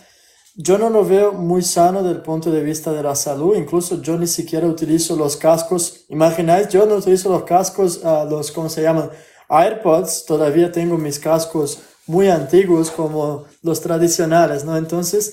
yo 0.54 0.76
no 0.76 0.90
lo 0.90 1.04
veo 1.04 1.32
muy 1.32 1.62
sano 1.62 2.02
del 2.02 2.20
punto 2.20 2.50
de 2.50 2.62
vista 2.62 2.92
de 2.92 3.02
la 3.02 3.14
salud. 3.14 3.56
Incluso 3.56 4.02
yo 4.02 4.18
ni 4.18 4.26
siquiera 4.26 4.66
utilizo 4.66 5.16
los 5.16 5.36
cascos. 5.36 6.04
Imagináis, 6.10 6.68
yo 6.68 6.84
no 6.86 6.96
utilizo 6.96 7.30
los 7.30 7.44
cascos, 7.44 8.00
uh, 8.04 8.28
los, 8.28 8.52
¿cómo 8.52 8.68
se 8.68 8.82
llaman? 8.82 9.10
AirPods. 9.48 10.26
Todavía 10.26 10.70
tengo 10.70 10.98
mis 10.98 11.18
cascos 11.18 11.78
muy 12.06 12.28
antiguos 12.28 12.90
como 12.90 13.44
los 13.62 13.80
tradicionales, 13.80 14.64
¿no? 14.64 14.76
Entonces, 14.76 15.32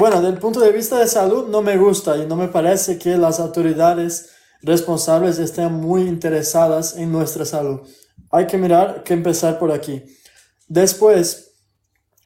bueno, 0.00 0.22
del 0.22 0.38
punto 0.38 0.60
de 0.60 0.72
vista 0.72 0.98
de 0.98 1.06
salud 1.06 1.48
no 1.48 1.60
me 1.60 1.76
gusta 1.76 2.16
y 2.16 2.24
no 2.24 2.34
me 2.34 2.48
parece 2.48 2.96
que 2.96 3.18
las 3.18 3.38
autoridades 3.38 4.30
responsables 4.62 5.38
estén 5.38 5.74
muy 5.74 6.08
interesadas 6.08 6.96
en 6.96 7.12
nuestra 7.12 7.44
salud. 7.44 7.80
Hay 8.30 8.46
que 8.46 8.56
mirar, 8.56 9.02
que 9.02 9.12
empezar 9.12 9.58
por 9.58 9.70
aquí. 9.70 10.02
Después, 10.68 11.50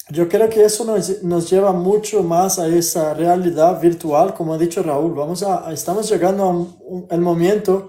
yo 0.08 0.28
creo 0.28 0.48
que 0.48 0.64
eso 0.64 0.84
nos, 0.84 1.50
lleva 1.50 1.72
mucho 1.72 2.22
más 2.22 2.60
a 2.60 2.68
esa 2.68 3.12
realidad 3.12 3.80
virtual, 3.80 4.34
como 4.34 4.54
ha 4.54 4.58
dicho 4.58 4.80
Raúl. 4.80 5.12
Vamos 5.12 5.42
a, 5.42 5.72
estamos 5.72 6.08
llegando 6.08 6.78
al 7.10 7.20
momento 7.20 7.88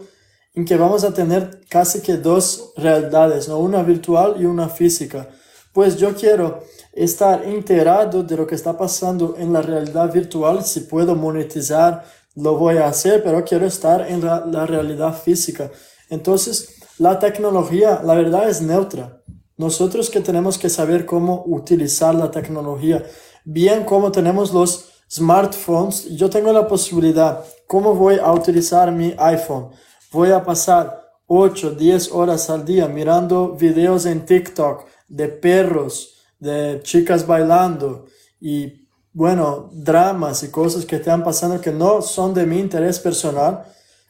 en 0.56 0.66
que 0.66 0.78
vamos 0.78 1.04
a 1.04 1.14
tener 1.14 1.62
casi 1.70 2.02
que 2.02 2.18
dos 2.18 2.74
realidades, 2.76 3.48
¿no? 3.48 3.60
una 3.60 3.84
virtual 3.84 4.38
y 4.40 4.46
una 4.46 4.68
física. 4.68 5.30
Pues 5.74 5.98
yo 5.98 6.16
quiero 6.16 6.64
estar 6.96 7.44
enterado 7.44 8.24
de 8.24 8.38
lo 8.38 8.48
que 8.48 8.56
está 8.56 8.78
pasando 8.78 9.36
en 9.38 9.52
la 9.52 9.62
realidad 9.62 10.12
virtual. 10.12 10.64
Si 10.64 10.82
puedo 10.82 11.16
monetizar, 11.16 12.06
lo 12.36 12.58
voy 12.58 12.78
a 12.78 12.88
hacer, 12.88 13.22
pero 13.24 13.44
quiero 13.44 13.66
estar 13.66 14.10
en 14.10 14.26
la, 14.26 14.66
realidad 14.66 15.14
física. 15.14 15.70
Entonces, 16.10 16.76
la 16.98 17.20
tecnología, 17.20 18.02
la 18.04 18.16
verdad, 18.16 18.50
es 18.50 18.62
neutra. 18.62 19.22
Nosotros 19.58 20.10
que 20.10 20.22
tenemos 20.22 20.58
que 20.58 20.70
saber 20.70 21.06
cómo 21.06 21.44
utilizar 21.46 22.16
la 22.16 22.32
tecnología, 22.32 23.04
bien 23.44 23.84
como 23.84 24.12
tenemos 24.12 24.54
los 24.54 24.90
smartphones, 25.10 26.10
yo 26.16 26.30
tengo 26.30 26.52
la 26.52 26.68
posibilidad, 26.68 27.44
¿cómo 27.68 27.94
voy 27.94 28.18
a 28.20 28.32
utilizar 28.32 28.92
mi 28.92 29.14
iPhone? 29.18 29.70
Voy 30.12 30.32
a 30.32 30.44
pasar 30.44 31.06
8, 31.28 31.72
10 31.72 32.12
horas 32.12 32.50
al 32.50 32.66
día 32.66 32.88
mirando 32.88 33.52
videos 33.52 34.06
en 34.06 34.26
TikTok 34.26 34.86
de 35.08 35.28
perros, 35.28 36.15
de 36.46 36.82
chicas 36.84 37.26
bailando 37.26 38.06
y 38.40 38.88
bueno, 39.12 39.70
dramas 39.74 40.44
y 40.44 40.50
cosas 40.50 40.86
que 40.86 40.98
están 40.98 41.24
pasando 41.24 41.62
que 41.62 41.72
no 41.72 42.02
son 42.02 42.34
de 42.34 42.46
mi 42.46 42.60
interés 42.60 43.00
personal. 43.00 43.64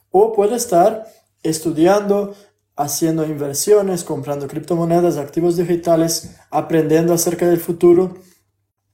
O 0.10 0.34
puedo 0.34 0.56
estar 0.56 1.06
estudiando, 1.44 2.34
haciendo 2.76 3.24
inversiones, 3.26 4.04
comprando 4.04 4.48
criptomonedas, 4.48 5.18
activos 5.18 5.58
digitales, 5.58 6.36
aprendiendo 6.50 7.14
acerca 7.14 7.48
del 7.48 7.60
futuro. 7.60 8.16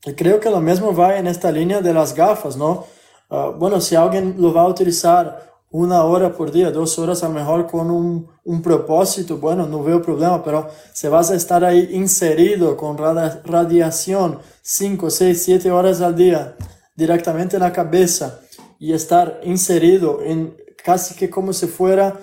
Y 0.06 0.14
creo 0.14 0.39
que 0.39 0.50
lo 0.50 0.60
mismo 0.60 0.94
va 0.94 1.18
en 1.18 1.28
esta 1.28 1.52
línea 1.52 1.80
de 1.80 1.94
las 1.94 2.14
gafas, 2.14 2.58
¿no? 2.58 2.86
Ah, 3.30 3.52
bueno, 3.58 3.80
si 3.80 3.96
alguien 3.96 4.36
lo 4.38 4.54
va 4.54 4.64
a 4.64 4.68
utilizar 4.68 5.51
una 5.72 6.03
hora 6.03 6.34
por 6.34 6.51
día, 6.51 6.69
dos 6.69 6.99
horas 6.99 7.24
a 7.24 7.30
lo 7.30 7.34
mejor 7.34 7.65
con 7.65 7.89
un, 7.89 8.28
un 8.43 8.61
propósito, 8.61 9.38
bueno, 9.38 9.65
no 9.67 9.82
veo 9.82 10.01
problema, 10.01 10.43
pero 10.43 10.67
si 10.93 11.07
vas 11.07 11.32
a 11.32 11.36
estar 11.36 11.63
ahí 11.63 11.89
inserido 11.93 12.76
con 12.76 12.97
radiación 12.97 14.39
5, 14.61 15.09
6, 15.09 15.43
7 15.43 15.72
horas 15.72 16.01
al 16.01 16.15
día 16.15 16.55
directamente 16.95 17.55
en 17.55 17.63
la 17.63 17.72
cabeza 17.72 18.41
y 18.80 18.91
estar 18.91 19.39
inserido 19.43 20.22
en 20.22 20.57
casi 20.84 21.15
que 21.15 21.30
como 21.30 21.53
si 21.53 21.67
fuera 21.67 22.19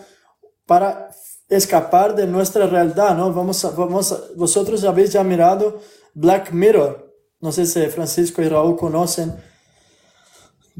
para 0.66 1.08
escapar 1.48 2.14
de 2.14 2.26
nuestra 2.26 2.66
realidad, 2.66 3.16
¿no? 3.16 3.32
Vamos, 3.32 3.64
a, 3.64 3.70
vamos, 3.70 4.12
a, 4.12 4.18
vosotros 4.36 4.84
habéis 4.84 5.12
ya 5.12 5.24
mirado 5.24 5.80
Black 6.12 6.52
Mirror, 6.52 7.14
no 7.40 7.52
sé 7.52 7.64
si 7.64 7.80
Francisco 7.86 8.42
y 8.42 8.48
Raúl 8.48 8.76
conocen. 8.76 9.34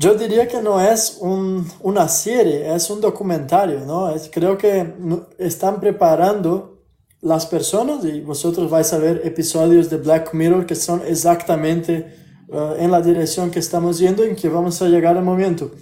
Yo 0.00 0.14
diría 0.14 0.46
que 0.46 0.62
no 0.62 0.80
es 0.80 1.18
un, 1.20 1.68
una 1.80 2.06
serie, 2.06 2.72
es 2.72 2.88
un 2.88 3.00
documentario, 3.00 3.80
¿no? 3.80 4.10
Es, 4.10 4.30
creo 4.32 4.56
que 4.56 4.94
están 5.38 5.80
preparando 5.80 6.84
las 7.20 7.46
personas 7.46 8.04
y 8.04 8.20
vosotros 8.20 8.70
vais 8.70 8.92
a 8.92 8.98
ver 8.98 9.22
episodios 9.24 9.90
de 9.90 9.96
Black 9.96 10.32
Mirror 10.34 10.66
que 10.66 10.76
son 10.76 11.02
exactamente 11.04 12.14
uh, 12.46 12.74
en 12.78 12.92
la 12.92 13.00
dirección 13.00 13.50
que 13.50 13.58
estamos 13.58 13.98
yendo, 13.98 14.22
en 14.22 14.36
que 14.36 14.48
vamos 14.48 14.80
a 14.82 14.86
llegar 14.86 15.16
al 15.16 15.24
momento 15.24 15.72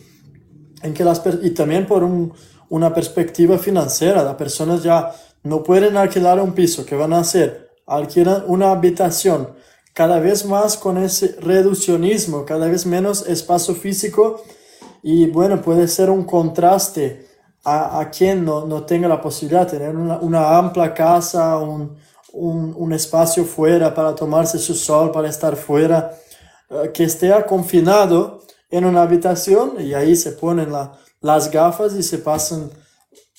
en 0.82 0.94
que 0.94 1.04
las 1.04 1.22
y 1.42 1.50
también 1.50 1.86
por 1.86 2.02
un, 2.02 2.32
una 2.70 2.94
perspectiva 2.94 3.58
financiera. 3.58 4.24
Las 4.24 4.36
personas 4.36 4.82
ya 4.82 5.12
no 5.42 5.62
pueden 5.62 5.94
alquilar 5.98 6.40
un 6.40 6.54
piso. 6.54 6.86
¿Qué 6.86 6.94
van 6.94 7.12
a 7.12 7.18
hacer? 7.18 7.68
Alquilan 7.86 8.44
una 8.46 8.70
habitación. 8.70 9.50
Cada 9.96 10.20
vez 10.20 10.44
más 10.44 10.76
con 10.76 10.98
ese 10.98 11.36
reduccionismo, 11.40 12.44
cada 12.44 12.68
vez 12.68 12.84
menos 12.84 13.26
espacio 13.26 13.74
físico. 13.74 14.42
Y 15.02 15.26
bueno, 15.28 15.62
puede 15.62 15.88
ser 15.88 16.10
un 16.10 16.24
contraste 16.24 17.26
a, 17.64 17.98
a 17.98 18.10
quien 18.10 18.44
no, 18.44 18.66
no, 18.66 18.84
tenga 18.84 19.08
la 19.08 19.22
posibilidad 19.22 19.62
de 19.62 19.78
tener 19.78 19.96
una, 19.96 20.18
una 20.18 20.58
amplia 20.58 20.92
casa, 20.92 21.56
un, 21.56 21.96
un, 22.34 22.74
un, 22.76 22.92
espacio 22.92 23.46
fuera 23.46 23.94
para 23.94 24.14
tomarse 24.14 24.58
su 24.58 24.74
sol, 24.74 25.10
para 25.10 25.30
estar 25.30 25.56
fuera, 25.56 26.14
uh, 26.68 26.92
que 26.92 27.04
esté 27.04 27.32
confinado 27.48 28.42
en 28.70 28.84
una 28.84 29.00
habitación 29.00 29.80
y 29.80 29.94
ahí 29.94 30.14
se 30.14 30.32
ponen 30.32 30.72
la, 30.72 30.92
las 31.22 31.50
gafas 31.50 31.94
y 31.94 32.02
se 32.02 32.18
pasan 32.18 32.70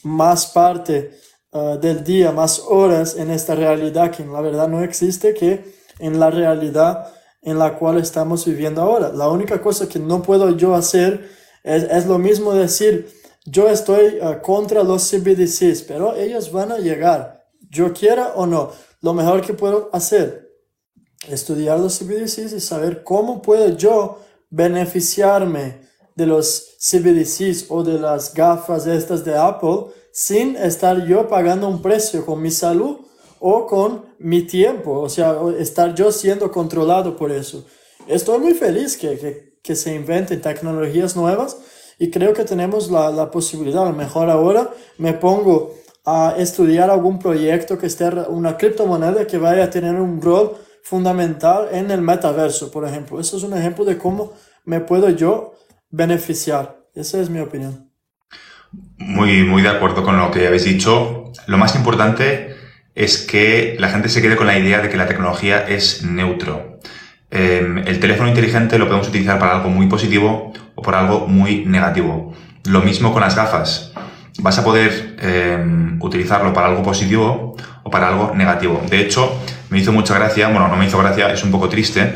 más 0.01 0.47
parte 0.47 1.11
uh, 1.51 1.77
del 1.77 2.03
día, 2.03 2.31
más 2.31 2.57
horas 2.67 3.15
en 3.15 3.29
esta 3.29 3.53
realidad 3.53 4.09
que 4.09 4.25
la 4.25 4.41
verdad 4.41 4.67
no 4.67 4.81
existe 4.81 5.35
que 5.35 5.76
en 5.99 6.19
la 6.19 6.29
realidad 6.29 7.13
en 7.41 7.59
la 7.59 7.77
cual 7.77 7.97
estamos 7.97 8.45
viviendo 8.45 8.81
ahora. 8.81 9.11
La 9.13 9.29
única 9.29 9.61
cosa 9.61 9.87
que 9.87 9.99
no 9.99 10.21
puedo 10.21 10.57
yo 10.57 10.75
hacer 10.75 11.29
es, 11.63 11.83
es 11.83 12.05
lo 12.05 12.17
mismo 12.17 12.53
decir, 12.53 13.09
yo 13.45 13.69
estoy 13.69 14.19
uh, 14.19 14.41
contra 14.41 14.83
los 14.83 15.09
CBDCs, 15.09 15.83
pero 15.83 16.15
ellos 16.15 16.51
van 16.51 16.71
a 16.73 16.79
llegar, 16.79 17.45
yo 17.69 17.93
quiera 17.93 18.33
o 18.35 18.45
no. 18.45 18.71
Lo 19.01 19.13
mejor 19.13 19.41
que 19.41 19.53
puedo 19.53 19.89
hacer, 19.93 20.51
estudiar 21.29 21.79
los 21.79 21.97
CBDCs 21.97 22.53
y 22.53 22.59
saber 22.59 23.03
cómo 23.03 23.41
puedo 23.41 23.69
yo 23.77 24.19
beneficiarme 24.49 25.87
de 26.15 26.25
los 26.25 26.75
CBDCs 26.79 27.67
o 27.69 27.83
de 27.83 27.99
las 27.99 28.33
gafas 28.33 28.87
estas 28.87 29.23
de 29.23 29.37
Apple 29.37 29.93
sin 30.11 30.55
estar 30.57 31.05
yo 31.05 31.27
pagando 31.27 31.69
un 31.69 31.81
precio 31.81 32.25
con 32.25 32.41
mi 32.41 32.51
salud 32.51 33.06
o 33.49 33.65
con 33.65 34.03
mi 34.19 34.41
tiempo, 34.41 34.99
o 34.99 35.07
sea, 35.07 35.37
estar 35.57 35.95
yo 35.95 36.11
siendo 36.11 36.51
controlado 36.51 37.15
por 37.15 37.31
eso. 37.31 37.65
Estoy 38.05 38.39
muy 38.39 38.53
feliz 38.53 38.97
que, 38.97 39.17
que, 39.17 39.59
que 39.63 39.73
se 39.73 39.95
inventen 39.95 40.41
tecnologías 40.41 41.15
nuevas 41.15 41.57
y 41.97 42.11
creo 42.11 42.33
que 42.33 42.43
tenemos 42.43 42.91
la, 42.91 43.09
la, 43.09 43.31
posibilidad, 43.31 43.83
a 43.83 43.91
lo 43.91 43.95
mejor 43.95 44.29
ahora 44.29 44.69
me 44.97 45.13
pongo 45.13 45.73
a 46.05 46.35
estudiar 46.37 46.89
algún 46.89 47.19
proyecto 47.19 47.77
que 47.77 47.85
esté 47.85 48.09
una 48.27 48.57
criptomoneda 48.57 49.25
que 49.25 49.37
vaya 49.37 49.63
a 49.63 49.69
tener 49.69 49.95
un 49.95 50.21
rol 50.21 50.57
fundamental 50.83 51.69
en 51.71 51.89
el 51.89 52.01
metaverso, 52.01 52.69
por 52.69 52.83
ejemplo. 52.85 53.17
Eso 53.17 53.37
es 53.37 53.43
un 53.43 53.53
ejemplo 53.53 53.85
de 53.85 53.97
cómo 53.97 54.33
me 54.65 54.81
puedo 54.81 55.09
yo 55.09 55.53
beneficiar. 55.89 56.81
Esa 56.93 57.21
es 57.21 57.29
mi 57.29 57.39
opinión. 57.39 57.93
Muy, 58.97 59.43
muy 59.43 59.61
de 59.61 59.69
acuerdo 59.69 60.03
con 60.03 60.17
lo 60.17 60.31
que 60.31 60.47
habéis 60.47 60.65
dicho. 60.65 61.31
Lo 61.47 61.57
más 61.57 61.75
importante 61.75 62.56
es 62.97 63.19
que 63.19 63.75
la 63.79 63.89
gente 63.89 64.09
se 64.09 64.23
quede 64.23 64.35
con 64.35 64.47
la 64.47 64.57
idea 64.57 64.81
de 64.81 64.89
que 64.89 64.97
la 64.97 65.05
tecnología 65.05 65.67
es 65.67 66.01
neutro. 66.01 66.79
Em, 67.29 67.77
el 67.77 67.99
teléfono 67.99 68.27
inteligente 68.27 68.79
lo 68.79 68.87
podemos 68.87 69.07
utilizar 69.07 69.37
para 69.37 69.55
algo 69.57 69.69
muy 69.69 69.85
positivo 69.85 70.51
o 70.73 70.81
para 70.81 71.01
algo 71.01 71.27
muy 71.27 71.63
negativo. 71.63 72.33
Lo 72.65 72.81
mismo 72.81 73.13
con 73.13 73.21
las 73.21 73.35
gafas. 73.35 73.93
Vas 74.39 74.57
a 74.57 74.63
poder 74.63 75.15
em, 75.19 76.01
utilizarlo 76.01 76.51
para 76.53 76.67
algo 76.67 76.81
positivo 76.81 77.55
o 77.83 77.91
para 77.91 78.07
algo 78.07 78.33
negativo. 78.33 78.81
De 78.89 78.99
hecho, 79.01 79.41
me 79.69 79.77
hizo 79.77 79.91
mucha 79.91 80.15
gracia, 80.15 80.47
bueno, 80.47 80.67
no 80.67 80.75
me 80.75 80.87
hizo 80.87 80.97
gracia, 80.97 81.31
es 81.31 81.43
un 81.43 81.51
poco 81.51 81.69
triste, 81.69 82.15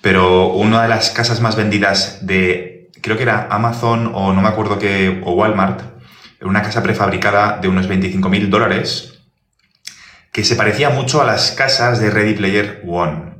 pero 0.00 0.48
una 0.48 0.82
de 0.82 0.88
las 0.88 1.10
casas 1.10 1.40
más 1.40 1.54
vendidas 1.54 2.26
de, 2.26 2.90
creo 3.00 3.16
que 3.16 3.22
era 3.22 3.46
Amazon 3.48 4.10
o 4.12 4.32
no 4.32 4.42
me 4.42 4.48
acuerdo 4.48 4.76
qué, 4.76 5.22
o 5.24 5.34
Walmart, 5.34 5.82
una 6.40 6.62
casa 6.62 6.82
prefabricada 6.82 7.58
de 7.60 7.68
unos 7.68 7.86
25 7.86 8.28
mil 8.28 8.50
dólares, 8.50 9.15
que 10.36 10.44
se 10.44 10.54
parecía 10.54 10.90
mucho 10.90 11.22
a 11.22 11.24
las 11.24 11.52
casas 11.52 11.98
de 11.98 12.10
Ready 12.10 12.34
Player 12.34 12.82
One. 12.86 13.36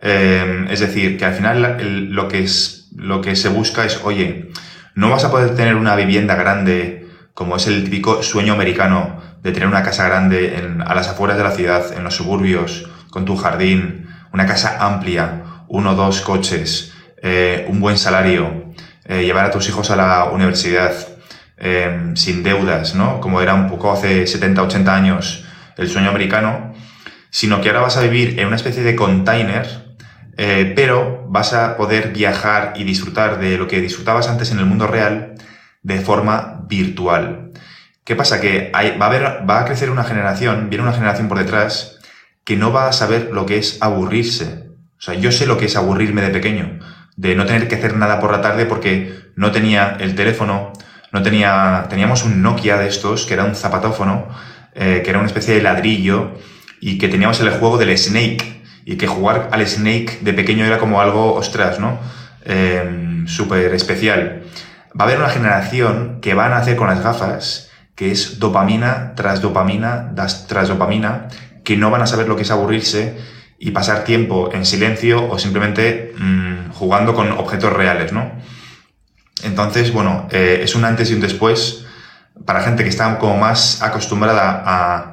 Em, 0.00 0.68
es 0.68 0.78
decir, 0.78 1.18
que 1.18 1.24
al 1.24 1.34
final 1.34 1.76
lo, 2.12 2.28
que 2.28 2.44
es, 2.44 2.88
lo 2.94 3.20
que 3.20 3.34
se 3.34 3.48
busca 3.48 3.84
es, 3.84 4.00
oye, 4.04 4.52
no 4.94 5.10
vas 5.10 5.24
a 5.24 5.32
poder 5.32 5.56
tener 5.56 5.74
una 5.74 5.96
vivienda 5.96 6.36
grande 6.36 7.08
como 7.34 7.56
es 7.56 7.66
el 7.66 7.82
típico 7.82 8.22
sueño 8.22 8.52
americano 8.52 9.20
de 9.42 9.50
tener 9.50 9.66
una 9.66 9.82
casa 9.82 10.06
grande 10.06 10.56
a 10.86 10.94
las 10.94 11.08
afueras 11.08 11.36
de 11.36 11.42
la 11.42 11.50
ciudad, 11.50 11.92
en 11.92 12.04
los 12.04 12.14
suburbios, 12.14 12.88
con 13.10 13.24
tu 13.24 13.34
jardín, 13.34 14.06
una 14.32 14.46
casa 14.46 14.76
amplia, 14.78 15.64
uno 15.66 15.90
o 15.90 15.94
dos 15.96 16.20
coches, 16.20 16.94
eh, 17.24 17.66
un 17.68 17.80
buen 17.80 17.98
salario, 17.98 18.72
eh, 19.04 19.24
llevar 19.24 19.46
a 19.46 19.50
tus 19.50 19.68
hijos 19.68 19.90
a 19.90 19.96
la 19.96 20.26
universidad 20.26 20.92
eh, 21.56 22.12
sin 22.14 22.44
deudas, 22.44 22.94
¿no? 22.94 23.20
Como 23.20 23.40
era 23.40 23.54
un 23.54 23.68
poco 23.68 23.90
hace 23.90 24.28
70, 24.28 24.62
80 24.62 24.94
años 24.94 25.45
el 25.76 25.88
sueño 25.88 26.10
americano, 26.10 26.74
sino 27.30 27.60
que 27.60 27.68
ahora 27.68 27.82
vas 27.82 27.96
a 27.96 28.02
vivir 28.02 28.38
en 28.38 28.46
una 28.46 28.56
especie 28.56 28.82
de 28.82 28.96
container, 28.96 29.96
pero 30.36 31.26
vas 31.28 31.52
a 31.52 31.76
poder 31.76 32.12
viajar 32.12 32.74
y 32.76 32.84
disfrutar 32.84 33.38
de 33.38 33.58
lo 33.58 33.66
que 33.66 33.80
disfrutabas 33.80 34.28
antes 34.28 34.50
en 34.52 34.58
el 34.58 34.66
mundo 34.66 34.86
real 34.86 35.34
de 35.82 36.00
forma 36.00 36.62
virtual. 36.68 37.52
¿Qué 38.04 38.14
pasa? 38.14 38.40
Que 38.40 38.70
hay, 38.72 38.96
va, 38.96 39.06
a 39.06 39.08
haber, 39.08 39.50
va 39.50 39.60
a 39.60 39.64
crecer 39.64 39.90
una 39.90 40.04
generación, 40.04 40.68
viene 40.70 40.84
una 40.84 40.92
generación 40.92 41.28
por 41.28 41.38
detrás, 41.38 41.98
que 42.44 42.56
no 42.56 42.72
va 42.72 42.88
a 42.88 42.92
saber 42.92 43.30
lo 43.32 43.46
que 43.46 43.58
es 43.58 43.78
aburrirse. 43.80 44.68
O 44.98 45.00
sea, 45.00 45.14
yo 45.14 45.32
sé 45.32 45.46
lo 45.46 45.58
que 45.58 45.66
es 45.66 45.76
aburrirme 45.76 46.22
de 46.22 46.30
pequeño, 46.30 46.78
de 47.16 47.34
no 47.34 47.46
tener 47.46 47.66
que 47.66 47.74
hacer 47.74 47.96
nada 47.96 48.20
por 48.20 48.30
la 48.30 48.40
tarde 48.40 48.66
porque 48.66 49.12
no 49.34 49.50
tenía 49.50 49.96
el 49.98 50.14
teléfono, 50.14 50.72
no 51.12 51.22
tenía, 51.22 51.86
teníamos 51.90 52.24
un 52.24 52.42
Nokia 52.42 52.76
de 52.76 52.88
estos, 52.88 53.26
que 53.26 53.34
era 53.34 53.44
un 53.44 53.56
zapatófono, 53.56 54.28
eh, 54.76 55.00
que 55.02 55.10
era 55.10 55.18
una 55.18 55.26
especie 55.26 55.54
de 55.54 55.62
ladrillo, 55.62 56.32
y 56.80 56.98
que 56.98 57.08
teníamos 57.08 57.40
el 57.40 57.50
juego 57.50 57.78
del 57.78 57.96
Snake, 57.96 58.62
y 58.84 58.96
que 58.96 59.08
jugar 59.08 59.48
al 59.50 59.66
Snake 59.66 60.18
de 60.20 60.32
pequeño 60.32 60.64
era 60.64 60.78
como 60.78 61.00
algo, 61.00 61.34
ostras, 61.34 61.80
¿no? 61.80 61.98
Eh, 62.44 63.06
Súper 63.26 63.74
especial. 63.74 64.44
Va 64.98 65.04
a 65.04 65.08
haber 65.08 65.18
una 65.18 65.28
generación 65.28 66.20
que 66.22 66.34
van 66.34 66.52
a 66.52 66.58
hacer 66.58 66.76
con 66.76 66.88
las 66.88 67.02
gafas, 67.02 67.70
que 67.94 68.12
es 68.12 68.38
dopamina 68.38 69.14
tras 69.16 69.40
dopamina 69.40 70.12
tras 70.46 70.68
dopamina, 70.68 71.28
que 71.64 71.76
no 71.76 71.90
van 71.90 72.02
a 72.02 72.06
saber 72.06 72.28
lo 72.28 72.36
que 72.36 72.42
es 72.42 72.50
aburrirse 72.50 73.16
y 73.58 73.72
pasar 73.72 74.04
tiempo 74.04 74.50
en 74.52 74.64
silencio 74.64 75.28
o 75.28 75.38
simplemente 75.38 76.14
mm, 76.16 76.70
jugando 76.72 77.14
con 77.14 77.32
objetos 77.32 77.72
reales, 77.72 78.12
¿no? 78.12 78.30
Entonces, 79.42 79.92
bueno, 79.92 80.28
eh, 80.30 80.60
es 80.62 80.74
un 80.74 80.84
antes 80.84 81.10
y 81.10 81.14
un 81.14 81.20
después 81.20 81.85
para 82.46 82.62
gente 82.62 82.82
que 82.82 82.88
está 82.88 83.18
como 83.18 83.36
más 83.36 83.82
acostumbrada 83.82 84.62
a, 84.64 85.12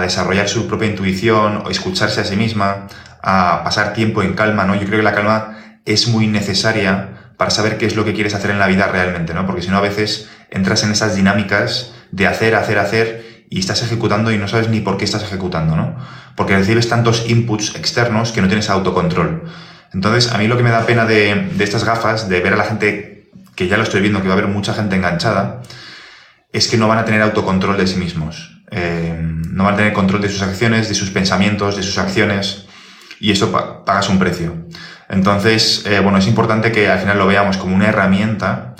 desarrollar 0.00 0.48
su 0.48 0.68
propia 0.68 0.88
intuición 0.88 1.62
o 1.64 1.70
escucharse 1.70 2.20
a 2.20 2.24
sí 2.24 2.36
misma, 2.36 2.86
a 3.22 3.62
pasar 3.64 3.94
tiempo 3.94 4.22
en 4.22 4.34
calma, 4.34 4.64
¿no? 4.64 4.74
Yo 4.74 4.86
creo 4.86 4.98
que 4.98 5.02
la 5.02 5.14
calma 5.14 5.56
es 5.86 6.08
muy 6.08 6.26
necesaria 6.26 7.32
para 7.38 7.50
saber 7.50 7.78
qué 7.78 7.86
es 7.86 7.96
lo 7.96 8.04
que 8.04 8.12
quieres 8.12 8.34
hacer 8.34 8.50
en 8.50 8.58
la 8.58 8.66
vida 8.66 8.86
realmente, 8.86 9.32
¿no? 9.32 9.46
Porque 9.46 9.62
si 9.62 9.70
no 9.70 9.78
a 9.78 9.80
veces 9.80 10.28
entras 10.50 10.82
en 10.84 10.92
esas 10.92 11.16
dinámicas 11.16 11.94
de 12.12 12.26
hacer, 12.26 12.54
hacer, 12.54 12.78
hacer 12.78 13.46
y 13.50 13.60
estás 13.60 13.82
ejecutando 13.82 14.30
y 14.30 14.38
no 14.38 14.46
sabes 14.46 14.68
ni 14.68 14.80
por 14.80 14.98
qué 14.98 15.04
estás 15.04 15.22
ejecutando, 15.22 15.74
¿no? 15.74 15.96
Porque 16.36 16.56
recibes 16.56 16.88
tantos 16.88 17.28
inputs 17.28 17.74
externos 17.74 18.32
que 18.32 18.42
no 18.42 18.48
tienes 18.48 18.68
autocontrol. 18.70 19.44
Entonces, 19.92 20.32
a 20.32 20.38
mí 20.38 20.48
lo 20.48 20.56
que 20.56 20.62
me 20.62 20.70
da 20.70 20.84
pena 20.84 21.06
de, 21.06 21.50
estas 21.58 21.84
gafas, 21.84 22.28
de 22.28 22.40
ver 22.40 22.52
a 22.52 22.56
la 22.56 22.64
gente, 22.64 23.30
que 23.54 23.68
ya 23.68 23.76
lo 23.76 23.82
estoy 23.82 24.00
viendo, 24.00 24.20
que 24.20 24.28
va 24.28 24.34
a 24.34 24.38
haber 24.38 24.50
mucha 24.50 24.74
gente 24.74 24.96
enganchada, 24.96 25.62
es 26.52 26.68
que 26.68 26.76
no 26.76 26.88
van 26.88 26.98
a 26.98 27.04
tener 27.04 27.22
autocontrol 27.22 27.76
de 27.76 27.86
sí 27.86 27.96
mismos. 27.96 28.62
Eh, 28.70 29.16
no 29.20 29.64
van 29.64 29.74
a 29.74 29.76
tener 29.76 29.92
control 29.92 30.20
de 30.20 30.28
sus 30.28 30.42
acciones, 30.42 30.88
de 30.88 30.94
sus 30.94 31.10
pensamientos, 31.10 31.76
de 31.76 31.82
sus 31.82 31.98
acciones, 31.98 32.66
y 33.20 33.32
eso 33.32 33.50
pagas 33.84 34.08
un 34.08 34.18
precio. 34.18 34.66
Entonces, 35.08 35.84
eh, 35.86 36.00
bueno, 36.00 36.18
es 36.18 36.26
importante 36.26 36.70
que 36.70 36.88
al 36.88 36.98
final 36.98 37.18
lo 37.18 37.26
veamos 37.26 37.56
como 37.56 37.74
una 37.74 37.88
herramienta, 37.88 38.76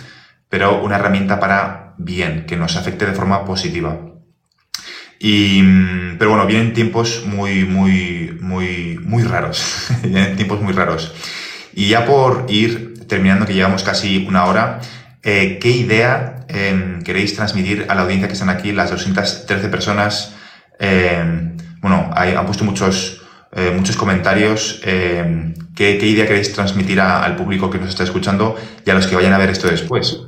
pero 0.49 0.83
una 0.83 0.97
herramienta 0.97 1.41
para 1.41 1.95
bien, 1.99 2.47
que 2.47 2.57
nos 2.57 2.77
afecte 2.77 3.07
de 3.07 3.13
forma 3.13 3.45
positiva. 3.45 3.99
Y, 5.19 5.63
mm, 5.63 6.17
pero 6.19 6.31
bueno, 6.31 6.47
vienen 6.47 6.73
tiempos 6.73 7.25
muy, 7.27 7.65
muy, 7.65 8.39
muy, 8.41 8.99
muy 9.03 9.25
raros. 9.25 9.89
vienen 10.03 10.37
tiempos 10.37 10.61
muy 10.61 10.73
raros. 10.73 11.15
Y 11.75 11.89
ya 11.89 12.07
por 12.07 12.47
ir 12.49 13.07
terminando, 13.09 13.47
que 13.47 13.55
llevamos 13.55 13.83
casi 13.83 14.27
una 14.29 14.45
hora, 14.45 14.81
eh, 15.29 15.59
¿qué 15.61 15.69
idea 15.69 16.47
em, 16.49 17.03
queréis 17.03 17.35
transmitir 17.37 17.85
a 17.91 17.95
la 17.95 18.01
audiencia 18.01 18.29
que 18.29 18.33
están 18.33 18.49
aquí, 18.49 18.73
las 18.73 18.91
213 18.91 19.69
personas? 19.69 20.35
Em, 20.79 21.55
bueno, 21.83 22.11
hay, 22.15 22.33
han 22.33 22.47
puesto 22.47 22.65
muchos, 22.65 23.27
eh, 23.53 23.71
muchos 23.77 23.99
comentarios. 23.99 24.81
Em, 24.85 25.53
¿qué, 25.77 25.99
¿qué, 25.99 26.07
idea 26.07 26.27
queréis 26.27 26.51
transmitir 26.55 26.99
al 27.01 27.37
público 27.37 27.69
que 27.69 27.77
nos 27.77 27.91
está 27.91 28.05
escuchando 28.05 28.57
y 28.87 28.91
a 28.91 28.95
los 28.95 29.07
que 29.07 29.17
vayan 29.17 29.35
a 29.35 29.39
ver 29.39 29.51
esto 29.51 29.69
después? 29.69 30.23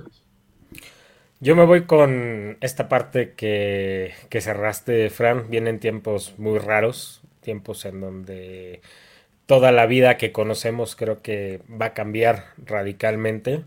Yo 1.40 1.56
me 1.56 1.64
voy 1.64 1.84
con 1.84 2.58
esta 2.60 2.90
parte 2.90 3.32
que, 3.34 4.12
que 4.28 4.42
cerraste, 4.42 5.08
Fran. 5.08 5.48
Vienen 5.48 5.80
tiempos 5.80 6.34
muy 6.36 6.58
raros, 6.58 7.22
tiempos 7.40 7.86
en 7.86 8.02
donde 8.02 8.82
toda 9.46 9.72
la 9.72 9.86
vida 9.86 10.18
que 10.18 10.30
conocemos 10.30 10.94
creo 10.94 11.22
que 11.22 11.62
va 11.70 11.86
a 11.86 11.94
cambiar 11.94 12.48
radicalmente 12.66 13.64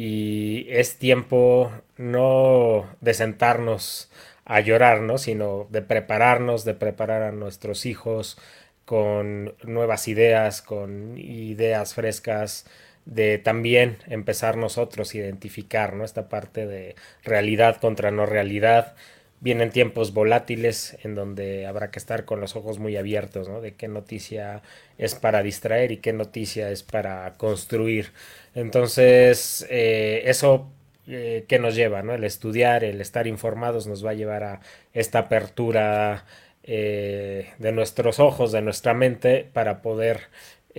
y 0.00 0.68
es 0.70 0.96
tiempo 0.96 1.72
no 1.96 2.86
de 3.00 3.14
sentarnos 3.14 4.12
a 4.44 4.60
llorar, 4.60 5.00
¿no? 5.00 5.18
sino 5.18 5.66
de 5.70 5.82
prepararnos, 5.82 6.64
de 6.64 6.74
preparar 6.74 7.24
a 7.24 7.32
nuestros 7.32 7.84
hijos 7.84 8.38
con 8.84 9.56
nuevas 9.64 10.06
ideas, 10.06 10.62
con 10.62 11.18
ideas 11.18 11.94
frescas, 11.94 12.64
de 13.06 13.38
también 13.38 13.98
empezar 14.06 14.56
nosotros 14.56 15.14
a 15.14 15.18
identificar 15.18 15.94
¿no? 15.94 16.04
esta 16.04 16.28
parte 16.28 16.68
de 16.68 16.94
realidad 17.24 17.80
contra 17.80 18.12
no 18.12 18.24
realidad. 18.24 18.94
Vienen 19.40 19.70
tiempos 19.70 20.12
volátiles 20.14 20.98
en 21.04 21.14
donde 21.14 21.66
habrá 21.66 21.90
que 21.92 22.00
estar 22.00 22.24
con 22.24 22.40
los 22.40 22.56
ojos 22.56 22.78
muy 22.80 22.96
abiertos, 22.96 23.48
¿no? 23.48 23.60
De 23.60 23.74
qué 23.74 23.86
noticia 23.86 24.62
es 24.98 25.14
para 25.14 25.42
distraer 25.44 25.92
y 25.92 25.98
qué 25.98 26.12
noticia 26.12 26.70
es 26.70 26.82
para 26.82 27.34
construir. 27.36 28.12
Entonces, 28.54 29.64
eh, 29.70 30.22
eso 30.24 30.68
eh, 31.06 31.44
que 31.48 31.58
nos 31.60 31.76
lleva, 31.76 32.02
¿no? 32.02 32.14
El 32.14 32.24
estudiar, 32.24 32.82
el 32.82 33.00
estar 33.00 33.26
informados 33.28 33.86
nos 33.86 34.04
va 34.04 34.10
a 34.10 34.14
llevar 34.14 34.42
a 34.42 34.60
esta 34.92 35.20
apertura 35.20 36.24
eh, 36.64 37.52
de 37.58 37.72
nuestros 37.72 38.18
ojos, 38.18 38.50
de 38.52 38.62
nuestra 38.62 38.94
mente, 38.94 39.48
para 39.52 39.82
poder 39.82 40.28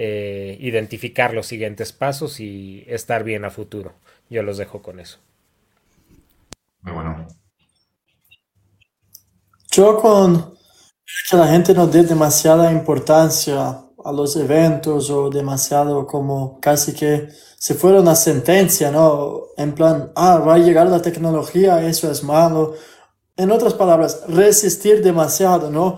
identificar 0.01 1.34
los 1.34 1.47
siguientes 1.47 1.91
pasos 1.91 2.39
y 2.39 2.86
estar 2.88 3.26
bien 3.26 3.43
a 3.43 3.49
futuro. 3.49 3.93
Yo 4.30 4.43
los 4.43 4.57
dejo 4.57 4.82
con 4.82 4.99
eso. 5.01 5.20
Muy 6.82 6.93
bueno. 6.93 7.38
Yo 9.80 9.95
con 9.95 10.57
que 11.30 11.38
la 11.38 11.47
gente 11.47 11.73
no 11.73 11.88
dé 11.88 12.03
demasiada 12.03 12.69
importancia 12.69 13.82
a 14.03 14.11
los 14.11 14.36
eventos 14.36 15.09
o 15.09 15.30
demasiado 15.30 16.05
como 16.05 16.59
casi 16.59 16.91
que 16.91 17.30
si 17.57 17.75
fuera 17.75 18.01
una 18.01 18.13
sentencia, 18.13 18.91
¿no? 18.91 19.43
En 19.55 19.73
plan, 19.73 20.11
ah, 20.17 20.39
va 20.39 20.55
a 20.55 20.57
llegar 20.57 20.88
la 20.88 21.01
tecnología, 21.01 21.88
eso 21.88 22.11
es 22.11 22.25
malo. 22.25 22.73
En 23.38 23.51
otras 23.51 23.73
palabras, 23.73 24.23
resistir 24.27 25.01
demasiado, 25.01 25.71
¿no? 25.71 25.97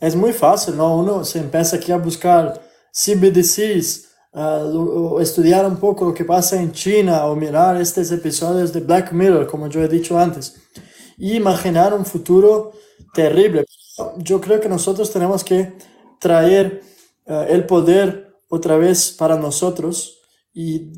Es 0.00 0.16
muy 0.16 0.32
fácil, 0.32 0.76
¿no? 0.76 0.96
Uno 0.96 1.24
se 1.24 1.38
empieza 1.38 1.76
aquí 1.76 1.92
a 1.92 1.98
buscar 1.98 2.60
CBDCs, 2.90 4.08
uh, 4.32 5.20
estudiar 5.20 5.66
un 5.66 5.76
poco 5.76 6.04
lo 6.04 6.14
que 6.14 6.24
pasa 6.24 6.60
en 6.60 6.72
China 6.72 7.26
o 7.26 7.36
mirar 7.36 7.80
estos 7.80 8.10
episodios 8.10 8.72
de 8.72 8.80
Black 8.80 9.12
Mirror, 9.12 9.46
como 9.46 9.68
yo 9.68 9.80
he 9.84 9.88
dicho 9.88 10.18
antes, 10.18 10.56
y 11.16 11.36
imaginar 11.36 11.94
un 11.94 12.04
futuro 12.04 12.72
terrible. 13.12 13.64
Yo 14.18 14.40
creo 14.40 14.60
que 14.60 14.68
nosotros 14.68 15.12
tenemos 15.12 15.44
que 15.44 15.72
traer 16.18 16.82
eh, 17.26 17.46
el 17.50 17.66
poder 17.66 18.38
otra 18.48 18.76
vez 18.76 19.12
para 19.12 19.36
nosotros 19.36 20.18
y 20.52 20.92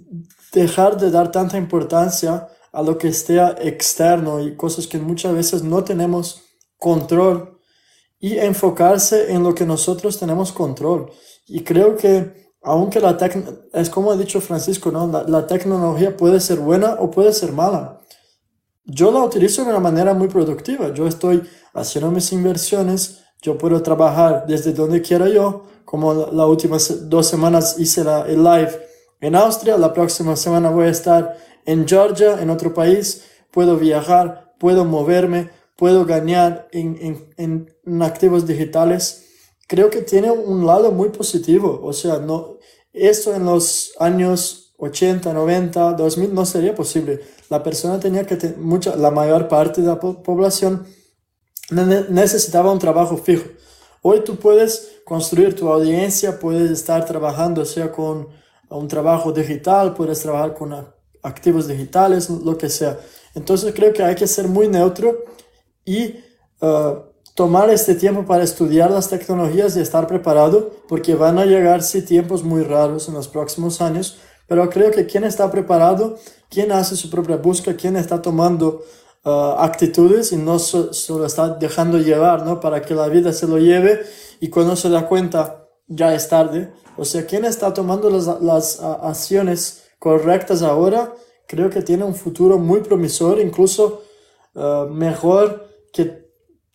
dejar 0.52 0.98
de 0.98 1.10
dar 1.10 1.30
tanta 1.30 1.58
importancia 1.58 2.48
a 2.72 2.82
lo 2.82 2.96
que 2.96 3.08
esté 3.08 3.38
externo 3.68 4.40
y 4.40 4.56
cosas 4.56 4.86
que 4.86 4.98
muchas 4.98 5.34
veces 5.34 5.62
no 5.62 5.84
tenemos 5.84 6.42
control 6.78 7.58
y 8.18 8.38
enfocarse 8.38 9.32
en 9.32 9.42
lo 9.42 9.54
que 9.54 9.66
nosotros 9.66 10.18
tenemos 10.18 10.52
control. 10.52 11.10
Y 11.46 11.62
creo 11.62 11.96
que 11.96 12.42
aunque 12.62 13.00
la 13.00 13.18
es 13.72 13.90
como 13.90 14.12
ha 14.12 14.16
dicho 14.16 14.40
Francisco, 14.40 14.90
¿no? 14.90 15.24
La, 15.26 15.46
tecnología 15.46 16.16
puede 16.16 16.40
ser 16.40 16.60
buena 16.60 16.94
o 17.00 17.10
puede 17.10 17.32
ser 17.32 17.52
mala. 17.52 18.00
Yo 18.84 19.10
la 19.10 19.22
utilizo 19.22 19.64
de 19.64 19.70
una 19.70 19.80
manera 19.80 20.14
muy 20.14 20.28
productiva. 20.28 20.94
Yo 20.94 21.06
estoy 21.06 21.42
haciendo 21.74 22.10
mis 22.10 22.32
inversiones, 22.32 23.24
yo 23.40 23.58
puedo 23.58 23.82
trabajar 23.82 24.44
desde 24.46 24.72
donde 24.72 25.02
quiera 25.02 25.28
yo, 25.28 25.64
como 25.84 26.14
las 26.14 26.46
últimas 26.46 27.08
dos 27.08 27.26
semanas 27.26 27.76
hice 27.78 28.04
la, 28.04 28.22
el 28.22 28.42
live 28.42 28.70
en 29.20 29.34
Austria, 29.34 29.76
la 29.76 29.92
próxima 29.92 30.36
semana 30.36 30.70
voy 30.70 30.86
a 30.86 30.90
estar 30.90 31.36
en 31.64 31.86
Georgia, 31.86 32.40
en 32.40 32.50
otro 32.50 32.72
país, 32.72 33.24
puedo 33.50 33.76
viajar, 33.76 34.54
puedo 34.58 34.84
moverme, 34.84 35.50
puedo 35.76 36.04
ganar 36.04 36.68
en, 36.72 37.26
en, 37.36 37.74
en 37.84 38.02
activos 38.02 38.46
digitales 38.46 39.22
creo 39.72 39.88
que 39.88 40.02
tiene 40.02 40.30
un 40.30 40.66
lado 40.66 40.92
muy 40.92 41.08
positivo. 41.08 41.80
O 41.82 41.94
sea, 41.94 42.18
no, 42.18 42.58
esto 42.92 43.34
en 43.34 43.46
los 43.46 43.92
años 43.98 44.74
80, 44.76 45.32
90, 45.32 45.92
2000 45.94 46.34
no 46.34 46.44
sería 46.44 46.74
posible. 46.74 47.20
La 47.48 47.62
persona 47.62 47.98
tenía 47.98 48.26
que 48.26 48.36
tener 48.36 48.58
mucha, 48.58 48.94
la 48.96 49.10
mayor 49.10 49.48
parte 49.48 49.80
de 49.80 49.86
la 49.86 49.98
población 49.98 50.86
necesitaba 51.70 52.72
un 52.72 52.78
trabajo 52.78 53.16
fijo. 53.16 53.44
Hoy 54.02 54.24
tú 54.24 54.36
puedes 54.36 55.00
construir 55.04 55.54
tu 55.54 55.68
audiencia, 55.68 56.38
puedes 56.38 56.70
estar 56.70 57.04
trabajando 57.04 57.64
sea 57.64 57.92
con 57.92 58.28
un 58.68 58.88
trabajo 58.88 59.32
digital, 59.32 59.94
puedes 59.94 60.20
trabajar 60.20 60.54
con 60.54 60.74
activos 61.22 61.68
digitales, 61.68 62.28
lo 62.28 62.58
que 62.58 62.68
sea. 62.68 62.98
Entonces 63.34 63.72
creo 63.74 63.92
que 63.92 64.02
hay 64.02 64.14
que 64.14 64.26
ser 64.26 64.48
muy 64.48 64.68
neutro 64.68 65.24
y 65.84 66.16
uh, 66.60 66.96
tomar 67.34 67.70
este 67.70 67.94
tiempo 67.94 68.24
para 68.24 68.44
estudiar 68.44 68.90
las 68.90 69.08
tecnologías 69.08 69.76
y 69.76 69.80
estar 69.80 70.06
preparado, 70.06 70.70
porque 70.88 71.14
van 71.14 71.38
a 71.38 71.46
llegar 71.46 71.82
sí 71.82 72.02
tiempos 72.02 72.42
muy 72.42 72.62
raros 72.62 73.08
en 73.08 73.14
los 73.14 73.28
próximos 73.28 73.80
años, 73.80 74.18
pero 74.46 74.68
creo 74.68 74.90
que 74.90 75.06
quien 75.06 75.24
está 75.24 75.50
preparado, 75.50 76.18
quien 76.50 76.72
hace 76.72 76.96
su 76.96 77.08
propia 77.08 77.36
búsqueda, 77.36 77.76
quien 77.76 77.96
está 77.96 78.20
tomando 78.20 78.82
uh, 79.24 79.30
actitudes 79.58 80.32
y 80.32 80.36
no 80.36 80.58
solo 80.58 81.26
está 81.26 81.50
dejando 81.50 81.98
llevar, 81.98 82.44
¿no? 82.44 82.60
Para 82.60 82.82
que 82.82 82.94
la 82.94 83.08
vida 83.08 83.32
se 83.32 83.46
lo 83.46 83.58
lleve 83.58 84.02
y 84.40 84.48
cuando 84.48 84.76
se 84.76 84.88
da 84.88 85.06
cuenta 85.06 85.68
ya 85.86 86.14
es 86.14 86.28
tarde. 86.28 86.72
O 86.96 87.04
sea, 87.04 87.26
quien 87.26 87.44
está 87.44 87.72
tomando 87.72 88.10
las, 88.10 88.26
las 88.40 88.80
uh, 88.80 89.06
acciones 89.06 89.84
correctas 89.98 90.62
ahora, 90.62 91.14
creo 91.46 91.70
que 91.70 91.82
tiene 91.82 92.04
un 92.04 92.14
futuro 92.14 92.58
muy 92.58 92.80
promisor, 92.80 93.40
incluso 93.40 94.02
uh, 94.54 94.86
mejor 94.88 95.68
que 95.92 96.22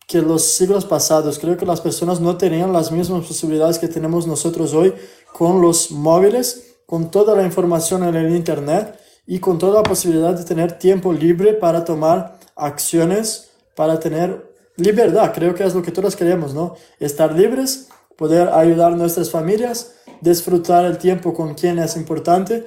que 0.08 0.22
los 0.22 0.42
siglos 0.42 0.86
pasados. 0.86 1.38
Creo 1.38 1.56
que 1.56 1.66
las 1.66 1.82
personas 1.82 2.18
no 2.18 2.36
tenían 2.38 2.72
las 2.72 2.90
mismas 2.90 3.26
posibilidades 3.26 3.78
que 3.78 3.88
tenemos 3.88 4.26
nosotros 4.26 4.72
hoy 4.72 4.94
con 5.32 5.60
los 5.60 5.90
móviles, 5.92 6.78
con 6.86 7.10
toda 7.10 7.36
la 7.36 7.44
información 7.44 8.02
en 8.02 8.16
el 8.16 8.34
Internet 8.34 8.98
y 9.26 9.38
con 9.38 9.58
toda 9.58 9.82
la 9.82 9.82
posibilidad 9.82 10.32
de 10.32 10.44
tener 10.44 10.78
tiempo 10.78 11.12
libre 11.12 11.52
para 11.52 11.84
tomar 11.84 12.37
acciones, 12.58 13.48
para 13.78 14.00
tener 14.00 14.52
libertad. 14.76 15.32
Creo 15.32 15.54
que 15.54 15.62
es 15.62 15.72
lo 15.72 15.82
que 15.82 15.92
todos 15.92 16.16
queremos, 16.16 16.52
¿no? 16.52 16.74
Estar 16.98 17.32
libres, 17.32 17.88
poder 18.16 18.48
ayudar 18.48 18.92
a 18.92 18.96
nuestras 18.96 19.30
familias, 19.30 19.94
disfrutar 20.20 20.84
el 20.84 20.98
tiempo 20.98 21.32
con 21.32 21.54
quien 21.54 21.78
es 21.78 21.96
importante 21.96 22.64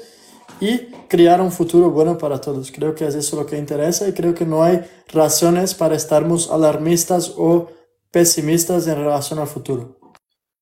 y 0.62 0.88
crear 1.10 1.42
un 1.42 1.52
futuro 1.52 1.92
bueno 1.92 2.18
para 2.18 2.40
todos. 2.40 2.72
Creo 2.72 2.96
que 2.96 3.06
es 3.06 3.16
eso 3.16 3.36
lo 3.36 3.46
que 3.46 3.58
interesa 3.58 4.08
y 4.08 4.14
creo 4.14 4.34
que 4.34 4.46
no 4.46 4.64
hay 4.64 4.82
razones 5.12 5.74
para 5.74 5.96
estarmos 5.96 6.50
alarmistas 6.50 7.34
o 7.36 7.70
pesimistas 8.10 8.88
en 8.88 8.96
relación 8.96 9.40
al 9.40 9.48
futuro. 9.48 9.98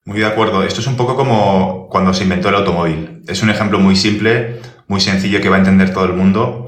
Muy 0.05 0.19
de 0.19 0.25
acuerdo. 0.25 0.63
Esto 0.63 0.81
es 0.81 0.87
un 0.87 0.97
poco 0.97 1.15
como 1.15 1.87
cuando 1.89 2.11
se 2.15 2.23
inventó 2.23 2.49
el 2.49 2.55
automóvil. 2.55 3.21
Es 3.27 3.43
un 3.43 3.51
ejemplo 3.51 3.77
muy 3.77 3.95
simple, 3.95 4.61
muy 4.87 4.99
sencillo 4.99 5.41
que 5.41 5.49
va 5.49 5.57
a 5.57 5.59
entender 5.59 5.93
todo 5.93 6.05
el 6.05 6.13
mundo. 6.13 6.65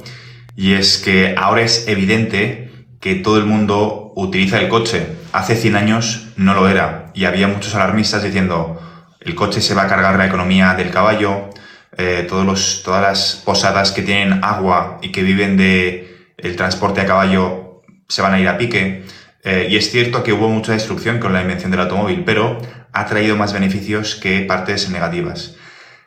Y 0.56 0.74
es 0.74 0.98
que 0.98 1.36
ahora 1.38 1.62
es 1.62 1.88
evidente 1.88 2.72
que 3.00 3.16
todo 3.16 3.38
el 3.38 3.46
mundo 3.46 4.14
utiliza 4.16 4.60
el 4.60 4.70
coche. 4.70 5.08
Hace 5.32 5.56
100 5.56 5.76
años 5.76 6.28
no 6.36 6.54
lo 6.54 6.70
era. 6.70 7.12
Y 7.14 7.26
había 7.26 7.48
muchos 7.48 7.74
alarmistas 7.76 8.24
diciendo, 8.24 8.80
el 9.20 9.36
coche 9.36 9.62
se 9.62 9.74
va 9.74 9.84
a 9.84 9.88
cargar 9.88 10.18
la 10.18 10.28
economía 10.28 10.74
del 10.76 10.92
caballo, 10.92 11.50
eh, 11.98 12.26
todas 12.28 12.86
las 12.86 13.42
posadas 13.44 13.92
que 13.92 14.02
tienen 14.02 14.44
agua 14.44 15.00
y 15.02 15.12
que 15.12 15.24
viven 15.24 15.58
de 15.58 16.32
transporte 16.56 17.02
a 17.02 17.06
caballo 17.06 17.82
se 18.08 18.22
van 18.22 18.34
a 18.34 18.40
ir 18.40 18.48
a 18.48 18.58
pique. 18.58 19.04
Eh, 19.44 19.68
y 19.70 19.78
es 19.78 19.90
cierto 19.90 20.24
que 20.24 20.34
hubo 20.34 20.50
mucha 20.50 20.74
destrucción 20.74 21.20
con 21.20 21.34
la 21.34 21.42
invención 21.42 21.72
del 21.72 21.82
automóvil, 21.82 22.24
pero 22.26 22.60
ha 22.94 23.06
traído 23.06 23.36
más 23.36 23.54
beneficios 23.54 24.16
que 24.16 24.42
partes 24.42 24.90
negativas. 24.90 25.56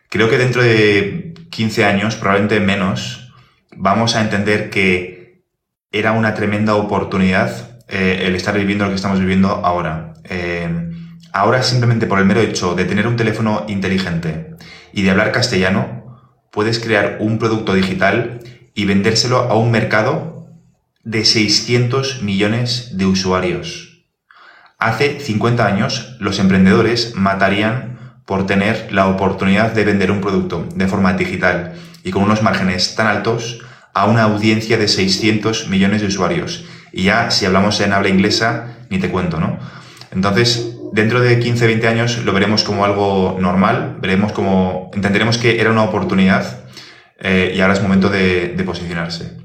Creo 0.09 0.28
que 0.28 0.38
dentro 0.38 0.62
de 0.62 1.34
15 1.51 1.84
años, 1.84 2.14
probablemente 2.14 2.61
menos, 2.61 3.24
vamos 3.77 4.16
a 4.16 4.20
entender 4.20 4.70
que 4.70 5.45
era 5.93 6.12
una 6.12 6.35
tremenda 6.35 6.75
oportunidad 6.75 7.83
eh, 7.89 8.25
el 8.27 8.35
estar 8.35 8.57
viviendo 8.57 8.85
lo 8.85 8.91
que 8.91 8.97
estamos 8.97 9.20
viviendo 9.20 9.49
ahora. 9.49 10.14
ahora 11.33 11.62
simplemente 11.62 12.07
por 12.07 12.18
el 12.18 12.25
mero 12.25 12.41
hecho 12.41 12.75
de 12.75 12.85
tener 12.85 13.07
un 13.07 13.16
teléfono 13.16 13.64
inteligente 13.68 14.55
y 14.93 15.03
de 15.03 15.11
hablar 15.11 15.33
castellano, 15.33 16.20
puedes 16.51 16.79
crear 16.79 17.16
un 17.20 17.39
producto 17.39 17.75
digital 17.75 18.41
y 18.75 18.85
vendérselo 18.87 19.39
a 19.39 19.59
un 19.59 19.70
mercado 19.70 20.49
de 21.03 21.25
600 21.25 22.22
millones 22.22 22.97
de 22.97 23.07
usuarios. 23.07 24.05
Hace 24.79 25.20
50 25.20 25.66
años 25.66 26.16
los 26.20 26.39
emprendedores 26.39 27.14
matarían 27.14 28.20
por 28.25 28.47
tener 28.47 28.89
la 28.91 29.09
oportunidad 29.09 29.72
de 29.72 29.85
vender 29.85 30.11
un 30.11 30.20
producto 30.20 30.66
de 30.75 30.89
forma 30.89 31.12
digital 31.14 31.75
y 32.05 32.11
con 32.11 32.22
unos 32.22 32.43
márgenes 32.43 32.95
tan 32.95 33.07
altos 33.07 33.63
a 33.95 34.07
una 34.07 34.24
audiencia 34.24 34.76
de 34.76 34.88
600 34.88 35.68
millones 35.68 36.03
de 36.03 36.09
usuarios. 36.09 36.64
Y 36.92 37.05
ya 37.05 37.30
si 37.30 37.47
hablamos 37.47 37.80
en 37.80 37.92
habla 37.92 38.09
inglesa, 38.09 38.76
ni 38.90 38.99
te 38.99 39.09
cuento, 39.09 39.40
¿no? 39.40 39.59
Entonces, 40.12 40.76
dentro 40.92 41.20
de 41.20 41.38
15, 41.38 41.66
20 41.66 41.88
años 41.88 42.18
lo 42.24 42.32
veremos 42.32 42.62
como 42.62 42.84
algo 42.84 43.36
normal, 43.40 43.97
veremos 44.01 44.32
como, 44.32 44.90
entenderemos 44.95 45.38
que 45.38 45.61
era 45.61 45.70
una 45.70 45.82
oportunidad 45.82 46.64
eh, 47.20 47.55
y 47.57 47.61
ahora 47.61 47.74
es 47.74 47.82
momento 47.82 48.09
de, 48.09 48.62
posicionarse. 48.64 49.38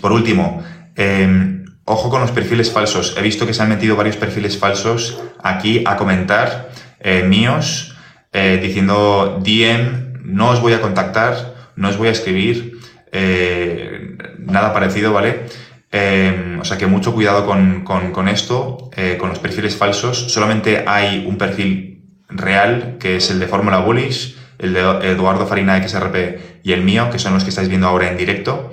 Por 0.00 0.12
último, 0.12 0.62
em, 0.96 1.64
ojo 1.84 2.10
con 2.10 2.20
los 2.20 2.30
perfiles 2.30 2.70
falsos. 2.70 3.14
He 3.18 3.22
visto 3.22 3.46
que 3.46 3.54
se 3.54 3.62
han 3.62 3.68
metido 3.68 3.96
varios 3.96 4.16
perfiles 4.16 4.56
falsos 4.58 5.20
aquí 5.42 5.82
a 5.86 5.96
comentar 5.96 6.70
eh, 7.00 7.22
míos 7.22 7.96
eh, 8.32 8.58
diciendo 8.62 9.40
DM, 9.42 10.22
no 10.24 10.50
os 10.50 10.60
voy 10.60 10.74
a 10.74 10.80
contactar, 10.80 11.54
no 11.76 11.88
os 11.88 11.96
voy 11.96 12.08
a 12.08 12.12
escribir, 12.12 12.77
nada 13.12 14.72
parecido, 14.72 15.12
¿vale? 15.12 15.46
Em, 15.90 16.60
o 16.60 16.64
sea 16.64 16.76
que 16.76 16.86
mucho 16.86 17.14
cuidado 17.14 17.46
con, 17.46 17.82
con, 17.84 18.28
esto, 18.28 18.90
eh, 18.96 19.16
con 19.18 19.30
los 19.30 19.38
perfiles 19.38 19.76
falsos. 19.76 20.30
Solamente 20.30 20.84
hay 20.86 21.24
un 21.26 21.38
perfil 21.38 22.04
real, 22.28 22.96
que 23.00 23.16
es 23.16 23.30
el 23.30 23.40
de 23.40 23.46
Fórmula 23.46 23.78
Bullish, 23.78 24.36
el 24.58 24.74
de 24.74 24.80
Eduardo 24.80 25.46
Farina 25.46 25.82
XRP 25.82 26.62
y 26.62 26.72
el 26.72 26.82
mío, 26.82 27.08
que 27.10 27.18
son 27.18 27.32
los 27.32 27.44
que 27.44 27.50
estáis 27.50 27.68
viendo 27.68 27.86
ahora 27.86 28.10
en 28.10 28.18
directo, 28.18 28.72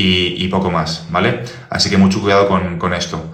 y, 0.00 0.46
poco 0.48 0.70
más, 0.70 1.08
¿vale? 1.10 1.42
Así 1.70 1.90
que 1.90 1.96
mucho 1.96 2.20
cuidado 2.20 2.46
con, 2.46 2.78
con 2.78 2.94
esto. 2.94 3.32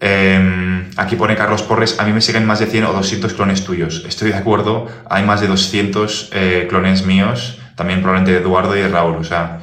Em, 0.00 0.90
aquí 0.96 1.14
pone 1.14 1.36
Carlos 1.36 1.62
Porres, 1.62 2.00
a 2.00 2.04
mí 2.04 2.12
me 2.12 2.20
siguen 2.20 2.46
más 2.46 2.58
de 2.58 2.66
100 2.66 2.84
o 2.84 2.92
200 2.92 3.32
clones 3.34 3.64
tuyos. 3.64 4.04
Estoy 4.08 4.30
de 4.30 4.36
acuerdo, 4.36 4.88
hay 5.08 5.22
más 5.24 5.40
de 5.40 5.46
200 5.46 6.30
eh, 6.32 6.66
clones 6.68 7.04
míos, 7.04 7.60
también 7.76 8.00
probablemente 8.00 8.32
de 8.32 8.38
Eduardo 8.38 8.76
y 8.76 8.80
de 8.80 8.88
Raúl, 8.88 9.16
o 9.16 9.24
sea, 9.24 9.60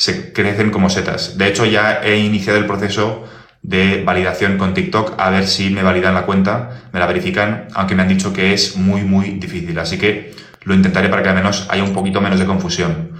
se 0.00 0.32
crecen 0.32 0.70
como 0.70 0.88
setas. 0.88 1.36
De 1.36 1.46
hecho, 1.46 1.66
ya 1.66 2.00
he 2.02 2.16
iniciado 2.16 2.58
el 2.58 2.64
proceso 2.64 3.24
de 3.60 4.02
validación 4.02 4.56
con 4.56 4.72
TikTok 4.72 5.12
a 5.18 5.28
ver 5.28 5.46
si 5.46 5.68
me 5.68 5.82
validan 5.82 6.14
la 6.14 6.24
cuenta, 6.24 6.84
me 6.90 6.98
la 6.98 7.04
verifican, 7.04 7.68
aunque 7.74 7.94
me 7.94 8.00
han 8.00 8.08
dicho 8.08 8.32
que 8.32 8.54
es 8.54 8.78
muy, 8.78 9.02
muy 9.02 9.32
difícil. 9.32 9.78
Así 9.78 9.98
que 9.98 10.34
lo 10.62 10.72
intentaré 10.72 11.10
para 11.10 11.22
que 11.22 11.28
al 11.28 11.34
menos 11.34 11.66
haya 11.68 11.84
un 11.84 11.92
poquito 11.92 12.22
menos 12.22 12.38
de 12.38 12.46
confusión. 12.46 13.12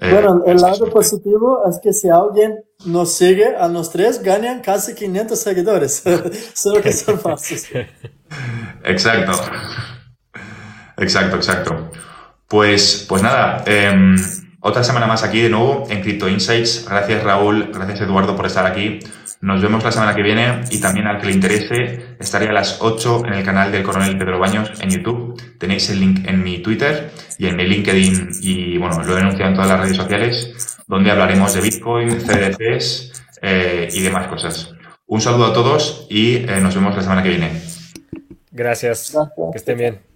Eh, 0.00 0.12
bueno, 0.12 0.44
el 0.46 0.58
lado 0.58 0.88
positivo 0.88 1.64
es 1.68 1.80
que 1.82 1.92
si 1.92 2.08
alguien 2.08 2.62
nos 2.86 3.12
sigue 3.12 3.56
a 3.56 3.66
los 3.66 3.90
tres, 3.90 4.22
ganan 4.22 4.60
casi 4.60 4.94
500 4.94 5.36
seguidores. 5.36 6.04
Solo 6.54 6.80
que 6.80 6.92
son 6.92 7.18
fáciles. 7.18 7.88
Exacto. 8.84 9.32
Exacto, 10.96 11.34
exacto. 11.34 11.90
Pues, 12.46 13.04
pues 13.08 13.20
nada, 13.20 13.64
eh, 13.66 14.14
otra 14.60 14.84
semana 14.84 15.06
más 15.06 15.22
aquí 15.22 15.40
de 15.40 15.48
nuevo 15.48 15.86
en 15.88 16.00
Crypto 16.02 16.28
Insights. 16.28 16.86
Gracias 16.88 17.22
Raúl, 17.22 17.70
gracias 17.72 18.02
Eduardo 18.02 18.36
por 18.36 18.46
estar 18.46 18.66
aquí. 18.66 19.00
Nos 19.40 19.62
vemos 19.62 19.82
la 19.82 19.90
semana 19.90 20.14
que 20.14 20.22
viene 20.22 20.60
y 20.70 20.80
también 20.80 21.06
al 21.06 21.18
que 21.18 21.28
le 21.28 21.32
interese, 21.32 22.16
estaré 22.20 22.48
a 22.48 22.52
las 22.52 22.82
8 22.82 23.22
en 23.26 23.32
el 23.32 23.42
canal 23.42 23.72
del 23.72 23.82
Coronel 23.82 24.18
Pedro 24.18 24.38
Baños 24.38 24.70
en 24.82 24.90
YouTube. 24.90 25.40
Tenéis 25.58 25.88
el 25.88 26.00
link 26.00 26.28
en 26.28 26.42
mi 26.42 26.58
Twitter 26.58 27.10
y 27.38 27.46
en 27.46 27.56
mi 27.56 27.66
LinkedIn 27.66 28.32
y 28.42 28.76
bueno, 28.76 29.02
lo 29.02 29.16
he 29.16 29.20
anunciado 29.20 29.50
en 29.50 29.54
todas 29.54 29.70
las 29.70 29.80
redes 29.80 29.96
sociales, 29.96 30.76
donde 30.86 31.10
hablaremos 31.10 31.54
de 31.54 31.62
Bitcoin, 31.62 32.20
CDCs 32.20 33.12
eh, 33.40 33.88
y 33.90 34.02
demás 34.02 34.26
cosas. 34.26 34.74
Un 35.06 35.22
saludo 35.22 35.46
a 35.46 35.52
todos 35.54 36.06
y 36.10 36.36
eh, 36.36 36.60
nos 36.60 36.74
vemos 36.74 36.94
la 36.94 37.02
semana 37.02 37.22
que 37.22 37.30
viene. 37.30 37.62
Gracias. 38.52 39.16
Que 39.52 39.58
estén 39.58 39.78
bien. 39.78 40.09